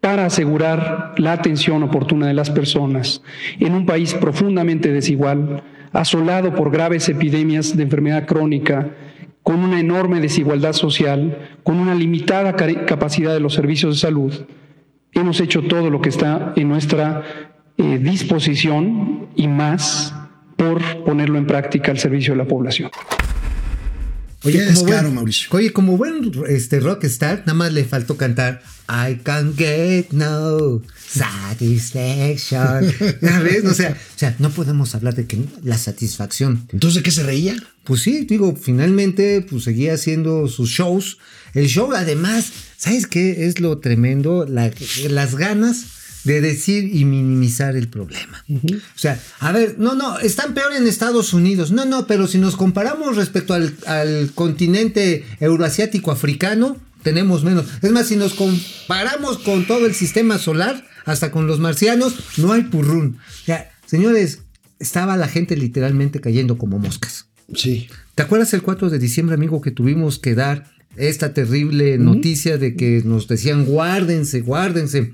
para 0.00 0.26
asegurar 0.26 1.14
la 1.18 1.32
atención 1.32 1.82
oportuna 1.82 2.26
de 2.28 2.34
las 2.34 2.50
personas 2.50 3.22
en 3.58 3.74
un 3.74 3.84
país 3.86 4.14
profundamente 4.14 4.92
desigual, 4.92 5.62
asolado 5.92 6.54
por 6.54 6.70
graves 6.70 7.08
epidemias 7.08 7.76
de 7.76 7.82
enfermedad 7.84 8.26
crónica, 8.26 8.90
con 9.42 9.60
una 9.60 9.80
enorme 9.80 10.20
desigualdad 10.20 10.72
social, 10.72 11.38
con 11.62 11.78
una 11.78 11.94
limitada 11.94 12.54
ca- 12.54 12.84
capacidad 12.84 13.32
de 13.32 13.40
los 13.40 13.54
servicios 13.54 13.94
de 13.94 14.00
salud, 14.00 14.32
hemos 15.12 15.40
hecho 15.40 15.62
todo 15.62 15.90
lo 15.90 16.00
que 16.00 16.08
está 16.08 16.52
en 16.56 16.68
nuestra 16.68 17.22
eh, 17.76 17.98
disposición 17.98 19.28
y 19.36 19.48
más 19.48 20.14
por 20.56 21.04
ponerlo 21.04 21.38
en 21.38 21.46
práctica 21.46 21.92
al 21.92 21.98
servicio 21.98 22.34
de 22.34 22.38
la 22.38 22.48
población. 22.48 22.90
Como 24.52 24.64
descaro, 24.70 25.02
buen- 25.02 25.14
Mauricio. 25.14 25.48
Oye, 25.52 25.72
como 25.72 25.96
buen 25.96 26.32
este, 26.48 26.80
rockstar, 26.80 27.40
nada 27.40 27.54
más 27.54 27.72
le 27.72 27.84
faltó 27.84 28.16
cantar 28.16 28.62
I 28.88 29.16
can 29.22 29.54
get 29.56 30.10
no 30.12 30.82
satisfaction. 31.08 32.92
¿Ya 33.22 33.38
ves? 33.40 33.64
O 33.64 33.74
sea, 33.74 33.90
o 33.92 34.18
sea, 34.18 34.34
no 34.38 34.50
podemos 34.50 34.94
hablar 34.94 35.14
de 35.14 35.26
que 35.26 35.44
la 35.62 35.78
satisfacción. 35.78 36.66
Entonces, 36.72 36.96
¿de 36.96 37.02
qué 37.02 37.10
se 37.10 37.22
reía? 37.22 37.56
Pues 37.84 38.02
sí, 38.02 38.24
digo, 38.28 38.56
finalmente 38.60 39.40
pues 39.48 39.64
seguía 39.64 39.94
haciendo 39.94 40.48
sus 40.48 40.70
shows. 40.70 41.18
El 41.54 41.66
show, 41.68 41.92
además, 41.94 42.52
¿sabes 42.76 43.06
qué 43.06 43.46
es 43.46 43.60
lo 43.60 43.78
tremendo? 43.78 44.44
La- 44.46 44.70
las 45.08 45.34
ganas 45.36 45.84
de 46.24 46.40
decir 46.40 46.94
y 46.94 47.04
minimizar 47.04 47.76
el 47.76 47.88
problema. 47.88 48.44
O 48.48 48.98
sea, 48.98 49.20
a 49.40 49.52
ver, 49.52 49.76
no, 49.78 49.94
no, 49.94 50.18
están 50.18 50.54
peor 50.54 50.72
en 50.72 50.86
Estados 50.86 51.32
Unidos. 51.32 51.70
No, 51.70 51.84
no, 51.84 52.06
pero 52.06 52.26
si 52.26 52.38
nos 52.38 52.56
comparamos 52.56 53.16
respecto 53.16 53.54
al, 53.54 53.74
al 53.86 54.32
continente 54.34 55.24
euroasiático 55.40 56.10
africano, 56.10 56.76
tenemos 57.02 57.44
menos. 57.44 57.66
Es 57.82 57.90
más, 57.92 58.06
si 58.08 58.16
nos 58.16 58.34
comparamos 58.34 59.38
con 59.38 59.66
todo 59.66 59.86
el 59.86 59.94
sistema 59.94 60.38
solar, 60.38 60.84
hasta 61.04 61.30
con 61.30 61.46
los 61.46 61.58
marcianos, 61.58 62.14
no 62.36 62.52
hay 62.52 62.64
purrún. 62.64 63.18
O 63.42 63.44
sea, 63.46 63.70
señores, 63.86 64.42
estaba 64.78 65.16
la 65.16 65.28
gente 65.28 65.56
literalmente 65.56 66.20
cayendo 66.20 66.58
como 66.58 66.78
moscas. 66.78 67.26
Sí. 67.54 67.88
¿Te 68.14 68.22
acuerdas 68.22 68.52
el 68.52 68.62
4 68.62 68.90
de 68.90 68.98
diciembre, 68.98 69.34
amigo, 69.34 69.60
que 69.60 69.70
tuvimos 69.70 70.18
que 70.18 70.34
dar 70.34 70.70
esta 70.96 71.32
terrible 71.32 71.96
noticia 71.98 72.58
de 72.58 72.74
que 72.74 73.02
nos 73.04 73.28
decían 73.28 73.64
guárdense, 73.64 74.40
guárdense? 74.40 75.12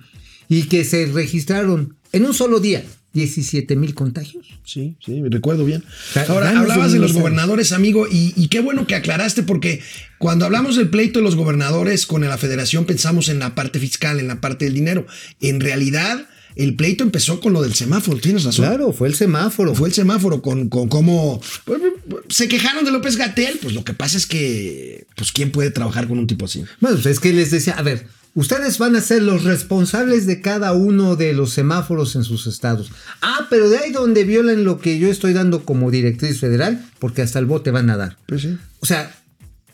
Y 0.49 0.65
que 0.65 0.85
se 0.85 1.07
registraron 1.07 1.97
en 2.13 2.27
un 2.27 2.35
solo 2.35 2.61
día 2.61 2.85
17 3.15 3.77
mil 3.77 3.95
contagios. 3.95 4.47
Sí, 4.65 4.97
sí, 5.05 5.23
recuerdo 5.29 5.65
bien. 5.65 5.85
Ahora, 6.29 6.59
hablabas 6.59 6.93
de 6.93 6.99
los 6.99 7.13
gobernadores, 7.13 7.73
amigo, 7.73 8.07
y, 8.11 8.35
y 8.37 8.49
qué 8.49 8.61
bueno 8.61 8.87
que 8.87 8.97
aclaraste, 8.97 9.45
porque 9.45 9.81
cuando 10.19 10.45
hablamos 10.45 10.77
del 10.77 10.91
pleito 10.91 11.21
de 11.21 11.25
los 11.25 11.37
gobernadores 11.37 12.07
con 12.07 12.23
la 12.23 12.39
federación 12.39 12.85
pensamos 12.85 13.29
en 13.29 13.39
la 13.39 13.55
parte 13.55 13.79
fiscal, 13.79 14.19
en 14.19 14.29
la 14.29 14.41
parte 14.41 14.65
del 14.65 14.75
dinero. 14.75 15.07
En 15.41 15.61
realidad, 15.61 16.27
el 16.57 16.75
pleito 16.77 17.03
empezó 17.03 17.41
con 17.41 17.53
lo 17.53 17.63
del 17.63 17.75
semáforo, 17.75 18.19
tienes 18.19 18.45
razón. 18.45 18.67
Claro, 18.67 18.93
fue 18.93 19.09
el 19.09 19.15
semáforo. 19.15 19.75
Fue 19.75 19.89
el 19.89 19.95
semáforo 19.95 20.41
con, 20.43 20.69
con 20.69 20.89
cómo 20.89 21.41
pues, 21.65 21.81
se 22.29 22.49
quejaron 22.49 22.85
de 22.85 22.93
López 22.93 23.17
Gatel. 23.17 23.59
Pues 23.61 23.75
lo 23.75 23.85
que 23.85 23.95
pasa 23.95 24.17
es 24.17 24.27
que, 24.27 25.07
pues, 25.17 25.33
¿quién 25.33 25.51
puede 25.51 25.71
trabajar 25.71 26.07
con 26.07 26.19
un 26.19 26.27
tipo 26.27 26.45
así? 26.45 26.65
Bueno, 26.81 26.97
pues 26.97 27.07
es 27.07 27.21
que 27.21 27.33
les 27.33 27.51
decía, 27.51 27.75
a 27.75 27.83
ver, 27.83 28.07
ustedes 28.35 28.79
van 28.79 28.97
a 28.97 29.01
ser 29.01 29.23
los 29.23 29.45
responsables 29.45 30.27
de 30.27 30.41
cada 30.41 30.73
uno 30.73 31.17
de 31.17 31.33
los 31.33 31.53
semáforos 31.53 32.17
en 32.17 32.25
sus 32.25 32.47
estados. 32.47 32.91
Ah, 33.23 33.47
pero 33.51 33.69
de 33.69 33.79
ahí 33.79 33.93
donde 33.93 34.25
violan 34.25 34.65
lo 34.65 34.79
que 34.79 34.99
yo 34.99 35.09
estoy 35.09 35.33
dando 35.33 35.65
como 35.65 35.91
directriz 35.91 36.41
federal, 36.41 36.85
porque 36.99 37.23
hasta 37.23 37.39
el 37.39 37.47
bote 37.47 37.71
van 37.71 37.91
a 37.91 37.97
dar. 37.97 38.19
Pues 38.27 38.43
sí. 38.43 38.59
O 38.81 38.87
sea, 38.87 39.15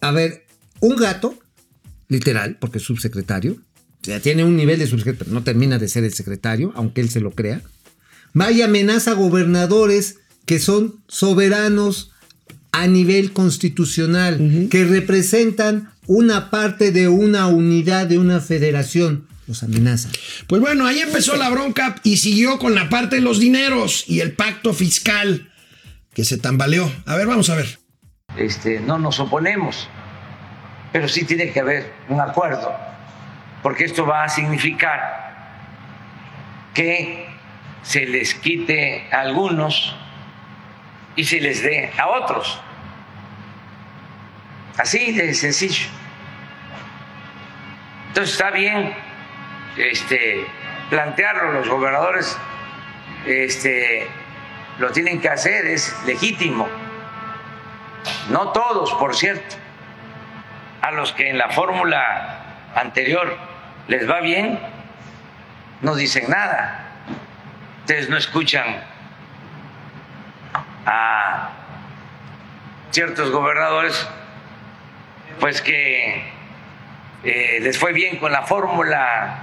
a 0.00 0.12
ver, 0.12 0.46
un 0.80 0.96
gato, 0.96 1.38
literal, 2.08 2.56
porque 2.60 2.78
es 2.78 2.84
subsecretario, 2.84 3.52
o 4.02 4.04
sea, 4.04 4.20
tiene 4.20 4.44
un 4.44 4.56
nivel 4.56 4.78
de 4.78 4.86
subsecretario, 4.86 5.26
pero 5.26 5.34
no 5.34 5.44
termina 5.44 5.78
de 5.78 5.88
ser 5.88 6.04
el 6.04 6.14
secretario, 6.14 6.72
aunque 6.74 7.00
él 7.00 7.10
se 7.10 7.20
lo 7.20 7.32
crea. 7.32 7.62
Va 8.38 8.50
y 8.50 8.62
amenaza 8.62 9.12
a 9.12 9.14
gobernadores 9.14 10.16
que 10.46 10.58
son 10.58 11.02
soberanos 11.08 12.12
a 12.72 12.86
nivel 12.86 13.32
constitucional, 13.32 14.68
que 14.70 14.84
representan 14.84 15.90
una 16.06 16.50
parte 16.50 16.92
de 16.92 17.08
una 17.08 17.46
unidad, 17.46 18.06
de 18.06 18.18
una 18.18 18.40
federación. 18.40 19.26
Los 19.46 19.62
amenaza. 19.64 20.08
Pues 20.46 20.60
bueno, 20.60 20.86
ahí 20.86 21.00
empezó 21.00 21.36
la 21.36 21.50
bronca 21.50 21.96
y 22.04 22.18
siguió 22.18 22.58
con 22.58 22.74
la 22.74 22.88
parte 22.88 23.16
de 23.16 23.22
los 23.22 23.40
dineros 23.40 24.04
y 24.06 24.20
el 24.20 24.32
pacto 24.32 24.72
fiscal 24.72 25.50
que 26.14 26.24
se 26.24 26.38
tambaleó. 26.38 26.90
A 27.06 27.16
ver, 27.16 27.26
vamos 27.26 27.50
a 27.50 27.56
ver. 27.56 27.78
este, 28.36 28.78
no 28.80 28.98
nos 28.98 29.18
oponemos, 29.18 29.88
pero 30.92 31.08
sí 31.08 31.24
tiene 31.24 31.50
que 31.50 31.60
haber 31.60 31.92
un 32.08 32.20
acuerdo, 32.20 32.72
porque 33.62 33.84
esto 33.84 34.06
va 34.06 34.24
a 34.24 34.28
significar 34.28 35.20
que 36.74 37.26
se 37.82 38.06
les 38.06 38.34
quite 38.34 39.08
a 39.10 39.20
algunos 39.22 39.94
y 41.16 41.24
se 41.24 41.40
les 41.40 41.62
dé 41.62 41.92
a 41.98 42.08
otros. 42.08 42.60
Así 44.78 45.12
de 45.12 45.34
sencillo. 45.34 45.88
Entonces 48.08 48.32
está 48.32 48.50
bien 48.50 48.94
este, 49.76 50.46
plantearlo, 50.88 51.52
los 51.52 51.68
gobernadores 51.68 52.36
este, 53.26 54.06
lo 54.78 54.90
tienen 54.90 55.20
que 55.20 55.28
hacer, 55.28 55.66
es 55.66 55.94
legítimo. 56.06 56.68
No 58.30 58.52
todos, 58.52 58.92
por 58.94 59.14
cierto. 59.14 59.56
A 60.80 60.92
los 60.92 61.12
que 61.12 61.28
en 61.28 61.36
la 61.36 61.50
fórmula 61.50 62.70
anterior 62.74 63.36
les 63.86 64.08
va 64.08 64.20
bien, 64.20 64.58
no 65.82 65.94
dicen 65.94 66.24
nada. 66.28 66.86
Ustedes 67.80 68.08
no 68.08 68.16
escuchan 68.16 68.82
a 70.86 71.50
ciertos 72.90 73.30
gobernadores, 73.30 74.08
pues 75.38 75.60
que 75.62 76.32
eh, 77.22 77.58
les 77.62 77.78
fue 77.78 77.92
bien 77.92 78.16
con 78.18 78.32
la 78.32 78.42
fórmula 78.42 79.38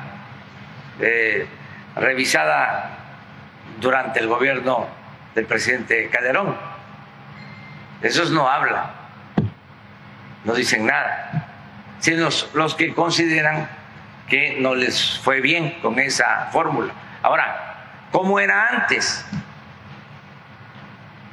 eh, 0.99 1.47
revisada 1.95 2.97
durante 3.79 4.19
el 4.19 4.27
gobierno 4.27 4.87
del 5.35 5.45
presidente 5.45 6.09
Calderón. 6.09 6.55
Esos 8.01 8.31
no 8.31 8.47
hablan, 8.47 8.91
no 10.43 10.53
dicen 10.53 10.85
nada, 10.85 11.47
sino 11.99 12.29
los, 12.53 12.75
que 12.75 12.93
consideran 12.93 13.69
que 14.27 14.57
no 14.59 14.75
les 14.75 15.19
fue 15.19 15.41
bien 15.41 15.79
con 15.81 15.99
esa 15.99 16.49
fórmula. 16.51 16.93
Ahora, 17.23 17.75
¿cómo 18.11 18.39
era 18.39 18.67
antes? 18.69 19.25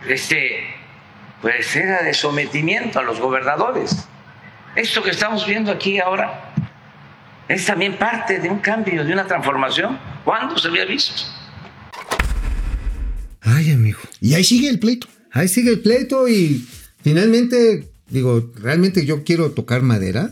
Este, 0.08 0.60
pues 1.40 1.74
era 1.76 2.02
de 2.02 2.14
sometimiento 2.14 2.98
a 2.98 3.02
los 3.02 3.20
gobernadores. 3.20 4.06
Esto 4.76 5.02
que 5.02 5.10
estamos 5.10 5.46
viendo 5.46 5.70
aquí 5.70 5.98
ahora 5.98 6.52
es 7.48 7.64
también 7.64 7.96
parte 7.96 8.38
de 8.38 8.48
un 8.48 8.58
cambio, 8.58 9.04
de 9.04 9.12
una 9.12 9.26
transformación. 9.26 9.98
¿Cuándo 10.24 10.58
se 10.58 10.68
había 10.68 10.84
visto? 10.84 11.12
Ay, 13.40 13.70
amigo. 13.72 14.00
Y 14.20 14.34
ahí 14.34 14.44
sigue 14.44 14.68
el 14.68 14.78
pleito. 14.78 15.06
Ahí 15.32 15.48
sigue 15.48 15.70
el 15.70 15.80
pleito 15.80 16.28
y 16.28 16.66
finalmente, 17.02 17.88
digo, 18.08 18.52
realmente 18.56 19.04
yo 19.04 19.24
quiero 19.24 19.50
tocar 19.50 19.82
madera, 19.82 20.30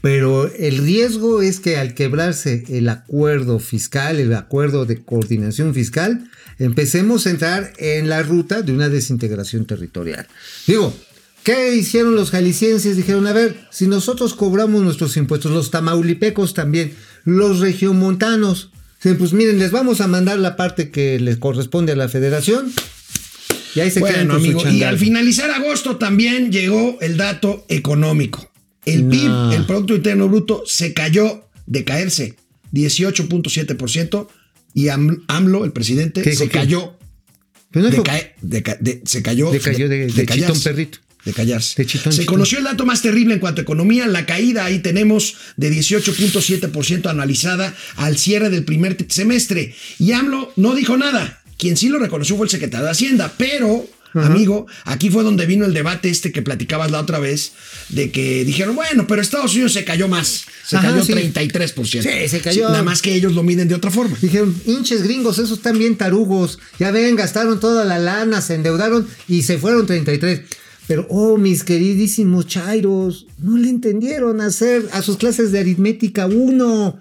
pero 0.00 0.52
el 0.54 0.78
riesgo 0.78 1.42
es 1.42 1.60
que 1.60 1.76
al 1.76 1.94
quebrarse 1.94 2.64
el 2.68 2.88
acuerdo 2.88 3.58
fiscal, 3.58 4.20
el 4.20 4.34
acuerdo 4.34 4.86
de 4.86 5.02
coordinación 5.02 5.74
fiscal, 5.74 6.30
empecemos 6.58 7.26
a 7.26 7.30
entrar 7.30 7.72
en 7.78 8.08
la 8.08 8.22
ruta 8.22 8.62
de 8.62 8.72
una 8.72 8.88
desintegración 8.88 9.64
territorial. 9.64 10.26
Digo, 10.66 10.94
¿qué 11.42 11.74
hicieron 11.74 12.14
los 12.14 12.30
jaliscienses? 12.30 12.96
Dijeron, 12.96 13.26
a 13.26 13.32
ver, 13.32 13.56
si 13.70 13.86
nosotros 13.86 14.34
cobramos 14.34 14.82
nuestros 14.82 15.16
impuestos, 15.16 15.52
los 15.52 15.70
tamaulipecos 15.70 16.54
también, 16.54 16.92
los 17.24 17.60
regiomontanos, 17.60 18.70
pues 19.00 19.32
miren, 19.32 19.58
les 19.58 19.70
vamos 19.70 20.00
a 20.00 20.06
mandar 20.06 20.38
la 20.38 20.56
parte 20.56 20.90
que 20.90 21.18
les 21.20 21.38
corresponde 21.38 21.92
a 21.92 21.96
la 21.96 22.08
federación. 22.08 22.72
Y 23.74 23.80
ahí 23.80 23.90
se 23.90 24.00
quedan 24.00 24.28
Bueno, 24.28 24.34
con 24.34 24.42
su 24.42 24.66
amigo, 24.66 24.70
y 24.70 24.82
al 24.82 24.98
finalizar 24.98 25.50
agosto 25.50 25.96
también 25.96 26.50
llegó 26.50 26.98
el 27.00 27.16
dato 27.16 27.64
económico. 27.68 28.47
El 28.94 29.04
No. 29.08 29.10
PIB, 29.10 29.58
el 29.60 29.66
Producto 29.66 29.94
Interno 29.94 30.28
Bruto, 30.28 30.62
se 30.66 30.92
cayó 30.94 31.44
de 31.66 31.84
caerse 31.84 32.36
18.7% 32.72 34.28
y 34.74 34.88
Am- 34.88 35.24
AMLO, 35.28 35.64
el 35.64 35.72
presidente, 35.72 36.22
¿Qué 36.22 36.30
dijo 36.30 36.44
se 36.44 36.48
cayó. 36.50 36.94
Pero 37.70 37.84
no 37.84 37.90
de 37.90 37.96
dijo- 37.96 38.04
cae- 38.04 38.34
de 38.40 38.62
ca- 38.62 38.76
de- 38.80 39.02
se 39.04 39.22
cayó. 39.22 39.50
De- 39.50 39.58
de 39.58 40.24
callarse, 40.26 40.34
chitón 40.34 40.60
perrito. 40.62 40.98
De 41.24 41.32
callarse. 41.34 41.82
De 41.82 41.86
chitón, 41.86 42.12
se 42.12 42.20
chitón. 42.20 42.34
conoció 42.34 42.58
el 42.58 42.64
dato 42.64 42.86
más 42.86 43.02
terrible 43.02 43.34
en 43.34 43.40
cuanto 43.40 43.60
a 43.60 43.62
economía, 43.62 44.06
la 44.06 44.24
caída 44.24 44.64
ahí 44.64 44.78
tenemos 44.78 45.34
de 45.56 45.70
18.7% 45.70 47.10
anualizada 47.10 47.74
al 47.96 48.16
cierre 48.16 48.48
del 48.50 48.64
primer 48.64 48.96
semestre. 49.08 49.74
Y 49.98 50.12
AMLO 50.12 50.52
no 50.56 50.74
dijo 50.74 50.96
nada. 50.96 51.42
Quien 51.58 51.76
sí 51.76 51.88
lo 51.88 51.98
reconoció 51.98 52.36
fue 52.36 52.46
el 52.46 52.50
secretario 52.50 52.84
de 52.86 52.92
Hacienda, 52.92 53.34
pero 53.36 53.84
Amigo, 54.14 54.66
aquí 54.84 55.10
fue 55.10 55.22
donde 55.22 55.46
vino 55.46 55.64
el 55.64 55.74
debate 55.74 56.08
este 56.08 56.32
que 56.32 56.42
platicabas 56.42 56.90
la 56.90 57.00
otra 57.00 57.18
vez, 57.18 57.52
de 57.90 58.10
que 58.10 58.44
dijeron, 58.44 58.74
bueno, 58.74 59.06
pero 59.06 59.20
Estados 59.20 59.52
Unidos 59.54 59.72
se 59.72 59.84
cayó 59.84 60.08
más, 60.08 60.44
se 60.66 60.76
Ajá, 60.76 60.90
cayó 60.90 61.04
sí. 61.04 61.12
33%. 61.12 62.02
Sí, 62.02 62.28
se 62.28 62.40
cayó. 62.40 62.68
nada 62.68 62.82
más 62.82 63.02
que 63.02 63.14
ellos 63.14 63.32
lo 63.34 63.42
miden 63.42 63.68
de 63.68 63.74
otra 63.74 63.90
forma. 63.90 64.16
Dijeron, 64.20 64.54
hinches 64.66 65.02
gringos, 65.02 65.38
esos 65.38 65.58
están 65.58 65.78
bien 65.78 65.96
tarugos. 65.96 66.58
Ya 66.78 66.90
ven, 66.90 67.16
gastaron 67.16 67.60
toda 67.60 67.84
la 67.84 67.98
lana, 67.98 68.40
se 68.40 68.54
endeudaron 68.54 69.06
y 69.28 69.42
se 69.42 69.58
fueron 69.58 69.86
33. 69.86 70.40
Pero, 70.86 71.06
oh, 71.10 71.36
mis 71.36 71.64
queridísimos 71.64 72.46
chairos, 72.46 73.26
no 73.38 73.58
le 73.58 73.68
entendieron 73.68 74.40
hacer 74.40 74.88
a 74.92 75.02
sus 75.02 75.18
clases 75.18 75.52
de 75.52 75.58
aritmética 75.58 76.26
uno. 76.26 76.98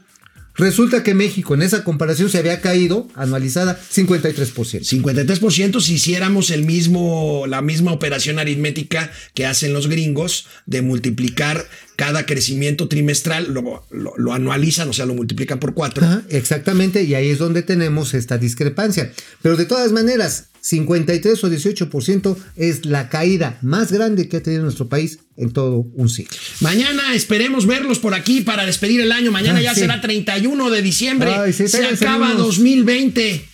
Resulta 0.58 1.04
que 1.04 1.14
México 1.14 1.54
en 1.54 1.62
esa 1.62 1.84
comparación 1.84 2.30
se 2.30 2.40
había 2.40 2.62
caído 2.62 3.08
anualizada 3.16 3.80
53%. 3.80 4.82
53% 4.84 5.82
si 5.82 5.94
hiciéramos 5.94 6.50
el 6.50 6.64
mismo, 6.66 7.46
la 7.48 7.62
misma 7.62 7.92
operación 7.92 8.40
aritmética 8.40 9.12
que 9.34 9.46
hacen 9.46 9.74
los 9.74 9.88
gringos 9.88 10.48
de 10.66 10.82
multiplicar 10.82 11.66
cada 11.96 12.26
crecimiento 12.26 12.88
trimestral, 12.88 13.54
lo, 13.54 13.84
lo- 13.92 14.14
lo 14.18 14.34
anualizan, 14.34 14.90
o 14.90 14.94
sea, 14.94 15.06
lo 15.06 15.16
multiplican 15.16 15.60
por 15.60 15.74
cuatro. 15.74 16.06
Ajá, 16.06 16.22
exactamente, 16.30 17.04
y 17.04 17.14
ahí 17.16 17.30
es 17.30 17.38
donde 17.40 17.64
tenemos 17.64 18.14
esta 18.14 18.38
discrepancia. 18.38 19.12
Pero 19.42 19.58
de 19.58 19.66
todas 19.66 19.92
maneras, 19.92 20.48
53 20.68 21.44
o 21.46 21.50
18% 21.50 22.36
es 22.58 22.86
la 22.86 23.08
caída 23.08 23.58
más 23.62 23.90
grande 23.90 24.28
que 24.28 24.36
ha 24.38 24.44
tenido 24.44 24.64
nuestro 24.64 24.90
país 24.90 25.20
en 25.38 25.52
todo 25.54 25.86
un 25.94 26.10
siglo. 26.10 26.36
Mañana 26.60 27.14
esperemos 27.14 27.66
verlos 27.66 28.00
por 28.00 28.14
aquí 28.14 28.42
para 28.42 28.66
despedir 28.66 29.00
el 29.00 29.14
año. 29.14 29.32
Mañana 29.32 29.60
Ah, 29.60 29.62
ya 29.62 29.74
sí. 29.74 29.80
será 29.82 30.02
31 30.02 30.70
de 30.70 30.82
diciembre. 30.82 31.34
Ay, 31.34 31.54
sí, 31.54 31.70
Se 31.70 31.86
acaba 31.86 32.32
unos. 32.34 32.48
2020. 32.48 33.46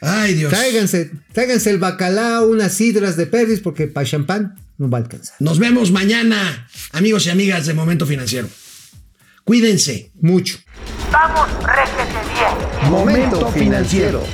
Ay, 0.00 0.34
Dios. 0.34 0.50
Tráiganse, 0.52 1.10
tráiganse 1.32 1.70
el 1.70 1.78
bacalao, 1.78 2.46
unas 2.48 2.72
sidras 2.72 3.16
de 3.16 3.26
perdiz, 3.26 3.60
porque 3.60 3.88
para 3.88 4.06
champán 4.06 4.54
no 4.78 4.88
va 4.88 4.98
a 4.98 5.00
alcanzar. 5.02 5.34
Nos 5.40 5.58
vemos 5.58 5.90
mañana, 5.90 6.68
amigos 6.92 7.26
y 7.26 7.30
amigas 7.30 7.66
de 7.66 7.74
Momento 7.74 8.06
Financiero. 8.06 8.48
Cuídense. 9.42 10.12
Mucho. 10.20 10.58
Vamos, 11.10 11.48
réjete 11.64 12.18
bien. 12.32 12.90
Momento 12.92 13.50
financiero. 13.50 14.24